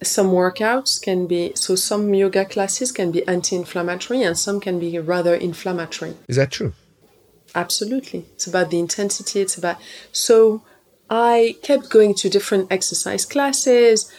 some 0.02 0.30
workouts 0.30 1.02
can 1.02 1.26
be 1.26 1.52
so 1.56 1.74
some 1.74 2.14
yoga 2.14 2.44
classes 2.44 2.92
can 2.92 3.10
be 3.10 3.26
anti-inflammatory 3.26 4.22
and 4.22 4.38
some 4.38 4.60
can 4.60 4.78
be 4.78 4.96
rather 4.98 5.34
inflammatory. 5.34 6.14
Is 6.28 6.36
that 6.36 6.52
true? 6.52 6.72
Absolutely. 7.54 8.26
It's 8.34 8.46
about 8.46 8.70
the 8.70 8.78
intensity, 8.78 9.40
it's 9.40 9.56
about 9.58 9.78
so 10.12 10.62
I 11.10 11.56
kept 11.62 11.90
going 11.90 12.14
to 12.14 12.28
different 12.28 12.70
exercise 12.70 13.24
classes, 13.24 14.12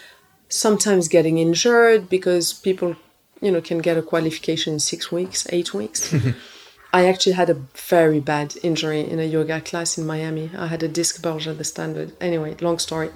sometimes 0.47 1.07
getting 1.07 1.37
injured 1.37 2.09
because 2.09 2.53
people, 2.53 2.95
you 3.41 3.51
know, 3.51 3.61
can 3.61 3.79
get 3.79 3.97
a 3.97 4.01
qualification 4.01 4.73
in 4.73 4.79
6 4.79 5.11
weeks, 5.11 5.47
8 5.49 5.73
weeks. 5.73 6.15
I 6.93 7.05
actually 7.05 7.33
had 7.33 7.51
a 7.51 7.61
very 7.75 8.19
bad 8.19 8.55
injury 8.63 9.01
in 9.01 9.19
a 9.19 9.23
yoga 9.23 9.61
class 9.61 9.97
in 9.97 10.07
Miami. 10.07 10.49
I 10.57 10.67
had 10.67 10.81
a 10.81 10.87
disc 10.87 11.21
bulge 11.21 11.47
at 11.47 11.59
the 11.59 11.63
standard. 11.63 12.13
Anyway, 12.19 12.55
long 12.61 12.79
story. 12.79 13.11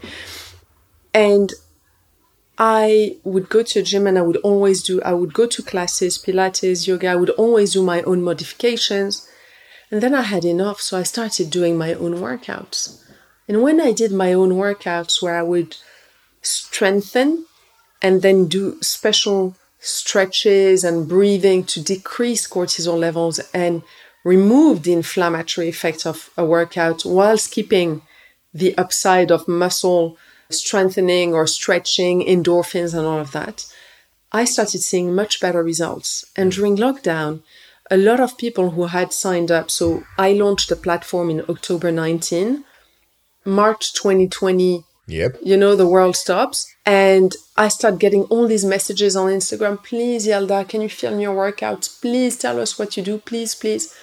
And 1.14 1.52
I 2.58 3.18
would 3.24 3.50
go 3.50 3.64
to 3.64 3.80
a 3.80 3.84
gym 3.84 4.06
and 4.06 4.18
I 4.18 4.22
would 4.22 4.38
always 4.38 4.84
do, 4.84 5.02
I 5.02 5.14
would 5.14 5.34
go 5.34 5.48
to 5.48 5.64
classes, 5.64 6.20
Pilates, 6.20 6.88
yoga, 6.88 7.08
I 7.08 7.16
would 7.16 7.32
always 7.32 7.74
do 7.74 7.82
my 7.82 8.04
own 8.04 8.22
modifications. 8.22 9.28
And 9.90 10.02
then 10.02 10.14
I 10.14 10.22
had 10.22 10.46
enough, 10.46 10.80
so 10.80 10.98
I 10.98 11.04
started 11.04 11.50
doing 11.50 11.78
my 11.78 11.94
own 11.94 12.16
workouts. 12.16 13.03
And 13.48 13.62
when 13.62 13.82
I 13.82 13.92
did 13.92 14.12
my 14.12 14.34
own 14.34 14.52
workouts 14.52 15.22
where 15.22 15.36
I 15.36 15.44
would 15.44 15.78
strengthen 16.42 17.46
and 18.02 18.22
then 18.22 18.48
do 18.48 18.78
special 18.82 19.56
stretches 19.80 20.84
and 20.84 21.08
breathing 21.08 21.64
to 21.66 21.82
decrease 21.82 22.48
cortisol 22.48 22.98
levels 22.98 23.40
and 23.54 23.84
remove 24.24 24.84
the 24.84 24.94
inflammatory 24.94 25.68
effect 25.68 26.06
of 26.06 26.30
a 26.38 26.46
workout 26.46 27.04
whilst 27.06 27.52
keeping 27.52 28.02
the 28.54 28.78
upside 28.78 29.32
of 29.32 29.48
muscle 29.48 30.18
strengthening 30.50 31.34
or 31.34 31.48
stretching, 31.48 32.22
endorphins, 32.22 32.94
and 32.94 33.06
all 33.06 33.20
of 33.20 33.32
that, 33.32 33.66
I 34.32 34.46
started 34.46 34.82
seeing 34.82 35.14
much 35.14 35.40
better 35.40 35.64
results. 35.64 36.26
And 36.36 36.52
during 36.52 36.78
lockdown, 36.78 37.42
a 37.92 37.98
lot 37.98 38.20
of 38.20 38.38
people 38.38 38.72
who 38.72 38.86
had 38.86 39.12
signed 39.12 39.52
up, 39.52 39.70
so 39.70 40.04
I 40.18 40.34
launched 40.34 40.70
the 40.70 40.76
platform 40.76 41.30
in 41.30 41.42
October 41.50 41.92
19, 41.92 42.64
March 43.46 43.94
2020 43.94 44.84
Yep. 45.06 45.40
you 45.44 45.58
know, 45.58 45.76
the 45.76 45.88
world 45.88 46.16
stops. 46.16 46.66
And 46.86 47.36
I 47.58 47.68
start 47.68 48.00
getting 48.00 48.24
all 48.24 48.48
these 48.48 48.66
messages 48.66 49.16
on 49.16 49.30
Instagram. 49.30 49.84
Please, 49.84 50.28
Yalda, 50.28 50.68
can 50.68 50.82
you 50.82 50.90
film 50.90 51.20
your 51.20 51.36
workouts? 51.36 52.02
Please 52.02 52.38
tell 52.38 52.60
us 52.60 52.80
what 52.80 52.96
you 52.96 53.04
do. 53.04 53.18
Please, 53.18 53.54
please. 53.56 53.94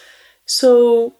So 0.45 1.15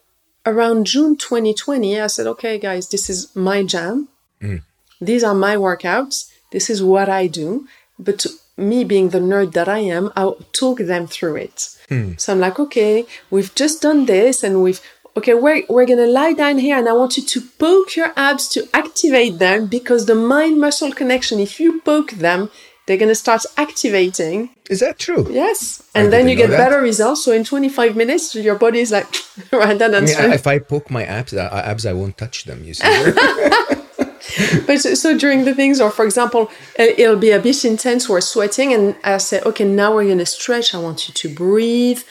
around 0.46 0.86
June 0.86 1.16
2020, 1.18 2.00
I 2.00 2.08
said, 2.08 2.28
okay, 2.28 2.58
guys, 2.60 2.90
this 2.90 3.10
is 3.10 3.36
my 3.36 3.64
jam. 3.64 4.08
Mm. 4.42 4.62
These 5.00 5.24
are 5.24 5.36
my 5.36 5.56
workouts. 5.56 6.30
This 6.52 6.70
is 6.70 6.84
what 6.84 7.10
I 7.10 7.28
do. 7.28 7.68
But 7.98 8.26
me 8.58 8.84
being 8.84 9.10
the 9.10 9.20
nerd 9.20 9.54
that 9.54 9.68
I 9.68 9.80
am, 9.80 10.12
I'll 10.16 10.36
talk 10.54 10.80
them 10.80 11.08
through 11.08 11.38
it. 11.38 11.70
Hmm. 11.90 12.14
So 12.18 12.34
I'm 12.34 12.40
like, 12.40 12.60
okay, 12.60 13.06
we've 13.30 13.54
just 13.56 13.82
done 13.82 14.06
this 14.06 14.44
and 14.44 14.62
we've 14.62 14.82
okay, 15.18 15.34
we're, 15.34 15.64
we're 15.70 15.86
gonna 15.86 16.08
lie 16.08 16.34
down 16.34 16.58
here 16.58 16.78
and 16.78 16.88
I 16.88 16.94
want 16.94 17.18
you 17.18 17.24
to 17.24 17.42
poke 17.60 17.96
your 17.96 18.14
abs 18.16 18.48
to 18.50 18.68
activate 18.74 19.40
them 19.40 19.68
because 19.68 20.06
the 20.06 20.16
mind 20.16 20.60
muscle 20.60 20.92
connection, 20.92 21.40
if 21.40 21.60
you 21.60 21.82
poke 21.82 22.12
them, 22.12 22.50
they're 22.88 22.98
gonna 22.98 23.16
start 23.16 23.46
activating. 23.58 24.50
Is 24.70 24.80
that 24.80 25.00
true? 25.00 25.28
Yes. 25.30 25.84
I 25.94 26.00
And 26.00 26.14
then 26.14 26.28
you 26.28 26.36
get 26.36 26.50
that. 26.50 26.58
better 26.58 26.82
results. 26.82 27.24
So 27.24 27.32
in 27.32 27.44
25 27.44 27.96
minutes, 27.96 28.36
your 28.36 28.56
body 28.56 28.80
is 28.80 28.92
like, 28.92 29.06
right 29.52 29.82
I 29.82 29.86
and 29.86 30.06
mean, 30.06 30.32
if 30.34 30.48
I 30.48 30.60
poke 30.60 30.90
my 30.90 31.04
abs, 31.04 31.34
uh, 31.34 31.50
abs, 31.66 31.86
I 31.86 31.94
won't 31.94 32.18
touch 32.18 32.46
them. 32.46 32.64
You 32.64 32.74
see? 32.74 32.84
But 34.66 34.80
so, 34.80 34.94
so 34.94 35.18
during 35.18 35.46
the 35.46 35.54
things, 35.54 35.82
or 35.82 35.92
for 35.92 36.06
example, 36.06 36.50
it'll 36.78 37.18
be 37.18 37.32
a 37.32 37.40
bit 37.40 37.66
intense, 37.66 38.08
we're 38.08 38.22
sweating, 38.22 38.74
and 38.74 38.96
I 39.04 39.18
say, 39.18 39.42
okay, 39.42 39.66
now 39.66 39.96
we're 39.96 40.08
gonna 40.08 40.26
stretch. 40.26 40.74
I 40.74 40.78
want 40.80 41.08
you 41.08 41.14
to 41.14 41.30
breathe. 41.34 42.02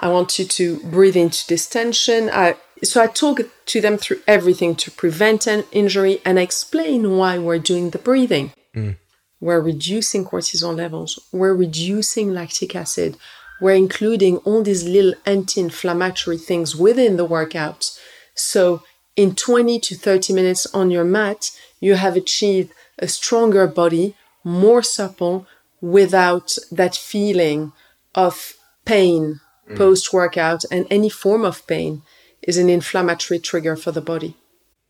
I 0.00 0.08
want 0.08 0.38
you 0.38 0.46
to 0.46 0.80
breathe 0.80 1.16
into 1.16 1.46
this 1.46 1.68
tension. 1.68 2.30
I, 2.32 2.56
so 2.82 3.02
I 3.02 3.06
talk 3.06 3.40
to 3.66 3.80
them 3.82 3.98
through 3.98 4.20
everything 4.26 4.74
to 4.76 4.90
prevent 4.90 5.46
an 5.46 5.64
injury 5.72 6.22
and 6.24 6.38
I 6.38 6.42
explain 6.42 7.18
why 7.18 7.36
we're 7.36 7.58
doing 7.58 7.90
the 7.90 7.98
breathing. 7.98 8.52
Mm. 8.74 8.96
We're 9.40 9.60
reducing 9.60 10.24
cortisol 10.24 10.74
levels. 10.74 11.18
We're 11.32 11.54
reducing 11.54 12.32
lactic 12.32 12.74
acid. 12.74 13.18
We're 13.60 13.74
including 13.74 14.38
all 14.38 14.62
these 14.62 14.84
little 14.84 15.14
anti-inflammatory 15.26 16.38
things 16.38 16.74
within 16.74 17.18
the 17.18 17.28
workouts. 17.28 17.98
So 18.34 18.82
in 19.16 19.34
20 19.34 19.78
to 19.80 19.94
30 19.94 20.32
minutes 20.32 20.66
on 20.72 20.90
your 20.90 21.04
mat, 21.04 21.50
you 21.78 21.94
have 21.94 22.16
achieved 22.16 22.72
a 22.98 23.06
stronger 23.06 23.66
body, 23.66 24.16
more 24.44 24.82
supple, 24.82 25.46
without 25.82 26.56
that 26.72 26.94
feeling 26.94 27.72
of 28.14 28.54
pain 28.86 29.40
post 29.76 30.12
workout. 30.12 30.64
And 30.70 30.86
any 30.90 31.08
form 31.08 31.44
of 31.44 31.66
pain 31.66 32.02
is 32.42 32.58
an 32.58 32.68
inflammatory 32.68 33.38
trigger 33.38 33.76
for 33.76 33.92
the 33.92 34.00
body. 34.00 34.36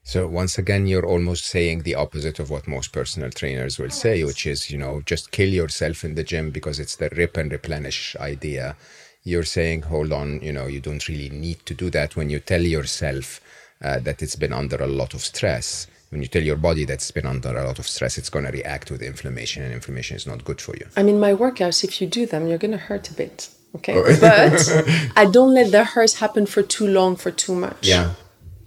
So 0.03 0.27
once 0.27 0.59
again, 0.59 0.87
you're 0.87 1.07
almost 1.07 1.45
saying 1.45 1.83
the 1.83 1.95
opposite 1.95 2.39
of 2.39 2.51
what 2.51 2.67
most 2.67 2.93
personal 2.93 3.31
trainers 3.31 3.79
will 3.79 3.91
say, 3.91 4.25
which 4.25 4.47
is, 4.47 4.71
you 4.71 4.79
know, 4.79 5.03
just 5.05 5.31
kill 5.31 5.49
yourself 5.49 6.05
in 6.05 6.15
the 6.15 6.25
gym 6.25 6.51
because 6.51 6.81
it's 6.81 6.97
the 6.97 7.11
rip 7.11 7.37
and 7.37 7.53
replenish 7.53 8.17
idea. 8.17 8.77
You're 9.23 9.45
saying, 9.45 9.83
hold 9.83 10.13
on, 10.13 10.41
you 10.41 10.53
know, 10.53 10.67
you 10.67 10.81
don't 10.81 11.07
really 11.07 11.29
need 11.29 11.65
to 11.67 11.75
do 11.75 11.91
that 11.91 12.17
when 12.17 12.31
you 12.31 12.41
tell 12.41 12.63
yourself 12.63 13.41
uh, 13.85 13.99
that 14.01 14.23
it's 14.23 14.37
been 14.37 14.53
under 14.53 14.77
a 14.77 14.87
lot 14.87 15.13
of 15.13 15.21
stress. 15.21 15.87
When 16.09 16.23
you 16.23 16.29
tell 16.29 16.43
your 16.43 16.57
body 16.57 16.85
that 16.87 16.95
it's 16.95 17.11
been 17.11 17.27
under 17.27 17.57
a 17.57 17.65
lot 17.65 17.79
of 17.79 17.87
stress, 17.87 18.19
it's 18.19 18.31
going 18.31 18.47
to 18.47 18.51
react 18.51 18.91
with 18.91 19.03
inflammation, 19.03 19.63
and 19.63 19.73
inflammation 19.73 20.17
is 20.17 20.27
not 20.27 20.45
good 20.45 20.61
for 20.61 20.75
you. 20.75 20.87
I 20.97 21.03
mean, 21.03 21.21
my 21.21 21.35
workouts, 21.35 21.85
if 21.85 22.01
you 22.01 22.09
do 22.09 22.27
them, 22.27 22.49
you're 22.49 22.59
going 22.59 22.73
to 22.73 22.79
hurt 22.79 23.11
a 23.11 23.15
bit. 23.15 23.51
Okay. 23.77 23.95
But 24.21 25.13
I 25.17 25.27
don't 25.27 25.55
let 25.55 25.71
the 25.71 25.85
hurt 25.85 26.15
happen 26.15 26.47
for 26.47 26.63
too 26.63 26.87
long, 26.87 27.17
for 27.17 27.31
too 27.31 27.55
much. 27.55 27.87
Yeah. 27.87 28.15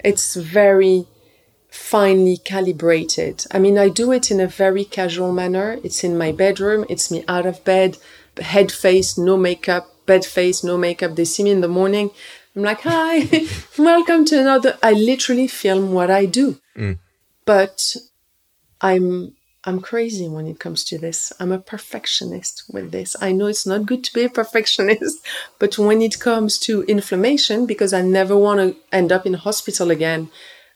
It's 0.03 0.35
very 0.35 1.07
finely 1.69 2.37
calibrated. 2.37 3.45
I 3.51 3.59
mean, 3.59 3.77
I 3.77 3.89
do 3.89 4.11
it 4.11 4.29
in 4.29 4.39
a 4.39 4.47
very 4.47 4.85
casual 4.85 5.31
manner. 5.31 5.79
It's 5.83 6.03
in 6.03 6.17
my 6.17 6.31
bedroom, 6.31 6.85
it's 6.87 7.09
me 7.09 7.23
out 7.27 7.45
of 7.45 7.63
bed, 7.63 7.97
head 8.39 8.71
face, 8.71 9.17
no 9.17 9.37
makeup, 9.37 9.87
bed 10.05 10.23
face, 10.23 10.63
no 10.63 10.77
makeup. 10.77 11.15
They 11.15 11.25
see 11.25 11.43
me 11.43 11.51
in 11.51 11.61
the 11.61 11.67
morning. 11.67 12.11
I'm 12.55 12.61
like, 12.61 12.81
hi, 12.81 13.47
welcome 13.77 14.23
to 14.25 14.39
another. 14.39 14.77
I 14.83 14.91
literally 14.91 15.47
film 15.47 15.93
what 15.93 16.11
I 16.11 16.25
do. 16.25 16.59
Mm. 16.77 16.99
But 17.45 17.95
I'm 18.79 19.35
I'm 19.65 19.79
crazy 19.79 20.27
when 20.27 20.45
it 20.45 20.59
comes 20.59 20.83
to 20.85 20.97
this. 20.97 21.31
I'm 21.39 21.51
a 21.51 21.59
perfectionist 21.59 22.63
with 22.71 22.91
this. 22.91 23.15
I 23.21 23.31
know 23.31 23.47
it's 23.47 23.65
not 23.65 23.85
good 23.85 24.03
to 24.03 24.13
be 24.13 24.25
a 24.25 24.29
perfectionist, 24.29 25.25
but 25.59 25.77
when 25.77 26.01
it 26.01 26.19
comes 26.19 26.59
to 26.59 26.83
inflammation, 26.83 27.65
because 27.65 27.93
I 27.93 28.01
never 28.01 28.35
want 28.35 28.59
to 28.59 28.75
end 28.91 29.11
up 29.11 29.25
in 29.25 29.35
hospital 29.35 29.89
again 29.89 30.29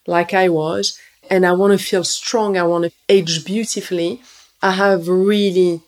like 0.05 0.33
I 0.33 0.47
was, 0.47 0.97
and 1.29 1.45
I 1.45 1.51
want 1.51 1.77
to 1.77 1.85
feel 1.85 2.05
strong, 2.05 2.57
I 2.57 2.63
want 2.63 2.85
to 2.85 2.91
age 3.09 3.43
beautifully, 3.43 4.21
I 4.61 4.71
have 4.71 5.09
really 5.09 5.81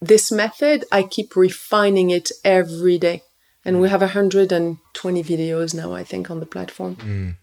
this 0.00 0.32
method, 0.32 0.84
I 0.90 1.04
keep 1.04 1.36
refining 1.36 2.10
it 2.10 2.32
every 2.44 2.98
day. 2.98 3.22
And 3.64 3.80
we 3.80 3.88
have 3.88 4.00
120 4.00 5.22
videos 5.22 5.72
now, 5.72 5.92
I 5.94 6.02
think, 6.02 6.28
on 6.32 6.40
the 6.40 6.46
platform. 6.46 6.96
Mm. 6.96 7.36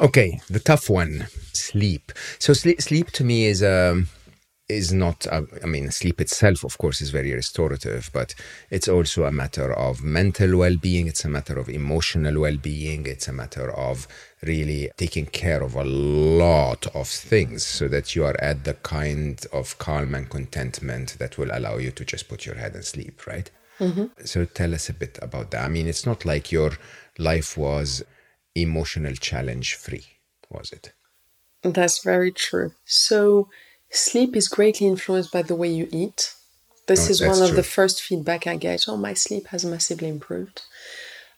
Okay, 0.00 0.40
the 0.48 0.60
tough 0.60 0.88
one, 0.88 1.26
sleep. 1.52 2.12
So 2.38 2.52
sleep, 2.52 2.80
sleep 2.82 3.10
to 3.12 3.24
me 3.24 3.46
is 3.46 3.62
um 3.62 4.08
is 4.68 4.92
not. 4.92 5.26
Uh, 5.26 5.42
I 5.62 5.66
mean, 5.66 5.90
sleep 5.90 6.20
itself, 6.20 6.64
of 6.64 6.78
course, 6.78 7.00
is 7.00 7.10
very 7.10 7.32
restorative, 7.32 8.10
but 8.12 8.34
it's 8.70 8.88
also 8.88 9.24
a 9.24 9.32
matter 9.32 9.72
of 9.72 10.02
mental 10.02 10.56
well-being. 10.56 11.06
It's 11.06 11.24
a 11.24 11.28
matter 11.28 11.58
of 11.58 11.68
emotional 11.68 12.40
well-being. 12.40 13.06
It's 13.06 13.28
a 13.28 13.32
matter 13.32 13.70
of 13.70 14.08
really 14.42 14.90
taking 14.96 15.26
care 15.26 15.62
of 15.62 15.74
a 15.74 15.84
lot 15.84 16.86
of 16.94 17.08
things 17.08 17.64
so 17.64 17.88
that 17.88 18.16
you 18.16 18.24
are 18.24 18.36
at 18.40 18.64
the 18.64 18.74
kind 18.74 19.44
of 19.52 19.78
calm 19.78 20.14
and 20.14 20.28
contentment 20.28 21.16
that 21.18 21.38
will 21.38 21.50
allow 21.52 21.76
you 21.76 21.90
to 21.92 22.04
just 22.04 22.28
put 22.28 22.46
your 22.46 22.56
head 22.56 22.74
and 22.74 22.84
sleep, 22.84 23.26
right? 23.26 23.50
Mm-hmm. 23.78 24.06
So 24.24 24.44
tell 24.44 24.74
us 24.74 24.88
a 24.88 24.94
bit 24.94 25.18
about 25.22 25.50
that. 25.50 25.64
I 25.64 25.68
mean, 25.68 25.88
it's 25.88 26.06
not 26.06 26.24
like 26.24 26.52
your 26.52 26.72
life 27.18 27.56
was 27.56 28.02
emotional 28.54 29.14
challenge 29.14 29.74
free, 29.74 30.04
was 30.50 30.72
it? 30.72 30.92
That's 31.62 32.02
very 32.02 32.32
true. 32.32 32.72
So, 32.84 33.48
sleep 33.90 34.36
is 34.36 34.48
greatly 34.48 34.86
influenced 34.86 35.32
by 35.32 35.42
the 35.42 35.54
way 35.54 35.68
you 35.68 35.88
eat. 35.92 36.34
This 36.88 37.06
Oh, 37.06 37.10
is 37.10 37.22
one 37.22 37.40
of 37.42 37.50
true. 37.50 37.56
the 37.56 37.62
first 37.62 38.02
feedback 38.02 38.46
I 38.46 38.56
get. 38.56 38.84
Oh, 38.88 38.96
my 38.96 39.14
sleep 39.14 39.48
has 39.48 39.64
massively 39.64 40.08
improved. 40.08 40.62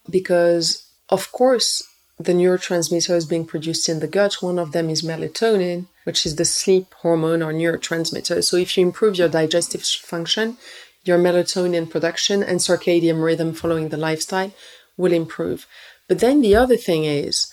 Because, 0.08 0.84
of 1.10 1.30
course, 1.32 1.82
the 2.18 2.32
neurotransmitter 2.32 3.14
is 3.14 3.26
being 3.26 3.44
produced 3.44 3.88
in 3.88 4.00
the 4.00 4.06
gut. 4.06 4.40
One 4.40 4.58
of 4.58 4.72
them 4.72 4.88
is 4.88 5.02
melatonin, 5.02 5.86
which 6.04 6.24
is 6.24 6.36
the 6.36 6.44
sleep 6.44 6.94
hormone 7.02 7.42
or 7.42 7.52
neurotransmitter. 7.52 8.42
So, 8.42 8.56
if 8.56 8.76
you 8.76 8.86
improve 8.86 9.16
your 9.16 9.28
digestive 9.28 9.84
function, 9.84 10.56
your 11.04 11.18
melatonin 11.18 11.90
production 11.90 12.42
and 12.42 12.60
circadian 12.60 13.22
rhythm 13.22 13.52
following 13.52 13.90
the 13.90 13.98
lifestyle 13.98 14.52
will 14.96 15.12
improve. 15.12 15.66
But 16.08 16.20
then 16.20 16.40
the 16.40 16.54
other 16.54 16.76
thing 16.76 17.04
is, 17.04 17.52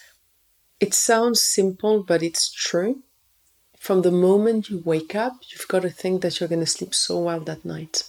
it 0.80 0.94
sounds 0.94 1.42
simple, 1.42 2.04
but 2.04 2.22
it's 2.24 2.52
true. 2.52 3.04
From 3.80 4.02
the 4.02 4.12
moment 4.12 4.70
you 4.70 4.82
wake 4.84 5.16
up, 5.16 5.34
you've 5.50 5.68
got 5.68 5.84
to 5.84 5.90
think 5.90 6.22
that 6.22 6.40
you're 6.40 6.50
going 6.50 6.62
to 6.62 6.68
sleep 6.68 6.94
so 6.94 7.20
well 7.20 7.40
that 7.42 7.66
night. 7.66 8.04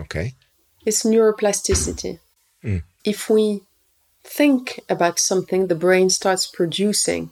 Okay. 0.00 0.34
It's 0.86 1.04
neuroplasticity. 1.04 2.20
Mm. 2.64 2.82
If 3.04 3.28
we 3.28 3.62
think 4.24 4.80
about 4.88 5.18
something, 5.18 5.66
the 5.66 5.74
brain 5.74 6.10
starts 6.10 6.46
producing 6.46 7.30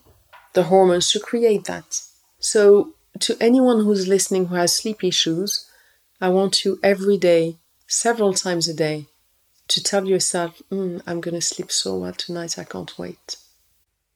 the 0.55 0.65
hormones 0.65 1.11
to 1.13 1.21
create 1.21 1.65
that. 1.65 2.03
So, 2.39 2.95
to 3.21 3.37
anyone 3.41 3.85
who's 3.85 4.07
listening 4.07 4.47
who 4.47 4.55
has 4.57 4.77
sleep 4.77 5.03
issues, 5.03 5.67
I 6.21 6.29
want 6.29 6.65
you 6.65 6.79
every 6.83 7.17
day, 7.17 7.57
several 7.87 8.35
times 8.35 8.69
a 8.69 8.75
day, 8.75 9.07
to 9.69 9.83
tell 9.83 10.07
yourself, 10.07 10.61
mm, 10.71 11.03
I'm 11.07 11.21
going 11.21 11.35
to 11.35 11.41
sleep 11.41 11.71
so 11.71 11.97
well 11.99 12.13
tonight, 12.13 12.59
I 12.59 12.65
can't 12.65 12.99
wait. 12.99 13.37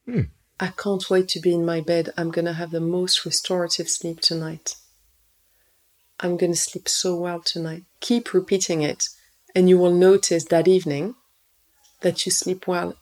Hmm. 0.05 0.21
I 0.59 0.67
can't 0.67 1.09
wait 1.09 1.27
to 1.29 1.39
be 1.39 1.53
in 1.53 1.65
my 1.65 1.81
bed. 1.81 2.13
I'm 2.17 2.31
going 2.31 2.45
to 2.45 2.53
have 2.53 2.71
the 2.71 2.79
most 2.79 3.25
restorative 3.25 3.89
sleep 3.89 4.21
tonight. 4.21 4.75
I'm 6.19 6.37
going 6.37 6.51
to 6.51 6.57
sleep 6.57 6.87
so 6.87 7.15
well 7.15 7.41
tonight. 7.41 7.83
Keep 7.99 8.33
repeating 8.33 8.81
it, 8.81 9.09
and 9.55 9.67
you 9.67 9.77
will 9.77 9.93
notice 9.93 10.45
that 10.45 10.67
evening 10.67 11.15
that 12.01 12.25
you 12.25 12.31
sleep 12.31 12.67
well. 12.67 12.95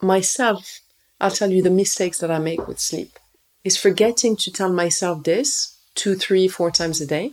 Myself, 0.00 0.80
I'll 1.20 1.30
tell 1.30 1.50
you 1.50 1.62
the 1.62 1.70
mistakes 1.70 2.18
that 2.18 2.30
I 2.30 2.38
make 2.38 2.66
with 2.66 2.78
sleep 2.78 3.18
is 3.64 3.76
forgetting 3.76 4.36
to 4.36 4.52
tell 4.52 4.72
myself 4.72 5.24
this 5.24 5.78
two, 5.94 6.14
three, 6.14 6.48
four 6.48 6.70
times 6.70 7.00
a 7.00 7.06
day, 7.06 7.32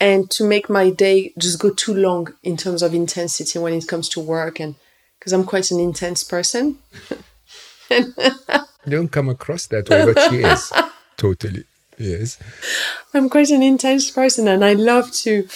and 0.00 0.30
to 0.30 0.44
make 0.46 0.68
my 0.70 0.90
day 0.90 1.32
just 1.38 1.58
go 1.58 1.70
too 1.70 1.94
long 1.94 2.34
in 2.42 2.56
terms 2.56 2.82
of 2.82 2.94
intensity 2.94 3.58
when 3.58 3.72
it 3.74 3.88
comes 3.88 4.08
to 4.10 4.20
work, 4.20 4.60
and 4.60 4.74
because 5.18 5.32
I'm 5.32 5.44
quite 5.44 5.70
an 5.70 5.80
intense 5.80 6.22
person. 6.24 6.78
You 7.90 8.92
don't 8.96 9.08
come 9.12 9.28
across 9.28 9.66
that 9.66 9.88
way, 9.88 10.04
but 10.12 10.30
she 10.30 10.36
is. 10.38 10.72
totally. 11.16 11.64
Yes. 11.98 12.38
I'm 13.12 13.28
quite 13.28 13.50
an 13.50 13.62
intense 13.62 14.10
person 14.10 14.46
and 14.48 14.64
I 14.64 14.74
love 14.74 15.10
to 15.24 15.48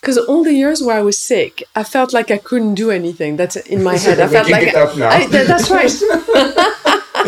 because 0.00 0.16
all 0.16 0.44
the 0.44 0.54
years 0.54 0.82
where 0.82 0.96
I 0.96 1.02
was 1.02 1.18
sick, 1.18 1.62
I 1.74 1.84
felt 1.84 2.12
like 2.14 2.30
I 2.30 2.38
couldn't 2.38 2.74
do 2.74 2.90
anything. 2.90 3.36
That's 3.36 3.56
in 3.56 3.82
my 3.82 3.96
head. 4.04 4.20
I 4.20 4.28
felt 4.28 4.48
like 4.50 4.64
get 4.66 4.74
up 4.76 4.96
now. 4.96 5.08
I- 5.10 5.26
that- 5.26 5.46
that's 5.46 5.70
right. 5.70 5.90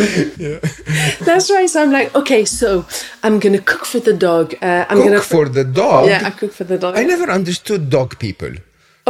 That's 1.29 1.51
right. 1.51 1.69
So 1.69 1.83
I'm 1.83 1.93
like, 1.93 2.15
okay, 2.15 2.45
so 2.45 2.85
I'm 3.23 3.39
gonna 3.39 3.61
cook 3.73 3.85
for 3.85 4.01
the 4.01 4.13
dog. 4.29 4.55
Uh, 4.63 4.85
I'm 4.89 4.97
Cook 4.99 5.07
gonna 5.07 5.21
for 5.21 5.49
the 5.49 5.65
dog. 5.65 6.09
yeah, 6.09 6.23
I 6.29 6.31
cook 6.31 6.53
for 6.53 6.65
the 6.65 6.79
dog. 6.79 6.97
I 6.97 7.05
never 7.05 7.31
understood 7.31 7.91
dog 7.91 8.19
people. 8.19 8.53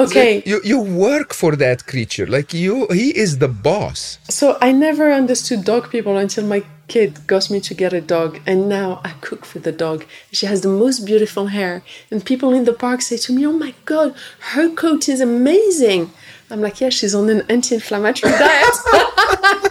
okay, 0.04 0.42
You 0.50 0.58
you 0.64 0.78
work 1.08 1.30
for 1.42 1.52
that 1.64 1.78
creature. 1.92 2.26
Like 2.36 2.48
you 2.64 2.74
he 3.00 3.08
is 3.24 3.30
the 3.44 3.48
boss. 3.68 4.00
so 4.40 4.46
I 4.66 4.72
never 4.88 5.06
understood 5.22 5.60
dog 5.72 5.84
people 5.94 6.14
until 6.24 6.44
my 6.54 6.60
kid 6.94 7.10
got 7.32 7.44
me 7.52 7.58
to 7.68 7.72
get 7.82 7.92
a 7.92 8.02
dog, 8.16 8.30
and 8.50 8.58
now 8.78 8.88
I 9.08 9.12
cook 9.26 9.42
for 9.50 9.60
the 9.66 9.72
dog. 9.84 9.98
She 10.38 10.46
has 10.52 10.58
the 10.66 10.72
most 10.84 10.98
beautiful 11.10 11.46
hair, 11.56 11.74
and 12.10 12.18
people 12.32 12.50
in 12.58 12.64
the 12.70 12.76
park 12.84 12.98
say 13.08 13.18
to 13.26 13.30
me, 13.36 13.40
"Oh 13.52 13.58
my 13.66 13.72
god, 13.92 14.08
her 14.54 14.66
coat 14.82 15.02
is 15.14 15.20
amazing." 15.32 16.02
I'm 16.50 16.60
like, 16.66 16.76
yeah, 16.82 16.90
she's 16.98 17.14
on 17.20 17.26
an 17.30 17.40
anti-inflammatory 17.56 18.32
diet. 18.44 18.76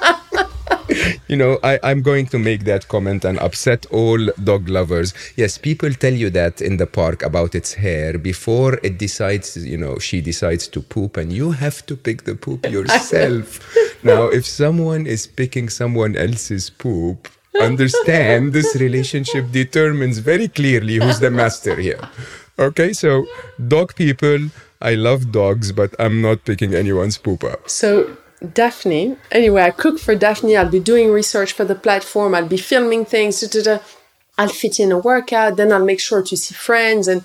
You 1.32 1.38
know, 1.38 1.60
I, 1.64 1.80
I'm 1.82 2.02
going 2.02 2.26
to 2.28 2.38
make 2.38 2.66
that 2.66 2.90
comment 2.90 3.24
and 3.24 3.40
upset 3.40 3.86
all 3.86 4.20
dog 4.44 4.68
lovers. 4.68 5.14
Yes, 5.38 5.58
people 5.58 5.94
tell 5.94 6.12
you 6.12 6.30
that 6.32 6.60
in 6.60 6.76
the 6.76 6.86
park 6.86 7.24
about 7.24 7.56
its 7.56 7.74
hair 7.76 8.18
before 8.18 8.74
it 8.84 8.98
decides, 8.98 9.56
you 9.66 9.78
know, 9.78 9.98
she 9.98 10.20
decides 10.20 10.68
to 10.68 10.82
poop, 10.82 11.16
and 11.16 11.32
you 11.32 11.52
have 11.52 11.86
to 11.86 11.96
pick 11.96 12.26
the 12.26 12.36
poop 12.36 12.66
yourself. 12.70 13.62
now, 14.04 14.28
if 14.28 14.46
someone 14.46 15.08
is 15.08 15.26
picking 15.26 15.70
someone 15.70 16.18
else's 16.18 16.70
poop, 16.70 17.30
understand 17.62 18.52
this 18.52 18.76
relationship 18.76 19.50
determines 19.52 20.18
very 20.18 20.50
clearly 20.50 20.96
who's 20.96 21.22
the 21.22 21.32
master 21.32 21.78
here. 21.78 22.10
Okay, 22.60 22.92
so 22.92 23.26
dog 23.70 23.96
people, 23.96 24.50
I 24.82 24.96
love 24.96 25.32
dogs, 25.32 25.72
but 25.72 25.96
I'm 25.98 26.22
not 26.22 26.44
picking 26.44 26.76
anyone's 26.76 27.18
poop 27.18 27.46
up. 27.46 27.70
So 27.70 28.18
Daphne, 28.42 29.18
anyway, 29.32 29.62
I 29.64 29.72
cook 29.72 30.00
for 30.00 30.16
Daphne. 30.16 30.58
I'll 30.58 30.70
be 30.70 30.80
doing 30.80 31.12
research 31.12 31.54
for 31.54 31.64
the 31.64 31.76
platform. 31.76 32.34
I'll 32.34 32.48
be 32.48 32.58
filming 32.58 33.06
things. 33.06 33.42
Da, 33.42 33.48
da, 33.48 33.78
da. 33.78 33.84
I'll 34.38 34.50
fit 34.50 34.80
in 34.80 34.92
a 34.92 34.98
workout. 34.98 35.58
Then 35.58 35.72
I'll 35.72 35.86
make 35.86 36.00
sure 36.00 36.24
to 36.24 36.38
see 36.38 36.56
friends 36.56 37.08
and 37.08 37.24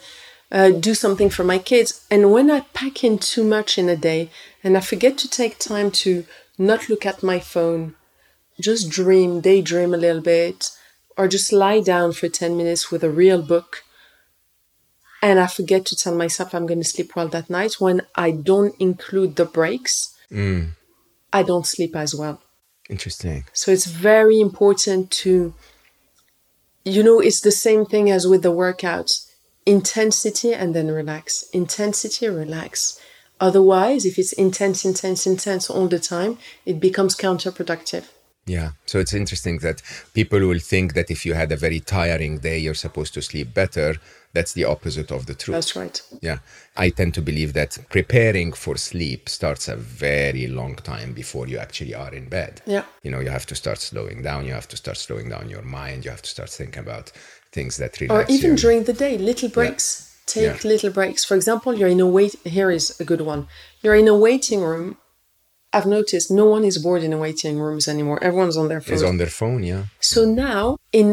uh, 0.53 0.71
do 0.71 0.95
something 0.95 1.31
for 1.31 1.45
my 1.45 1.59
kids. 1.59 2.05
And 2.11 2.33
when 2.33 2.51
I 2.51 2.61
pack 2.75 3.03
in 3.03 3.19
too 3.19 3.45
much 3.45 3.79
in 3.79 3.89
a 3.89 3.97
day 3.97 4.31
and 4.63 4.77
I 4.77 4.81
forget 4.81 5.17
to 5.19 5.29
take 5.29 5.59
time 5.59 5.91
to 6.03 6.27
not 6.59 6.89
look 6.89 7.07
at 7.07 7.23
my 7.23 7.41
phone, 7.41 7.95
just 8.61 8.91
dream, 8.91 9.41
daydream 9.41 9.95
a 9.95 9.99
little 9.99 10.23
bit, 10.23 10.71
or 11.17 11.29
just 11.29 11.53
lie 11.53 11.81
down 11.81 12.13
for 12.13 12.29
10 12.29 12.57
minutes 12.57 12.91
with 12.91 13.03
a 13.03 13.11
real 13.11 13.43
book, 13.43 13.85
and 15.23 15.39
I 15.41 15.47
forget 15.47 15.85
to 15.87 15.97
tell 15.97 16.15
myself 16.15 16.55
I'm 16.55 16.67
going 16.67 16.81
to 16.81 16.89
sleep 16.89 17.17
well 17.17 17.29
that 17.29 17.51
night, 17.51 17.75
when 17.79 18.03
I 18.15 18.31
don't 18.31 18.75
include 18.79 19.37
the 19.37 19.45
breaks, 19.45 20.15
I 21.33 21.43
don't 21.43 21.67
sleep 21.67 21.95
as 21.97 22.15
well. 22.15 22.41
Interesting. 22.89 23.45
So 23.53 23.71
it's 23.73 23.87
very 23.87 24.41
important 24.41 25.11
to, 25.23 25.55
you 26.85 27.03
know, 27.03 27.21
it's 27.21 27.41
the 27.41 27.51
same 27.51 27.85
thing 27.85 28.11
as 28.11 28.27
with 28.27 28.43
the 28.43 28.53
workouts 28.53 29.27
intensity 29.67 30.55
and 30.55 30.75
then 30.75 30.89
relax. 30.89 31.43
Intensity, 31.53 32.29
relax. 32.29 33.01
Otherwise, 33.41 34.07
if 34.07 34.19
it's 34.19 34.33
intense, 34.33 34.85
intense, 34.85 35.27
intense 35.27 35.69
all 35.69 35.89
the 35.89 35.99
time, 35.99 36.39
it 36.65 36.81
becomes 36.81 37.17
counterproductive. 37.17 38.05
Yeah. 38.47 38.71
So 38.87 38.99
it's 39.01 39.13
interesting 39.13 39.59
that 39.59 39.83
people 40.15 40.39
will 40.47 40.61
think 40.61 40.95
that 40.95 41.11
if 41.11 41.27
you 41.27 41.35
had 41.35 41.51
a 41.53 41.57
very 41.57 41.81
tiring 41.81 42.39
day, 42.39 42.59
you're 42.59 42.75
supposed 42.75 43.13
to 43.15 43.23
sleep 43.23 43.53
better. 43.53 43.97
That's 44.35 44.53
the 44.53 44.65
opposite 44.65 45.11
of 45.11 45.27
the 45.27 45.35
truth. 45.35 45.55
That's 45.57 45.75
right. 45.75 46.01
Yeah. 46.21 46.39
I 46.77 46.91
tend 46.91 47.15
to 47.15 47.23
believe 47.23 47.55
that 47.55 47.79
preparing 47.91 48.53
for 48.53 48.77
sleep 48.77 49.29
starts 49.29 49.67
a 49.67 49.77
very 49.77 50.47
long 50.47 50.77
time 50.77 51.13
before 51.13 51.49
you 51.49 51.59
actually 51.59 51.95
are 51.95 52.15
in 52.15 52.29
bed. 52.29 52.61
Yeah. 52.67 52.85
You 53.03 53.11
know, 53.11 53.21
you 53.21 53.31
have 53.31 53.47
to 53.47 53.55
start 53.55 53.79
slowing 53.79 54.23
down. 54.23 54.45
You 54.47 54.53
have 54.53 54.69
to 54.69 54.77
start 54.77 54.99
slowing 54.99 55.29
down 55.31 55.49
your 55.51 55.63
mind. 55.63 56.05
You 56.05 56.11
have 56.13 56.23
to 56.23 56.31
start 56.31 56.51
thinking 56.51 56.81
about 56.81 57.11
things 57.51 57.79
that 57.79 57.99
really 58.01 58.15
Or 58.15 58.25
even 58.29 58.53
you. 58.53 58.57
during 58.57 58.85
the 58.85 58.93
day, 58.93 59.19
little 59.19 59.49
breaks. 59.49 60.15
Take 60.27 60.45
Yeah. 60.45 60.69
little 60.71 60.91
breaks. 60.91 61.25
For 61.25 61.35
example, 61.35 61.75
you're 61.75 61.89
in 61.89 62.01
a 62.01 62.07
wait. 62.07 62.35
Here 62.45 62.71
is 62.71 62.95
a 63.01 63.05
good 63.05 63.23
one. 63.23 63.49
You're 63.83 63.95
in 63.97 64.07
a 64.09 64.17
waiting 64.17 64.61
room. 64.61 64.99
I've 65.77 65.87
noticed 65.99 66.31
no 66.31 66.47
one 66.55 66.65
is 66.71 66.77
bored 66.85 67.03
in 67.07 67.11
the 67.15 67.19
waiting 67.27 67.59
rooms 67.67 67.87
anymore. 67.95 68.19
Everyone's 68.29 68.57
on 68.63 68.69
their 68.69 68.81
phone. 68.81 68.95
is 68.95 69.03
on 69.03 69.17
their 69.19 69.35
phone. 69.41 69.63
Yeah. 69.73 69.85
So 70.13 70.21
now, 70.25 70.63
in 71.01 71.09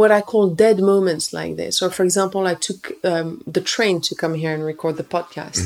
what 0.00 0.10
I 0.18 0.20
call 0.20 0.46
dead 0.66 0.78
moments 0.92 1.26
like 1.32 1.56
this, 1.62 1.74
or 1.82 1.90
for 1.96 2.04
example, 2.08 2.46
I 2.46 2.54
took 2.54 2.82
um, 3.12 3.42
the 3.56 3.64
train 3.74 3.96
to 4.02 4.12
come 4.14 4.34
here 4.42 4.52
and 4.54 4.64
record 4.64 4.96
the 4.96 5.10
podcast. 5.16 5.58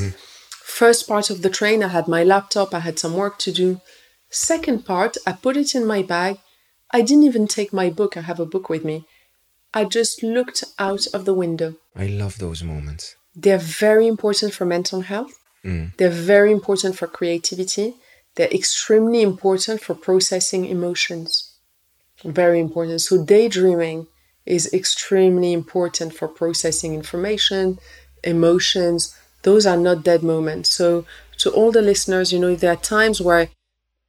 First 0.81 1.01
part 1.11 1.29
of 1.29 1.37
the 1.41 1.49
train, 1.59 1.83
I 1.83 1.89
had 1.97 2.07
my 2.07 2.23
laptop, 2.23 2.73
I 2.73 2.79
had 2.79 2.97
some 3.03 3.13
work 3.23 3.35
to 3.45 3.51
do. 3.51 3.69
Second 4.29 4.85
part, 4.85 5.17
I 5.27 5.33
put 5.33 5.55
it 5.57 5.75
in 5.75 5.85
my 5.85 6.01
bag. 6.01 6.33
I 6.97 7.01
didn't 7.07 7.23
even 7.31 7.45
take 7.47 7.71
my 7.81 7.89
book, 7.89 8.11
I 8.17 8.21
have 8.21 8.39
a 8.39 8.51
book 8.53 8.67
with 8.69 8.83
me. 8.91 8.97
I 9.73 9.81
just 9.85 10.23
looked 10.23 10.63
out 10.79 11.03
of 11.15 11.25
the 11.25 11.33
window. 11.43 11.75
I 11.95 12.07
love 12.07 12.37
those 12.37 12.63
moments. 12.63 13.15
They're 13.43 13.67
very 13.85 14.07
important 14.07 14.53
for 14.53 14.65
mental 14.65 15.01
health. 15.01 15.33
They're 15.97 16.19
very 16.35 16.51
important 16.51 16.97
for 16.99 17.07
creativity. 17.07 17.87
They're 18.35 18.47
extremely 18.49 19.21
important 19.21 19.81
for 19.81 19.93
processing 19.93 20.65
emotions. 20.65 21.51
Very 22.23 22.59
important. 22.59 23.01
So, 23.01 23.23
daydreaming 23.23 24.07
is 24.45 24.71
extremely 24.73 25.53
important 25.53 26.13
for 26.13 26.27
processing 26.27 26.93
information, 26.93 27.79
emotions. 28.23 29.15
Those 29.43 29.65
are 29.65 29.77
not 29.77 30.03
dead 30.03 30.23
moments. 30.23 30.69
So, 30.69 31.05
to 31.39 31.51
all 31.51 31.71
the 31.71 31.81
listeners, 31.81 32.31
you 32.31 32.39
know, 32.39 32.55
there 32.55 32.71
are 32.71 32.77
times 32.77 33.19
where 33.19 33.49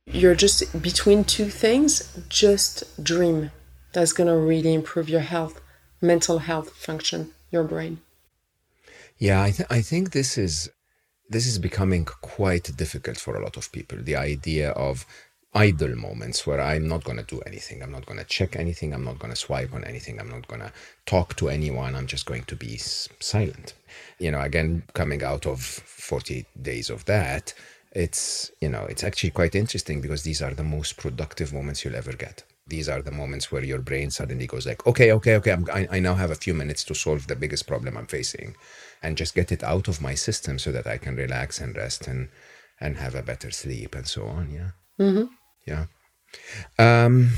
you're 0.06 0.34
just 0.34 0.82
between 0.82 1.24
two 1.24 1.48
things, 1.48 2.16
just 2.28 3.02
dream. 3.02 3.50
That's 3.92 4.12
going 4.12 4.28
to 4.28 4.36
really 4.36 4.74
improve 4.74 5.08
your 5.08 5.20
health, 5.20 5.60
mental 6.00 6.38
health 6.38 6.70
function, 6.70 7.32
your 7.50 7.64
brain. 7.64 8.00
Yeah, 9.18 9.42
I, 9.42 9.50
th- 9.50 9.68
I 9.70 9.82
think 9.82 10.10
this 10.10 10.36
is 10.36 10.70
this 11.32 11.46
is 11.46 11.58
becoming 11.58 12.04
quite 12.04 12.76
difficult 12.76 13.18
for 13.18 13.36
a 13.36 13.42
lot 13.42 13.56
of 13.56 13.72
people. 13.72 13.98
The 14.00 14.16
idea 14.16 14.70
of 14.70 15.06
idle 15.54 15.96
moments 15.96 16.46
where 16.46 16.60
I'm 16.60 16.88
not 16.88 17.04
going 17.04 17.18
to 17.18 17.24
do 17.24 17.40
anything, 17.40 17.82
I'm 17.82 17.92
not 17.92 18.06
going 18.06 18.18
to 18.18 18.24
check 18.24 18.56
anything, 18.56 18.94
I'm 18.94 19.04
not 19.04 19.18
going 19.18 19.32
to 19.32 19.38
swipe 19.38 19.74
on 19.74 19.84
anything, 19.84 20.18
I'm 20.18 20.30
not 20.30 20.48
going 20.48 20.62
to 20.62 20.72
talk 21.04 21.36
to 21.36 21.48
anyone, 21.48 21.94
I'm 21.94 22.06
just 22.06 22.26
going 22.26 22.44
to 22.44 22.56
be 22.56 22.78
silent. 22.78 23.74
You 24.18 24.30
know, 24.30 24.40
again, 24.40 24.84
coming 24.94 25.22
out 25.22 25.46
of 25.46 25.60
40 25.60 26.46
days 26.60 26.88
of 26.88 27.04
that, 27.06 27.52
it's 27.94 28.50
you 28.60 28.68
know 28.68 28.84
it's 28.84 29.04
actually 29.04 29.30
quite 29.30 29.54
interesting 29.54 30.00
because 30.00 30.22
these 30.22 30.40
are 30.40 30.54
the 30.54 30.62
most 30.62 30.96
productive 30.96 31.52
moments 31.52 31.84
you'll 31.84 31.94
ever 31.94 32.12
get 32.12 32.42
these 32.66 32.88
are 32.88 33.02
the 33.02 33.10
moments 33.10 33.52
where 33.52 33.62
your 33.62 33.80
brain 33.80 34.10
suddenly 34.10 34.46
goes 34.46 34.66
like 34.66 34.86
okay 34.86 35.12
okay 35.12 35.36
okay 35.36 35.52
I'm, 35.52 35.66
I, 35.70 35.88
I 35.90 36.00
now 36.00 36.14
have 36.14 36.30
a 36.30 36.34
few 36.34 36.54
minutes 36.54 36.84
to 36.84 36.94
solve 36.94 37.26
the 37.26 37.36
biggest 37.36 37.66
problem 37.66 37.96
i'm 37.98 38.06
facing 38.06 38.56
and 39.02 39.16
just 39.16 39.34
get 39.34 39.52
it 39.52 39.62
out 39.62 39.88
of 39.88 40.00
my 40.00 40.14
system 40.14 40.58
so 40.58 40.72
that 40.72 40.86
i 40.86 40.96
can 40.96 41.16
relax 41.16 41.60
and 41.60 41.76
rest 41.76 42.06
and 42.06 42.28
and 42.80 42.96
have 42.96 43.14
a 43.14 43.22
better 43.22 43.50
sleep 43.50 43.94
and 43.94 44.06
so 44.06 44.26
on 44.26 44.50
yeah? 44.50 44.70
Mm-hmm. 45.00 45.26
yeah. 45.66 45.86
Um 46.78 47.30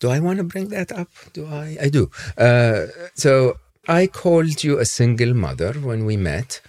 do 0.00 0.10
i 0.10 0.18
want 0.20 0.38
to 0.38 0.44
bring 0.44 0.68
that 0.68 0.92
up? 0.92 1.08
Do 1.32 1.46
i? 1.46 1.76
I 1.80 1.88
do. 1.88 2.10
Uh 2.36 2.86
so 3.14 3.58
i 3.88 4.06
called 4.06 4.64
you 4.64 4.78
a 4.78 4.84
single 4.84 5.34
mother 5.34 5.72
when 5.74 6.04
we 6.04 6.16
met 6.16 6.60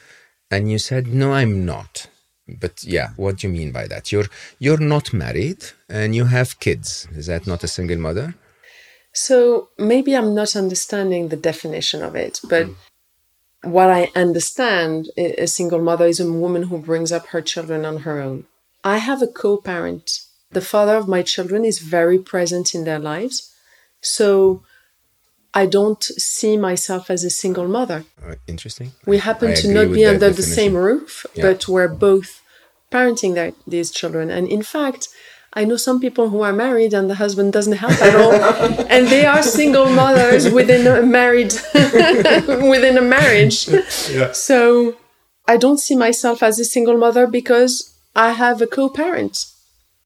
and 0.51 0.71
you 0.71 0.79
said 0.79 1.07
no 1.07 1.33
i'm 1.33 1.65
not. 1.65 2.07
But 2.47 2.83
yeah 2.83 3.09
what 3.15 3.37
do 3.37 3.47
you 3.47 3.53
mean 3.53 3.71
by 3.71 3.87
that? 3.87 4.11
You're 4.11 4.29
you're 4.59 4.85
not 4.95 5.13
married 5.13 5.61
and 5.89 6.15
you 6.15 6.25
have 6.25 6.59
kids. 6.59 7.07
Is 7.15 7.27
that 7.27 7.47
not 7.47 7.63
a 7.63 7.67
single 7.67 7.97
mother? 7.97 8.35
So 9.13 9.69
maybe 9.79 10.15
I'm 10.15 10.35
not 10.35 10.55
understanding 10.55 11.29
the 11.29 11.37
definition 11.37 12.03
of 12.03 12.15
it, 12.15 12.39
but 12.47 12.67
what 13.63 13.89
I 13.89 14.11
understand, 14.15 15.09
a 15.17 15.47
single 15.47 15.81
mother 15.81 16.05
is 16.05 16.19
a 16.19 16.31
woman 16.31 16.63
who 16.63 16.77
brings 16.77 17.11
up 17.11 17.27
her 17.27 17.41
children 17.41 17.85
on 17.85 17.97
her 17.99 18.21
own. 18.21 18.45
I 18.83 18.97
have 18.97 19.21
a 19.21 19.27
co 19.27 19.57
parent. 19.57 20.21
The 20.51 20.61
father 20.61 20.95
of 20.95 21.07
my 21.07 21.23
children 21.23 21.65
is 21.65 21.79
very 21.79 22.19
present 22.19 22.73
in 22.73 22.85
their 22.85 22.99
lives. 22.99 23.53
So 24.01 24.63
I 25.53 25.65
don't 25.65 26.03
see 26.03 26.55
myself 26.55 27.09
as 27.09 27.23
a 27.23 27.29
single 27.29 27.67
mother. 27.67 28.05
uh, 28.25 28.35
interesting 28.47 28.91
We 29.05 29.17
happen 29.17 29.51
I 29.51 29.55
to 29.55 29.67
not 29.73 29.93
be 29.93 30.05
under 30.05 30.29
the 30.29 30.43
same 30.43 30.75
roof, 30.75 31.25
Yeah. 31.33 31.43
but 31.47 31.67
we're 31.67 31.87
both 31.87 32.41
parenting 32.91 33.33
their, 33.33 33.53
these 33.65 33.91
children. 33.91 34.29
And 34.29 34.47
in 34.47 34.61
fact, 34.61 35.09
I 35.57 35.63
know 35.65 35.75
some 35.75 35.99
people 35.99 36.29
who 36.29 36.41
are 36.41 36.53
married 36.53 36.93
and 36.93 37.09
the 37.09 37.15
husband 37.15 37.51
doesn't 37.51 37.77
help 37.83 37.99
at 37.99 38.15
all, 38.15 38.33
and 38.93 39.07
they 39.07 39.25
are 39.25 39.41
single 39.41 39.89
mothers 39.89 40.43
within 40.51 40.85
a 40.85 41.01
married 41.01 41.51
within 42.73 42.95
a 42.95 43.01
marriage. 43.01 43.67
Yeah. 43.67 44.33
So 44.33 44.95
I 45.47 45.57
don't 45.57 45.79
see 45.79 45.95
myself 45.95 46.43
as 46.43 46.59
a 46.59 46.65
single 46.65 46.97
mother 46.97 47.25
because 47.25 47.71
I 48.15 48.33
have 48.33 48.61
a 48.61 48.67
co-parent. 48.67 49.45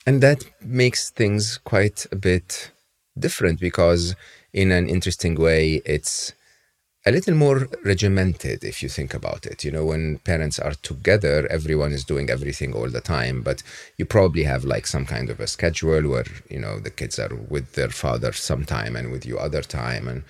And 0.07 0.23
that 0.23 0.45
makes 0.61 1.09
things 1.09 1.57
quite 1.57 2.07
a 2.13 2.15
bit 2.15 2.71
different 3.19 3.59
because, 3.59 4.15
in 4.53 4.71
an 4.71 4.87
interesting 4.87 5.35
way, 5.35 5.81
it's 5.85 6.33
a 7.05 7.11
little 7.11 7.33
more 7.33 7.67
regimented 7.83 8.63
if 8.63 8.83
you 8.83 8.89
think 8.89 9.13
about 9.13 9.45
it. 9.45 9.63
You 9.63 9.71
know, 9.71 9.85
when 9.85 10.19
parents 10.19 10.59
are 10.59 10.73
together, 10.73 11.47
everyone 11.49 11.91
is 11.91 12.03
doing 12.03 12.29
everything 12.29 12.73
all 12.73 12.89
the 12.89 13.01
time, 13.01 13.41
but 13.41 13.63
you 13.97 14.05
probably 14.05 14.43
have 14.43 14.63
like 14.65 14.85
some 14.85 15.05
kind 15.05 15.29
of 15.29 15.39
a 15.39 15.47
schedule 15.47 16.07
where, 16.07 16.25
you 16.49 16.59
know, 16.59 16.79
the 16.79 16.91
kids 16.91 17.17
are 17.17 17.33
with 17.49 17.73
their 17.73 17.89
father 17.89 18.31
sometime 18.33 18.95
and 18.95 19.11
with 19.11 19.25
you 19.25 19.39
other 19.39 19.61
time. 19.61 20.07
And 20.07 20.23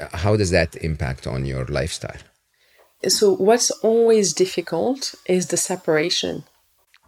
uh, 0.00 0.16
how 0.16 0.36
does 0.36 0.50
that 0.50 0.76
impact 0.76 1.26
on 1.26 1.44
your 1.44 1.64
lifestyle? 1.66 2.20
So 3.08 3.34
what's 3.34 3.70
always 3.82 4.32
difficult 4.32 5.14
is 5.26 5.48
the 5.48 5.56
separation. 5.56 6.44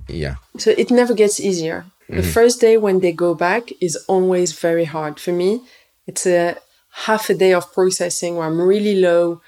Yeah. 0.08 0.36
So 0.58 0.70
it 0.76 0.90
never 0.90 1.14
gets 1.14 1.38
easier. 1.38 1.86
The 2.10 2.22
first 2.22 2.58
day 2.58 2.78
when 2.78 3.00
they 3.00 3.12
go 3.12 3.34
back 3.34 3.70
is 3.82 3.94
always 4.08 4.58
very 4.58 4.86
hard. 4.86 5.20
For 5.20 5.30
me, 5.30 5.60
it's 6.06 6.26
a 6.26 6.56
half 7.04 7.30
a 7.30 7.34
day 7.34 7.52
of 7.52 7.72
processing 7.72 8.36
where 8.36 8.46
I'm 8.46 8.60
really 8.60 8.96
low 8.96 9.40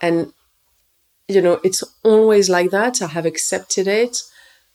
and 0.00 0.32
you 1.28 1.42
know, 1.42 1.60
it's 1.62 1.84
always 2.02 2.48
like 2.48 2.70
that. 2.70 3.02
I 3.02 3.08
have 3.08 3.26
accepted 3.26 3.86
it. 3.86 4.22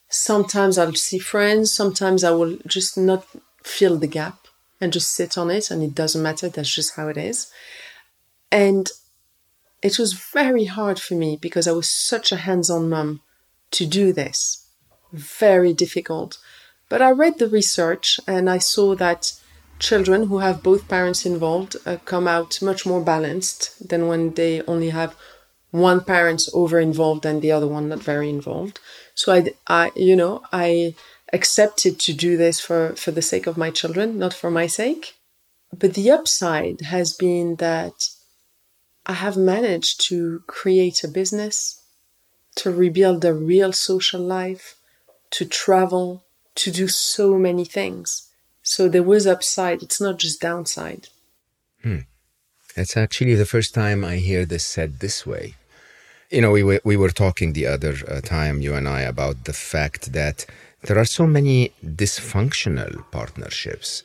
Sometimes 0.09 0.77
I'll 0.77 0.93
see 0.93 1.17
friends, 1.17 1.73
sometimes 1.73 2.23
I 2.23 2.29
will 2.31 2.57
just 2.67 2.95
not 2.97 3.25
fill 3.63 3.97
the 3.97 4.07
gap 4.07 4.47
and 4.79 4.93
just 4.93 5.11
sit 5.11 5.37
on 5.37 5.49
it 5.49 5.71
and 5.71 5.81
it 5.81 5.95
doesn't 5.95 6.21
matter. 6.21 6.49
That's 6.49 6.73
just 6.73 6.95
how 6.95 7.07
it 7.07 7.17
is. 7.17 7.51
And 8.51 8.89
it 9.81 9.97
was 9.97 10.13
very 10.13 10.65
hard 10.65 10.99
for 10.99 11.15
me 11.15 11.37
because 11.41 11.67
I 11.67 11.71
was 11.71 11.89
such 11.89 12.31
a 12.31 12.37
hands-on 12.37 12.89
mum 12.89 13.21
to 13.71 13.87
do 13.87 14.13
this. 14.13 14.67
Very 15.11 15.73
difficult. 15.73 16.37
But 16.87 17.01
I 17.01 17.09
read 17.09 17.39
the 17.39 17.49
research 17.49 18.19
and 18.27 18.49
I 18.49 18.59
saw 18.59 18.93
that 18.95 19.33
children 19.79 20.27
who 20.27 20.39
have 20.39 20.63
both 20.63 20.87
parents 20.87 21.25
involved 21.25 21.75
uh, 21.85 21.97
come 22.05 22.27
out 22.27 22.61
much 22.61 22.85
more 22.85 23.01
balanced 23.01 23.87
than 23.89 24.07
when 24.07 24.33
they 24.33 24.61
only 24.63 24.89
have 24.89 25.15
one 25.71 26.01
parent 26.01 26.43
over 26.53 26.79
involved 26.79 27.25
and 27.25 27.41
the 27.41 27.51
other 27.51 27.67
one 27.67 27.89
not 27.89 28.03
very 28.03 28.29
involved. 28.29 28.79
So 29.15 29.33
I, 29.33 29.53
I 29.67 29.91
you 29.95 30.15
know, 30.15 30.43
I 30.51 30.95
accepted 31.33 31.99
to 31.99 32.13
do 32.13 32.37
this 32.37 32.59
for, 32.59 32.95
for 32.95 33.11
the 33.11 33.21
sake 33.21 33.47
of 33.47 33.57
my 33.57 33.71
children, 33.71 34.19
not 34.19 34.33
for 34.33 34.51
my 34.51 34.67
sake. 34.67 35.15
But 35.77 35.95
the 35.95 36.11
upside 36.11 36.81
has 36.81 37.13
been 37.13 37.55
that 37.55 38.09
I 39.05 39.13
have 39.13 39.35
managed 39.35 40.07
to 40.09 40.43
create 40.47 41.03
a 41.03 41.07
business, 41.07 41.81
to 42.57 42.71
rebuild 42.71 43.25
a 43.25 43.33
real 43.33 43.73
social 43.73 44.21
life, 44.21 44.75
to 45.31 45.45
travel, 45.45 46.23
to 46.55 46.71
do 46.71 46.87
so 46.87 47.37
many 47.37 47.65
things. 47.65 48.29
So 48.63 48.87
there 48.87 49.03
was 49.03 49.27
upside, 49.27 49.83
it's 49.83 50.01
not 50.01 50.17
just 50.17 50.41
downside. 50.41 51.09
It's 52.75 52.97
actually 52.97 53.35
the 53.35 53.45
first 53.45 53.73
time 53.73 54.03
I 54.03 54.15
hear 54.15 54.45
this 54.45 54.65
said 54.65 54.99
this 54.99 55.27
way. 55.27 55.55
You 56.31 56.41
know, 56.41 56.51
we 56.51 56.63
were, 56.63 56.81
we 56.83 56.97
were 56.97 57.11
talking 57.11 57.53
the 57.53 57.67
other 57.67 57.93
uh, 58.07 58.21
time, 58.21 58.61
you 58.61 58.73
and 58.73 58.87
I, 58.87 59.01
about 59.01 59.43
the 59.43 59.53
fact 59.53 60.13
that 60.13 60.45
there 60.83 60.97
are 60.97 61.05
so 61.05 61.27
many 61.27 61.73
dysfunctional 61.85 63.03
partnerships 63.11 64.01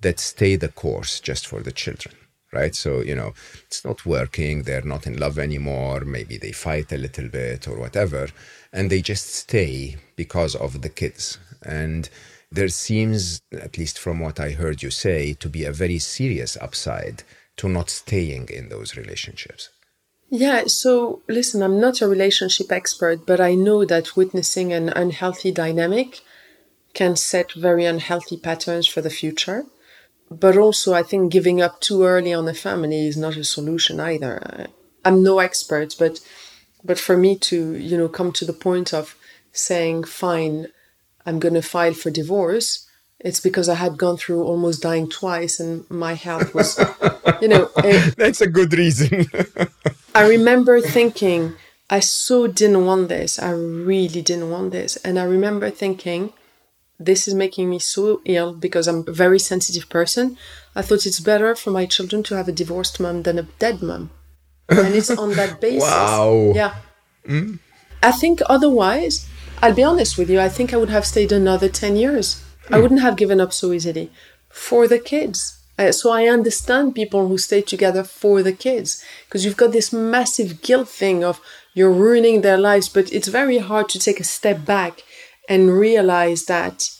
that 0.00 0.18
stay 0.18 0.56
the 0.56 0.68
course 0.68 1.20
just 1.20 1.46
for 1.46 1.60
the 1.60 1.70
children, 1.70 2.14
right? 2.52 2.74
So, 2.74 3.00
you 3.00 3.14
know, 3.14 3.34
it's 3.66 3.84
not 3.84 4.04
working, 4.06 4.62
they're 4.62 4.82
not 4.82 5.06
in 5.06 5.18
love 5.18 5.38
anymore, 5.38 6.00
maybe 6.00 6.38
they 6.38 6.52
fight 6.52 6.90
a 6.92 6.98
little 6.98 7.28
bit 7.28 7.68
or 7.68 7.78
whatever, 7.78 8.28
and 8.72 8.90
they 8.90 9.02
just 9.02 9.32
stay 9.34 9.96
because 10.16 10.56
of 10.56 10.82
the 10.82 10.88
kids. 10.88 11.38
And 11.62 12.08
there 12.50 12.68
seems, 12.68 13.42
at 13.52 13.76
least 13.78 13.98
from 13.98 14.20
what 14.20 14.40
I 14.40 14.50
heard 14.50 14.82
you 14.82 14.90
say, 14.90 15.34
to 15.34 15.48
be 15.48 15.64
a 15.64 15.72
very 15.72 15.98
serious 15.98 16.56
upside 16.60 17.22
to 17.58 17.68
not 17.68 17.90
staying 17.90 18.48
in 18.48 18.68
those 18.68 18.96
relationships. 18.96 19.70
Yeah, 20.30 20.64
so 20.66 21.22
listen, 21.28 21.62
I'm 21.62 21.80
not 21.80 22.00
a 22.00 22.08
relationship 22.08 22.70
expert, 22.70 23.26
but 23.26 23.40
I 23.40 23.54
know 23.54 23.84
that 23.84 24.16
witnessing 24.16 24.72
an 24.72 24.90
unhealthy 24.90 25.50
dynamic 25.50 26.20
can 26.94 27.16
set 27.16 27.52
very 27.52 27.84
unhealthy 27.84 28.36
patterns 28.36 28.86
for 28.86 29.00
the 29.00 29.10
future. 29.10 29.64
But 30.30 30.58
also, 30.58 30.92
I 30.92 31.02
think 31.02 31.32
giving 31.32 31.62
up 31.62 31.80
too 31.80 32.04
early 32.04 32.34
on 32.34 32.46
a 32.46 32.54
family 32.54 33.06
is 33.08 33.16
not 33.16 33.36
a 33.36 33.44
solution 33.44 33.98
either. 33.98 34.66
I'm 35.04 35.22
no 35.22 35.38
expert, 35.38 35.96
but 35.98 36.20
but 36.84 36.98
for 36.98 37.16
me 37.16 37.36
to 37.36 37.74
you 37.76 37.96
know 37.96 38.08
come 38.08 38.32
to 38.32 38.44
the 38.44 38.52
point 38.52 38.92
of 38.92 39.16
saying, 39.52 40.04
"Fine, 40.04 40.68
I'm 41.28 41.38
going 41.44 41.54
to 41.54 41.62
file 41.62 41.94
for 41.94 42.10
divorce," 42.10 42.86
it's 43.26 43.40
because 43.40 43.68
I 43.68 43.74
had 43.84 43.98
gone 44.04 44.16
through 44.16 44.42
almost 44.42 44.82
dying 44.82 45.08
twice, 45.08 45.54
and 45.62 45.88
my 45.90 46.14
health 46.14 46.54
was, 46.54 46.68
you 47.42 47.48
know. 47.52 47.70
A, 47.84 48.10
That's 48.16 48.40
a 48.40 48.46
good 48.58 48.72
reason. 48.82 49.26
I 50.20 50.22
remember 50.36 50.80
thinking, 50.80 51.54
I 51.90 52.00
so 52.00 52.46
didn't 52.46 52.84
want 52.86 53.08
this. 53.08 53.38
I 53.38 53.50
really 53.50 54.22
didn't 54.22 54.50
want 54.50 54.72
this, 54.72 54.96
and 55.06 55.18
I 55.18 55.24
remember 55.24 55.70
thinking 55.70 56.32
this 56.98 57.28
is 57.28 57.34
making 57.34 57.70
me 57.70 57.78
so 57.78 58.20
ill 58.24 58.52
because 58.54 58.88
I'm 58.88 59.04
a 59.06 59.12
very 59.12 59.38
sensitive 59.38 59.88
person. 59.88 60.36
I 60.74 60.82
thought 60.82 61.06
it's 61.06 61.20
better 61.20 61.54
for 61.54 61.70
my 61.70 61.86
children 61.86 62.22
to 62.24 62.36
have 62.36 62.48
a 62.48 62.52
divorced 62.52 62.98
mom 63.00 63.22
than 63.22 63.38
a 63.38 63.46
dead 63.58 63.82
mom. 63.82 64.10
And 64.68 64.94
it's 64.94 65.10
on 65.10 65.34
that 65.34 65.60
basis. 65.64 65.82
wow. 65.88 66.52
Yeah. 66.54 66.74
Mm. 67.26 67.60
I 68.02 68.12
think 68.12 68.40
otherwise, 68.46 69.27
I'll 69.60 69.74
be 69.74 69.82
honest 69.82 70.16
with 70.16 70.30
you, 70.30 70.40
I 70.40 70.48
think 70.48 70.72
I 70.72 70.76
would 70.76 70.90
have 70.90 71.04
stayed 71.06 71.32
another 71.32 71.68
10 71.68 71.96
years. 71.96 72.42
I 72.70 72.78
wouldn't 72.78 73.00
have 73.00 73.16
given 73.16 73.40
up 73.40 73.52
so 73.52 73.72
easily 73.72 74.10
for 74.48 74.86
the 74.86 74.98
kids. 74.98 75.58
Uh, 75.78 75.92
so 75.92 76.10
I 76.10 76.26
understand 76.26 76.94
people 76.94 77.28
who 77.28 77.38
stay 77.38 77.62
together 77.62 78.02
for 78.04 78.42
the 78.42 78.52
kids 78.52 79.04
because 79.26 79.44
you've 79.44 79.56
got 79.56 79.72
this 79.72 79.92
massive 79.92 80.60
guilt 80.60 80.88
thing 80.88 81.24
of 81.24 81.40
you're 81.74 81.92
ruining 81.92 82.40
their 82.40 82.58
lives, 82.58 82.88
but 82.88 83.12
it's 83.12 83.28
very 83.28 83.58
hard 83.58 83.88
to 83.90 83.98
take 83.98 84.20
a 84.20 84.24
step 84.24 84.64
back 84.64 85.02
and 85.48 85.78
realize 85.78 86.46
that 86.46 86.90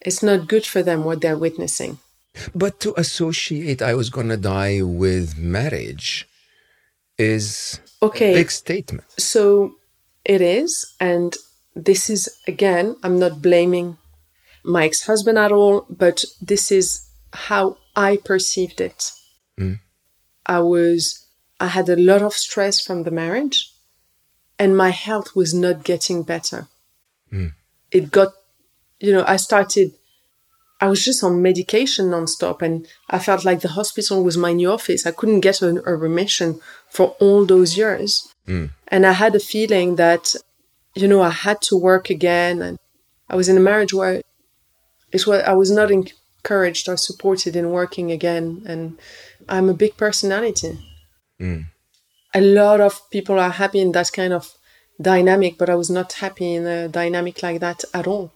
it's 0.00 0.22
not 0.22 0.48
good 0.48 0.66
for 0.66 0.82
them 0.82 1.04
what 1.04 1.20
they're 1.20 1.38
witnessing. 1.38 1.98
But 2.54 2.80
to 2.80 2.92
associate 2.96 3.80
I 3.80 3.94
was 3.94 4.10
going 4.10 4.28
to 4.28 4.36
die 4.36 4.82
with 4.82 5.38
marriage 5.38 6.28
is 7.16 7.80
okay. 8.02 8.32
a 8.32 8.34
big 8.34 8.50
statement. 8.50 9.04
So 9.16 9.76
it 10.24 10.40
is. 10.40 10.92
And 10.98 11.36
this 11.74 12.10
is, 12.10 12.28
again, 12.46 12.96
I'm 13.02 13.18
not 13.18 13.42
blaming 13.42 13.98
my 14.64 14.84
ex 14.84 15.06
husband 15.06 15.38
at 15.38 15.52
all, 15.52 15.86
but 15.90 16.24
this 16.40 16.70
is 16.72 17.08
how 17.32 17.78
I 17.96 18.16
perceived 18.16 18.80
it. 18.80 19.12
Mm. 19.58 19.80
I 20.46 20.60
was, 20.60 21.26
I 21.60 21.68
had 21.68 21.88
a 21.88 21.96
lot 21.96 22.22
of 22.22 22.32
stress 22.32 22.80
from 22.80 23.02
the 23.02 23.10
marriage, 23.10 23.72
and 24.58 24.76
my 24.76 24.90
health 24.90 25.34
was 25.34 25.52
not 25.52 25.84
getting 25.84 26.22
better. 26.22 26.68
Mm 27.32 27.52
it 27.94 28.10
got, 28.10 28.32
you 29.00 29.12
know, 29.12 29.24
I 29.26 29.36
started, 29.36 29.92
I 30.80 30.88
was 30.88 31.02
just 31.02 31.22
on 31.22 31.40
medication 31.40 32.06
nonstop 32.06 32.60
and 32.60 32.86
I 33.08 33.20
felt 33.20 33.44
like 33.44 33.60
the 33.60 33.68
hospital 33.68 34.22
was 34.22 34.36
my 34.36 34.52
new 34.52 34.70
office. 34.70 35.06
I 35.06 35.12
couldn't 35.12 35.40
get 35.40 35.62
a, 35.62 35.80
a 35.86 35.96
remission 35.96 36.60
for 36.90 37.16
all 37.20 37.46
those 37.46 37.78
years. 37.78 38.34
Mm. 38.48 38.70
And 38.88 39.06
I 39.06 39.12
had 39.12 39.34
a 39.36 39.40
feeling 39.40 39.94
that, 39.96 40.34
you 40.94 41.08
know, 41.08 41.22
I 41.22 41.30
had 41.30 41.60
to 41.62 41.76
work 41.76 42.10
again. 42.10 42.62
And 42.62 42.78
I 43.28 43.36
was 43.36 43.48
in 43.48 43.56
a 43.56 43.60
marriage 43.60 43.92
where 43.92 44.22
it 45.12 45.26
was, 45.26 45.42
I 45.42 45.52
was 45.52 45.70
not 45.70 45.90
encouraged 45.90 46.88
or 46.88 46.96
supported 46.96 47.56
in 47.56 47.70
working 47.70 48.12
again. 48.12 48.62
And 48.66 48.98
I'm 49.48 49.68
a 49.68 49.74
big 49.74 49.96
personality. 49.96 50.78
Mm. 51.40 51.66
A 52.34 52.40
lot 52.40 52.80
of 52.80 53.00
people 53.10 53.38
are 53.38 53.50
happy 53.50 53.80
in 53.80 53.92
that 53.92 54.10
kind 54.12 54.32
of 54.32 54.52
dynamic, 55.00 55.58
but 55.58 55.70
I 55.70 55.74
was 55.74 55.90
not 55.90 56.12
happy 56.14 56.54
in 56.54 56.66
a 56.66 56.88
dynamic 56.88 57.42
like 57.42 57.60
that 57.60 57.84
at 57.92 58.06
all. 58.06 58.32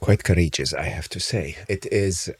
Quite 0.00 0.22
courageous, 0.22 0.72
I 0.72 0.84
have 0.84 1.08
to 1.10 1.20
say. 1.20 1.56
It 1.68 1.86
is. 1.86 2.30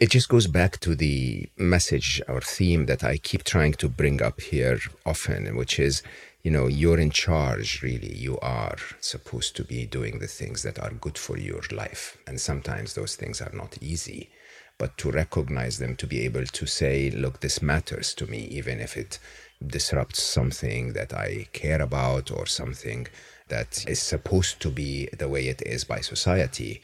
It 0.00 0.08
just 0.08 0.30
goes 0.30 0.46
back 0.46 0.80
to 0.80 0.94
the 0.94 1.50
message 1.58 2.22
or 2.26 2.40
theme 2.40 2.86
that 2.86 3.04
I 3.04 3.18
keep 3.18 3.44
trying 3.44 3.74
to 3.74 3.88
bring 3.90 4.22
up 4.22 4.40
here 4.40 4.80
often, 5.04 5.54
which 5.56 5.78
is, 5.78 6.02
you 6.42 6.50
know, 6.50 6.68
you're 6.68 6.98
in 6.98 7.10
charge, 7.10 7.82
really. 7.82 8.14
You 8.14 8.38
are 8.38 8.78
supposed 9.00 9.56
to 9.56 9.62
be 9.62 9.84
doing 9.84 10.18
the 10.18 10.26
things 10.26 10.62
that 10.62 10.78
are 10.78 10.90
good 10.92 11.18
for 11.18 11.36
your 11.36 11.60
life. 11.70 12.16
And 12.26 12.40
sometimes 12.40 12.94
those 12.94 13.14
things 13.14 13.42
are 13.42 13.52
not 13.52 13.76
easy. 13.82 14.30
But 14.78 14.96
to 14.96 15.10
recognize 15.10 15.76
them, 15.78 15.96
to 15.96 16.06
be 16.06 16.24
able 16.24 16.46
to 16.46 16.64
say, 16.64 17.10
look, 17.10 17.40
this 17.40 17.60
matters 17.60 18.14
to 18.14 18.26
me, 18.26 18.38
even 18.44 18.80
if 18.80 18.96
it 18.96 19.18
disrupts 19.66 20.22
something 20.22 20.94
that 20.94 21.12
I 21.12 21.46
care 21.52 21.82
about 21.82 22.30
or 22.30 22.46
something 22.46 23.06
that 23.48 23.84
is 23.86 24.00
supposed 24.00 24.60
to 24.60 24.70
be 24.70 25.10
the 25.18 25.28
way 25.28 25.48
it 25.48 25.60
is 25.66 25.84
by 25.84 26.00
society. 26.00 26.80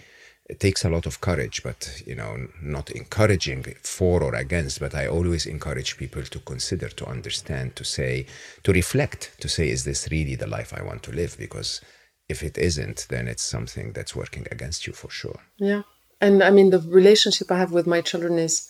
It 0.48 0.60
takes 0.60 0.84
a 0.84 0.90
lot 0.90 1.06
of 1.06 1.20
courage, 1.20 1.62
but 1.64 2.02
you 2.06 2.14
know, 2.14 2.46
not 2.62 2.90
encouraging 2.90 3.64
for 3.82 4.22
or 4.22 4.34
against, 4.36 4.78
but 4.78 4.94
I 4.94 5.08
always 5.08 5.44
encourage 5.44 5.96
people 5.96 6.22
to 6.22 6.38
consider, 6.38 6.88
to 6.88 7.06
understand, 7.06 7.74
to 7.76 7.84
say, 7.84 8.26
to 8.62 8.72
reflect, 8.72 9.32
to 9.40 9.48
say, 9.48 9.68
is 9.68 9.84
this 9.84 10.08
really 10.10 10.36
the 10.36 10.46
life 10.46 10.72
I 10.72 10.84
want 10.84 11.02
to 11.04 11.12
live? 11.12 11.36
Because 11.36 11.80
if 12.28 12.44
it 12.44 12.58
isn't, 12.58 13.06
then 13.08 13.26
it's 13.26 13.42
something 13.42 13.92
that's 13.92 14.14
working 14.14 14.46
against 14.52 14.86
you 14.86 14.92
for 14.92 15.10
sure. 15.10 15.40
Yeah. 15.58 15.82
And 16.20 16.42
I 16.42 16.50
mean, 16.50 16.70
the 16.70 16.80
relationship 16.80 17.50
I 17.50 17.58
have 17.58 17.72
with 17.72 17.88
my 17.88 18.00
children 18.00 18.38
is 18.38 18.68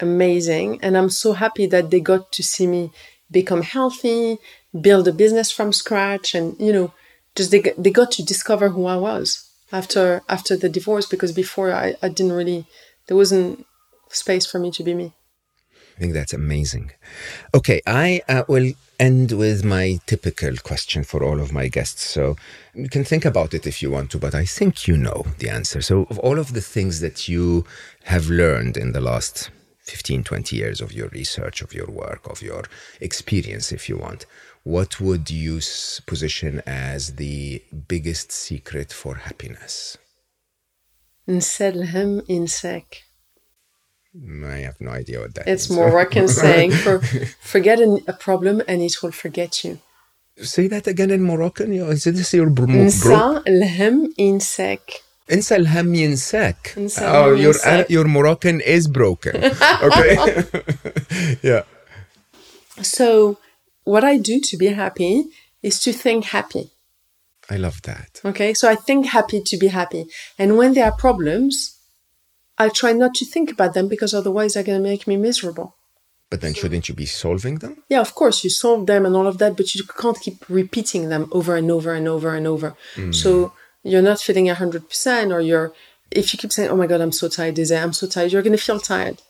amazing. 0.00 0.80
And 0.82 0.98
I'm 0.98 1.10
so 1.10 1.32
happy 1.32 1.66
that 1.66 1.90
they 1.90 2.00
got 2.00 2.30
to 2.32 2.42
see 2.42 2.66
me 2.66 2.92
become 3.30 3.62
healthy, 3.62 4.38
build 4.78 5.08
a 5.08 5.12
business 5.12 5.50
from 5.50 5.72
scratch, 5.72 6.34
and 6.34 6.60
you 6.60 6.72
know, 6.72 6.92
just 7.36 7.50
they 7.50 7.62
they 7.78 7.90
got 7.90 8.10
to 8.12 8.22
discover 8.22 8.68
who 8.68 8.86
I 8.86 8.96
was 8.96 9.49
after 9.72 10.22
after 10.28 10.56
the 10.56 10.68
divorce 10.68 11.06
because 11.06 11.32
before 11.32 11.72
I, 11.72 11.94
I 12.02 12.08
didn't 12.08 12.32
really 12.32 12.66
there 13.06 13.16
wasn't 13.16 13.66
space 14.08 14.46
for 14.46 14.58
me 14.58 14.70
to 14.72 14.82
be 14.82 14.94
me. 14.94 15.14
I 15.96 16.00
think 16.00 16.14
that's 16.14 16.32
amazing. 16.32 16.92
Okay, 17.54 17.82
I 17.86 18.22
uh, 18.28 18.44
will 18.48 18.72
end 18.98 19.32
with 19.32 19.64
my 19.64 19.98
typical 20.06 20.56
question 20.56 21.04
for 21.04 21.22
all 21.22 21.40
of 21.40 21.52
my 21.52 21.68
guests. 21.68 22.02
So 22.02 22.36
you 22.74 22.88
can 22.88 23.04
think 23.04 23.24
about 23.24 23.52
it 23.52 23.66
if 23.66 23.82
you 23.82 23.90
want 23.90 24.10
to, 24.12 24.18
but 24.18 24.34
I 24.34 24.44
think 24.44 24.88
you 24.88 24.96
know 24.96 25.26
the 25.38 25.50
answer. 25.50 25.82
So, 25.82 26.06
of 26.08 26.18
all 26.20 26.38
of 26.38 26.54
the 26.54 26.60
things 26.60 27.00
that 27.00 27.28
you 27.28 27.66
have 28.04 28.30
learned 28.30 28.76
in 28.76 28.92
the 28.92 29.00
last 29.00 29.50
15, 29.80 30.24
20 30.24 30.56
years 30.56 30.80
of 30.80 30.92
your 30.92 31.08
research, 31.08 31.60
of 31.60 31.74
your 31.74 31.90
work, 31.90 32.26
of 32.30 32.40
your 32.40 32.64
experience, 33.00 33.72
if 33.72 33.88
you 33.88 33.96
want, 33.96 34.24
what 34.63 34.99
would 34.99 35.29
you 35.29 35.59
position 36.05 36.61
as 36.65 37.15
the 37.15 37.61
biggest 37.87 38.31
secret 38.31 38.91
for 38.91 39.15
happiness? 39.15 39.97
Nselhem 41.27 42.21
insek. 42.27 43.03
I 44.45 44.59
have 44.67 44.79
no 44.79 44.91
idea 44.91 45.19
what 45.19 45.35
that 45.35 45.47
it's 45.47 45.69
is. 45.69 45.75
Moroccan 45.75 46.27
saying 46.27 46.71
for 46.71 46.99
forget 47.41 47.79
a 47.81 48.13
problem 48.13 48.61
and 48.67 48.81
it 48.81 49.03
will 49.03 49.11
forget 49.11 49.63
you. 49.63 49.79
Say 50.37 50.67
that 50.67 50.87
again 50.87 51.11
in 51.11 51.21
Moroccan. 51.21 51.73
Is 51.73 52.03
this 52.03 52.33
your 52.33 52.49
bro? 52.49 52.67
Nsa 52.67 53.43
insek. 54.17 55.01
انسى 55.31 55.55
الهم 55.55 55.95
ينساك. 55.95 56.55
Oh, 57.01 57.33
your 57.33 57.55
uh, 57.65 57.83
your 57.89 58.05
Moroccan 58.05 58.61
is 58.61 58.87
broken. 58.87 59.43
Okay. 59.83 60.43
yeah. 61.41 61.63
So, 62.81 63.37
what 63.90 64.04
I 64.04 64.14
do 64.18 64.40
to 64.48 64.56
be 64.56 64.68
happy 64.84 65.14
is 65.62 65.80
to 65.84 65.92
think 65.92 66.26
happy. 66.26 66.70
I 67.54 67.56
love 67.56 67.82
that. 67.82 68.20
Okay, 68.24 68.54
so 68.54 68.70
I 68.70 68.76
think 68.76 69.06
happy 69.06 69.40
to 69.50 69.56
be 69.56 69.68
happy, 69.80 70.06
and 70.38 70.56
when 70.58 70.74
there 70.74 70.86
are 70.90 70.96
problems, 71.06 71.76
I 72.56 72.68
try 72.68 72.92
not 72.92 73.14
to 73.14 73.24
think 73.24 73.50
about 73.50 73.74
them 73.74 73.88
because 73.88 74.14
otherwise 74.14 74.54
they're 74.54 74.68
going 74.70 74.82
to 74.82 74.88
make 74.88 75.06
me 75.06 75.16
miserable. 75.16 75.74
But 76.30 76.40
then, 76.42 76.54
shouldn't 76.54 76.88
you 76.88 76.94
be 76.94 77.06
solving 77.06 77.56
them? 77.58 77.82
Yeah, 77.88 78.00
of 78.00 78.14
course, 78.14 78.44
you 78.44 78.50
solve 78.50 78.86
them 78.86 79.04
and 79.04 79.16
all 79.16 79.26
of 79.26 79.38
that, 79.38 79.56
but 79.56 79.74
you 79.74 79.82
can't 79.82 80.20
keep 80.20 80.48
repeating 80.48 81.08
them 81.08 81.28
over 81.32 81.56
and 81.56 81.68
over 81.76 81.92
and 81.92 82.06
over 82.06 82.36
and 82.36 82.46
over. 82.46 82.76
Mm. 82.94 83.12
So 83.12 83.52
you're 83.82 84.02
not 84.10 84.20
feeling 84.20 84.46
100% 84.46 85.34
or 85.34 85.40
you're 85.40 85.72
if 86.10 86.32
you 86.32 86.38
keep 86.38 86.52
saying 86.52 86.68
oh 86.68 86.76
my 86.76 86.86
god 86.86 87.00
i'm 87.00 87.12
so 87.12 87.28
tired 87.28 87.58
i'm 87.58 87.92
so 87.92 88.06
tired 88.06 88.32
you're 88.32 88.42
going 88.42 88.56
to 88.56 88.62
feel 88.62 88.80
tired 88.80 89.22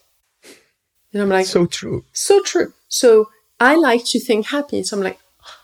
you 0.42 1.18
know 1.18 1.22
i'm 1.22 1.28
like 1.28 1.46
so 1.46 1.66
true 1.66 2.04
so 2.12 2.42
true 2.42 2.72
so 2.88 3.28
i 3.60 3.76
like 3.76 4.04
to 4.04 4.18
think 4.18 4.46
happy 4.46 4.82
so 4.82 4.96
i'm 4.96 5.02
like 5.02 5.18
oh, 5.42 5.54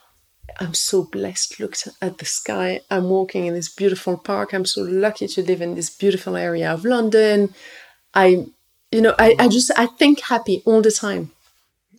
i'm 0.61 0.75
so 0.75 1.05
blessed. 1.05 1.61
Look 1.61 1.77
at 2.01 2.19
the 2.19 2.25
sky. 2.25 2.81
I'm 2.91 3.11
walking 3.11 3.47
in 3.47 3.55
this 3.55 3.69
beautiful 3.69 4.17
park. 4.17 4.53
I'm 4.53 4.65
so 4.65 4.83
lucky 4.83 5.27
to 5.29 5.43
live 5.43 5.61
in 5.61 5.75
this 5.75 5.91
beautiful 5.91 6.37
area 6.37 6.73
of 6.73 6.85
london. 6.85 7.55
I 8.15 8.47
you 8.93 9.01
know 9.01 9.15
i, 9.19 9.35
I 9.39 9.49
just 9.49 9.71
i 9.77 9.87
think 9.87 10.21
happy 10.21 10.63
all 10.65 10.81
the 10.81 10.91
time 10.91 11.33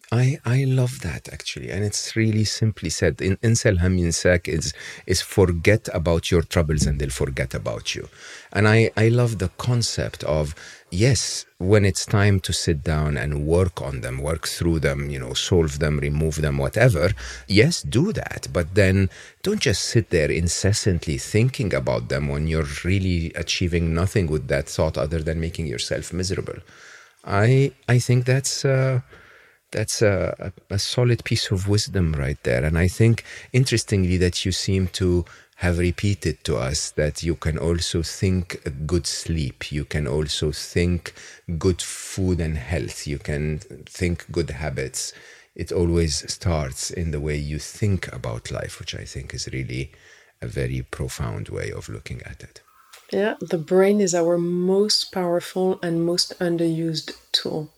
I, 0.09 0.39
I 0.45 0.63
love 0.63 1.01
that 1.01 1.27
actually, 1.33 1.69
and 1.69 1.83
it's 1.83 2.15
really 2.15 2.45
simply 2.45 2.89
said. 2.89 3.19
In 3.19 3.35
Insel 3.43 3.77
Haminsak 3.79 4.47
is 4.47 4.73
is 5.05 5.21
forget 5.21 5.89
about 5.93 6.31
your 6.31 6.43
troubles 6.43 6.85
and 6.85 6.97
they'll 6.97 7.09
forget 7.09 7.53
about 7.53 7.93
you, 7.93 8.07
and 8.53 8.69
I 8.69 8.89
I 8.95 9.09
love 9.09 9.39
the 9.39 9.49
concept 9.57 10.23
of 10.23 10.55
yes, 10.91 11.45
when 11.57 11.83
it's 11.83 12.05
time 12.05 12.39
to 12.39 12.53
sit 12.53 12.85
down 12.85 13.17
and 13.17 13.45
work 13.45 13.81
on 13.81 13.99
them, 13.99 14.21
work 14.21 14.47
through 14.47 14.79
them, 14.79 15.09
you 15.09 15.19
know, 15.19 15.33
solve 15.33 15.79
them, 15.79 15.99
remove 15.99 16.41
them, 16.41 16.57
whatever. 16.57 17.11
Yes, 17.49 17.81
do 17.81 18.13
that, 18.13 18.47
but 18.53 18.75
then 18.75 19.09
don't 19.43 19.59
just 19.59 19.83
sit 19.83 20.09
there 20.09 20.31
incessantly 20.31 21.17
thinking 21.17 21.73
about 21.73 22.07
them 22.07 22.29
when 22.29 22.47
you're 22.47 22.71
really 22.85 23.33
achieving 23.35 23.93
nothing 23.93 24.27
with 24.27 24.47
that 24.47 24.69
thought 24.69 24.97
other 24.97 25.19
than 25.19 25.41
making 25.41 25.67
yourself 25.67 26.13
miserable. 26.13 26.59
I 27.25 27.73
I 27.89 27.99
think 27.99 28.23
that's. 28.23 28.63
Uh, 28.63 29.01
that's 29.71 30.01
a, 30.01 30.35
a, 30.69 30.75
a, 30.75 30.79
solid 30.79 31.23
piece 31.23 31.51
of 31.51 31.67
wisdom 31.67 32.13
right 32.13 32.41
there. 32.43 32.63
And 32.63 32.77
I 32.77 32.87
think, 32.87 33.23
interestingly, 33.53 34.17
that 34.17 34.45
you 34.45 34.51
seem 34.51 34.87
to 34.89 35.25
have 35.57 35.79
repeated 35.79 36.43
to 36.43 36.55
us 36.55 36.91
that 36.91 37.23
you 37.23 37.35
can 37.35 37.57
also 37.57 38.03
think 38.03 38.61
good 38.85 39.07
sleep, 39.07 39.71
you 39.71 39.85
can 39.85 40.07
also 40.07 40.51
think 40.51 41.13
good 41.57 41.81
food 41.81 42.39
and 42.39 42.57
health, 42.57 43.07
you 43.07 43.17
can 43.17 43.59
think 43.85 44.31
good 44.31 44.51
habits. 44.51 45.13
It 45.55 45.71
always 45.71 46.31
starts 46.31 46.91
in 46.91 47.09
the 47.09 47.19
way 47.19 47.37
you 47.37 47.57
think 47.57 48.13
about 48.13 48.51
life, 48.51 48.79
which 48.79 48.93
I 48.93 49.03
think 49.03 49.33
is 49.33 49.49
really 49.51 49.91
a 50.43 50.47
very 50.47 50.83
profound 50.83 51.49
way 51.49 51.71
of 51.71 51.89
looking 51.89 52.21
at 52.21 52.43
it. 52.43 52.61
Yeah, 53.11 53.35
the 53.39 53.57
brain 53.57 53.99
is 53.99 54.13
our 54.13 54.37
most 54.37 55.11
powerful 55.11 55.79
and 55.81 56.05
most 56.05 56.37
underused 56.39 57.13
tool 57.31 57.71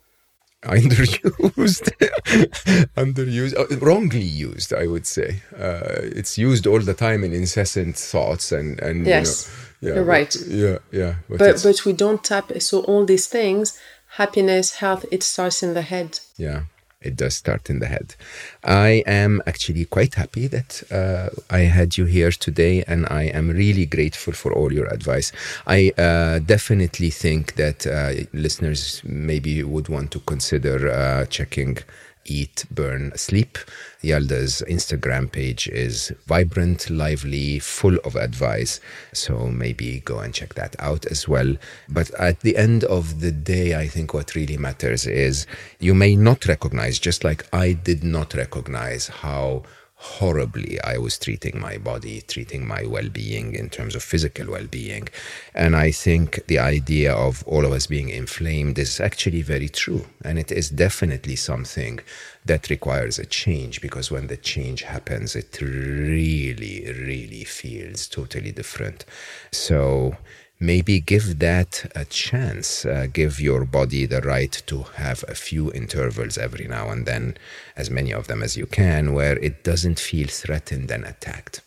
underused. 0.64 1.90
Underused. 2.98 3.56
Uh, 3.58 3.78
wrongly 3.78 4.22
used 4.22 4.74
i 4.74 4.86
would 4.88 5.08
say. 5.08 5.42
Uh, 5.58 6.02
it's 6.20 6.38
used 6.38 6.68
all 6.68 6.80
the 6.80 6.94
time 6.94 7.24
in 7.24 7.34
incessant 7.34 7.96
thoughts 7.96 8.52
and 8.52 8.80
and 8.82 9.06
yes 9.08 9.50
you 9.82 9.90
know, 9.90 9.90
yeah, 9.90 9.96
you're 9.96 10.04
right. 10.04 10.36
Yeah 10.48 10.78
yeah 10.92 11.16
but 11.30 11.40
but, 11.40 11.62
but 11.64 11.86
we 11.86 11.94
don't 11.94 12.24
tap 12.24 12.52
so 12.62 12.82
all 12.82 13.06
these 13.06 13.28
things 13.28 13.80
happiness 14.18 14.76
health 14.76 15.06
it 15.12 15.24
starts 15.24 15.64
in 15.64 15.74
the 15.74 15.82
head. 15.82 16.20
Yeah 16.38 16.64
it 17.02 17.16
does 17.16 17.34
start 17.34 17.70
in 17.70 17.80
the 17.80 17.88
head. 17.88 18.16
I 18.64 19.04
am 19.06 19.42
actually 19.48 19.86
quite 19.86 20.16
happy 20.16 20.48
that 20.48 20.84
uh, 20.92 21.30
I 21.50 21.60
had 21.60 21.98
you 21.98 22.06
here 22.06 22.32
today, 22.32 22.84
and 22.88 23.06
I 23.08 23.24
am 23.24 23.50
really 23.50 23.86
grateful 23.86 24.34
for 24.34 24.54
all 24.54 24.74
your 24.74 24.88
advice. 24.88 25.32
I 25.66 25.94
uh, 25.98 26.40
definitely 26.40 27.10
think 27.10 27.56
that 27.56 27.88
uh, 27.88 28.26
listeners 28.34 29.02
maybe 29.06 29.64
would 29.64 29.88
want 29.88 30.12
to 30.12 30.20
consider 30.20 30.92
uh, 30.92 31.26
checking 31.26 31.78
Eat, 32.26 32.66
Burn, 32.72 33.12
Sleep. 33.16 33.58
Yalda's 34.04 34.64
Instagram 34.70 35.32
page 35.32 35.68
is 35.68 36.12
vibrant, 36.28 36.90
lively, 36.90 37.60
full 37.60 37.98
of 38.06 38.16
advice. 38.16 38.80
So 39.14 39.48
maybe 39.48 40.02
go 40.02 40.20
and 40.20 40.34
check 40.34 40.54
that 40.54 40.76
out 40.80 41.06
as 41.08 41.28
well. 41.28 41.56
But 41.90 42.12
at 42.12 42.40
the 42.42 42.56
end 42.56 42.84
of 42.86 43.20
the 43.20 43.32
day, 43.32 43.76
I 43.76 43.88
think 43.88 44.14
what 44.14 44.36
really 44.36 44.58
matters 44.58 45.06
is 45.06 45.48
you 45.80 45.94
may 45.94 46.16
not 46.16 46.46
recognize, 46.46 47.00
just 47.00 47.24
like 47.24 47.46
I 47.54 47.74
did 47.74 48.04
not 48.04 48.34
recognize 48.34 49.08
how 49.08 49.64
horribly 50.02 50.82
I 50.82 50.98
was 50.98 51.18
treating 51.18 51.60
my 51.60 51.78
body, 51.78 52.22
treating 52.22 52.66
my 52.66 52.84
well 52.86 53.10
being 53.10 53.54
in 53.54 53.70
terms 53.70 53.96
of 53.96 54.04
physical 54.04 54.50
well 54.50 54.66
being. 54.66 55.10
And 55.54 55.76
I 55.76 55.92
think 55.92 56.46
the 56.48 56.58
idea 56.58 57.14
of 57.14 57.44
all 57.46 57.66
of 57.66 57.74
us 57.74 57.88
being 57.88 58.08
inflamed 58.08 58.80
is 58.80 59.02
actually 59.02 59.42
very 59.42 59.68
true. 59.68 60.06
And 60.24 60.40
it 60.40 60.54
is 60.54 60.70
definitely 60.70 61.36
something 61.36 62.00
that 62.46 62.70
requires 62.70 63.20
a 63.20 63.26
change 63.26 63.82
because 63.82 64.10
when 64.10 64.28
the 64.28 64.38
change 64.38 64.84
happens, 64.84 65.36
it 65.36 65.60
really, 65.62 66.86
really 66.86 67.44
feels 67.44 68.08
totally 68.08 68.54
different. 68.54 69.04
So, 69.52 70.16
maybe 70.60 71.00
give 71.00 71.40
that 71.40 71.90
a 71.96 72.06
chance. 72.06 72.86
Uh, 72.86 73.08
give 73.12 73.40
your 73.40 73.66
body 73.66 74.06
the 74.06 74.22
right 74.22 74.62
to 74.68 74.84
have 74.96 75.24
a 75.28 75.36
few 75.36 75.72
intervals 75.72 76.38
every 76.38 76.68
now 76.68 76.90
and 76.90 77.06
then, 77.06 77.38
as 77.76 77.90
many 77.90 78.14
of 78.14 78.28
them 78.28 78.44
as 78.44 78.58
you 78.58 78.66
can, 78.66 79.14
where 79.14 79.38
it 79.40 79.64
doesn't 79.64 80.00
feel 80.00 80.28
threatened 80.28 80.92
and 80.92 81.06
attacked. 81.06 81.62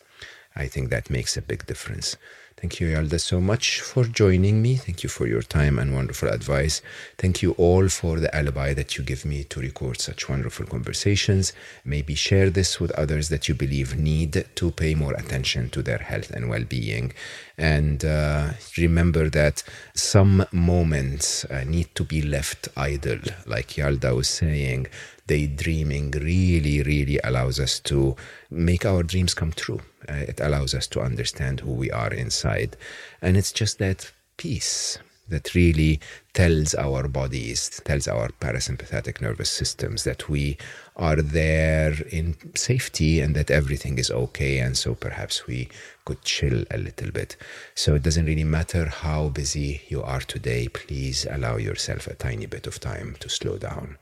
I 0.54 0.66
think 0.66 0.90
that 0.90 1.10
makes 1.10 1.36
a 1.36 1.42
big 1.42 1.66
difference. 1.66 2.16
Thank 2.62 2.78
you, 2.78 2.86
Yalda, 2.90 3.18
so 3.20 3.40
much 3.40 3.80
for 3.80 4.04
joining 4.04 4.62
me. 4.62 4.76
Thank 4.76 5.02
you 5.02 5.08
for 5.08 5.26
your 5.26 5.42
time 5.42 5.80
and 5.80 5.92
wonderful 5.92 6.28
advice. 6.28 6.80
Thank 7.18 7.42
you 7.42 7.50
all 7.58 7.88
for 7.88 8.20
the 8.20 8.32
alibi 8.32 8.72
that 8.74 8.96
you 8.96 9.02
give 9.02 9.24
me 9.24 9.42
to 9.42 9.58
record 9.60 10.00
such 10.00 10.28
wonderful 10.28 10.66
conversations. 10.66 11.52
Maybe 11.84 12.14
share 12.14 12.50
this 12.50 12.78
with 12.78 12.92
others 12.92 13.30
that 13.30 13.48
you 13.48 13.56
believe 13.56 13.98
need 13.98 14.44
to 14.54 14.70
pay 14.70 14.94
more 14.94 15.12
attention 15.14 15.70
to 15.70 15.82
their 15.82 15.98
health 15.98 16.30
and 16.30 16.48
well 16.48 16.62
being. 16.62 17.12
And 17.58 18.04
uh, 18.04 18.52
remember 18.78 19.28
that 19.30 19.64
some 19.94 20.46
moments 20.52 21.44
uh, 21.46 21.64
need 21.64 21.92
to 21.96 22.04
be 22.04 22.22
left 22.22 22.68
idle, 22.76 23.22
like 23.44 23.70
Yalda 23.70 24.14
was 24.14 24.28
saying 24.28 24.86
daydreaming 25.32 26.10
really, 26.10 26.82
really 26.82 27.18
allows 27.24 27.58
us 27.58 27.80
to 27.80 28.14
make 28.50 28.84
our 28.84 29.02
dreams 29.02 29.32
come 29.32 29.52
true. 29.52 29.80
Uh, 30.06 30.24
it 30.32 30.38
allows 30.40 30.74
us 30.74 30.86
to 30.86 31.00
understand 31.00 31.60
who 31.60 31.72
we 31.72 31.90
are 31.90 32.12
inside. 32.12 32.76
And 33.22 33.34
it's 33.38 33.50
just 33.50 33.78
that 33.78 34.12
peace 34.36 34.98
that 35.28 35.54
really 35.54 36.00
tells 36.34 36.74
our 36.74 37.08
bodies, 37.08 37.80
tells 37.86 38.06
our 38.08 38.28
parasympathetic 38.40 39.22
nervous 39.22 39.50
systems 39.50 40.04
that 40.04 40.28
we 40.28 40.58
are 40.96 41.22
there 41.22 41.94
in 42.10 42.36
safety 42.54 43.20
and 43.20 43.34
that 43.34 43.50
everything 43.50 43.96
is 43.98 44.10
okay. 44.10 44.58
And 44.58 44.76
so 44.76 44.94
perhaps 44.94 45.46
we 45.46 45.70
could 46.04 46.20
chill 46.22 46.64
a 46.70 46.76
little 46.76 47.10
bit. 47.10 47.38
So 47.74 47.94
it 47.94 48.02
doesn't 48.02 48.26
really 48.26 48.44
matter 48.44 48.84
how 48.86 49.30
busy 49.30 49.80
you 49.88 50.02
are 50.02 50.20
today. 50.20 50.68
Please 50.68 51.26
allow 51.30 51.56
yourself 51.56 52.06
a 52.06 52.14
tiny 52.14 52.44
bit 52.44 52.66
of 52.66 52.80
time 52.80 53.16
to 53.20 53.30
slow 53.30 53.56
down. 53.56 53.96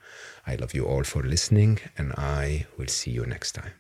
I 0.46 0.56
love 0.56 0.74
you 0.74 0.84
all 0.84 1.04
for 1.04 1.22
listening, 1.22 1.78
and 1.96 2.12
I 2.16 2.66
will 2.76 2.88
see 2.88 3.10
you 3.10 3.24
next 3.26 3.52
time. 3.52 3.72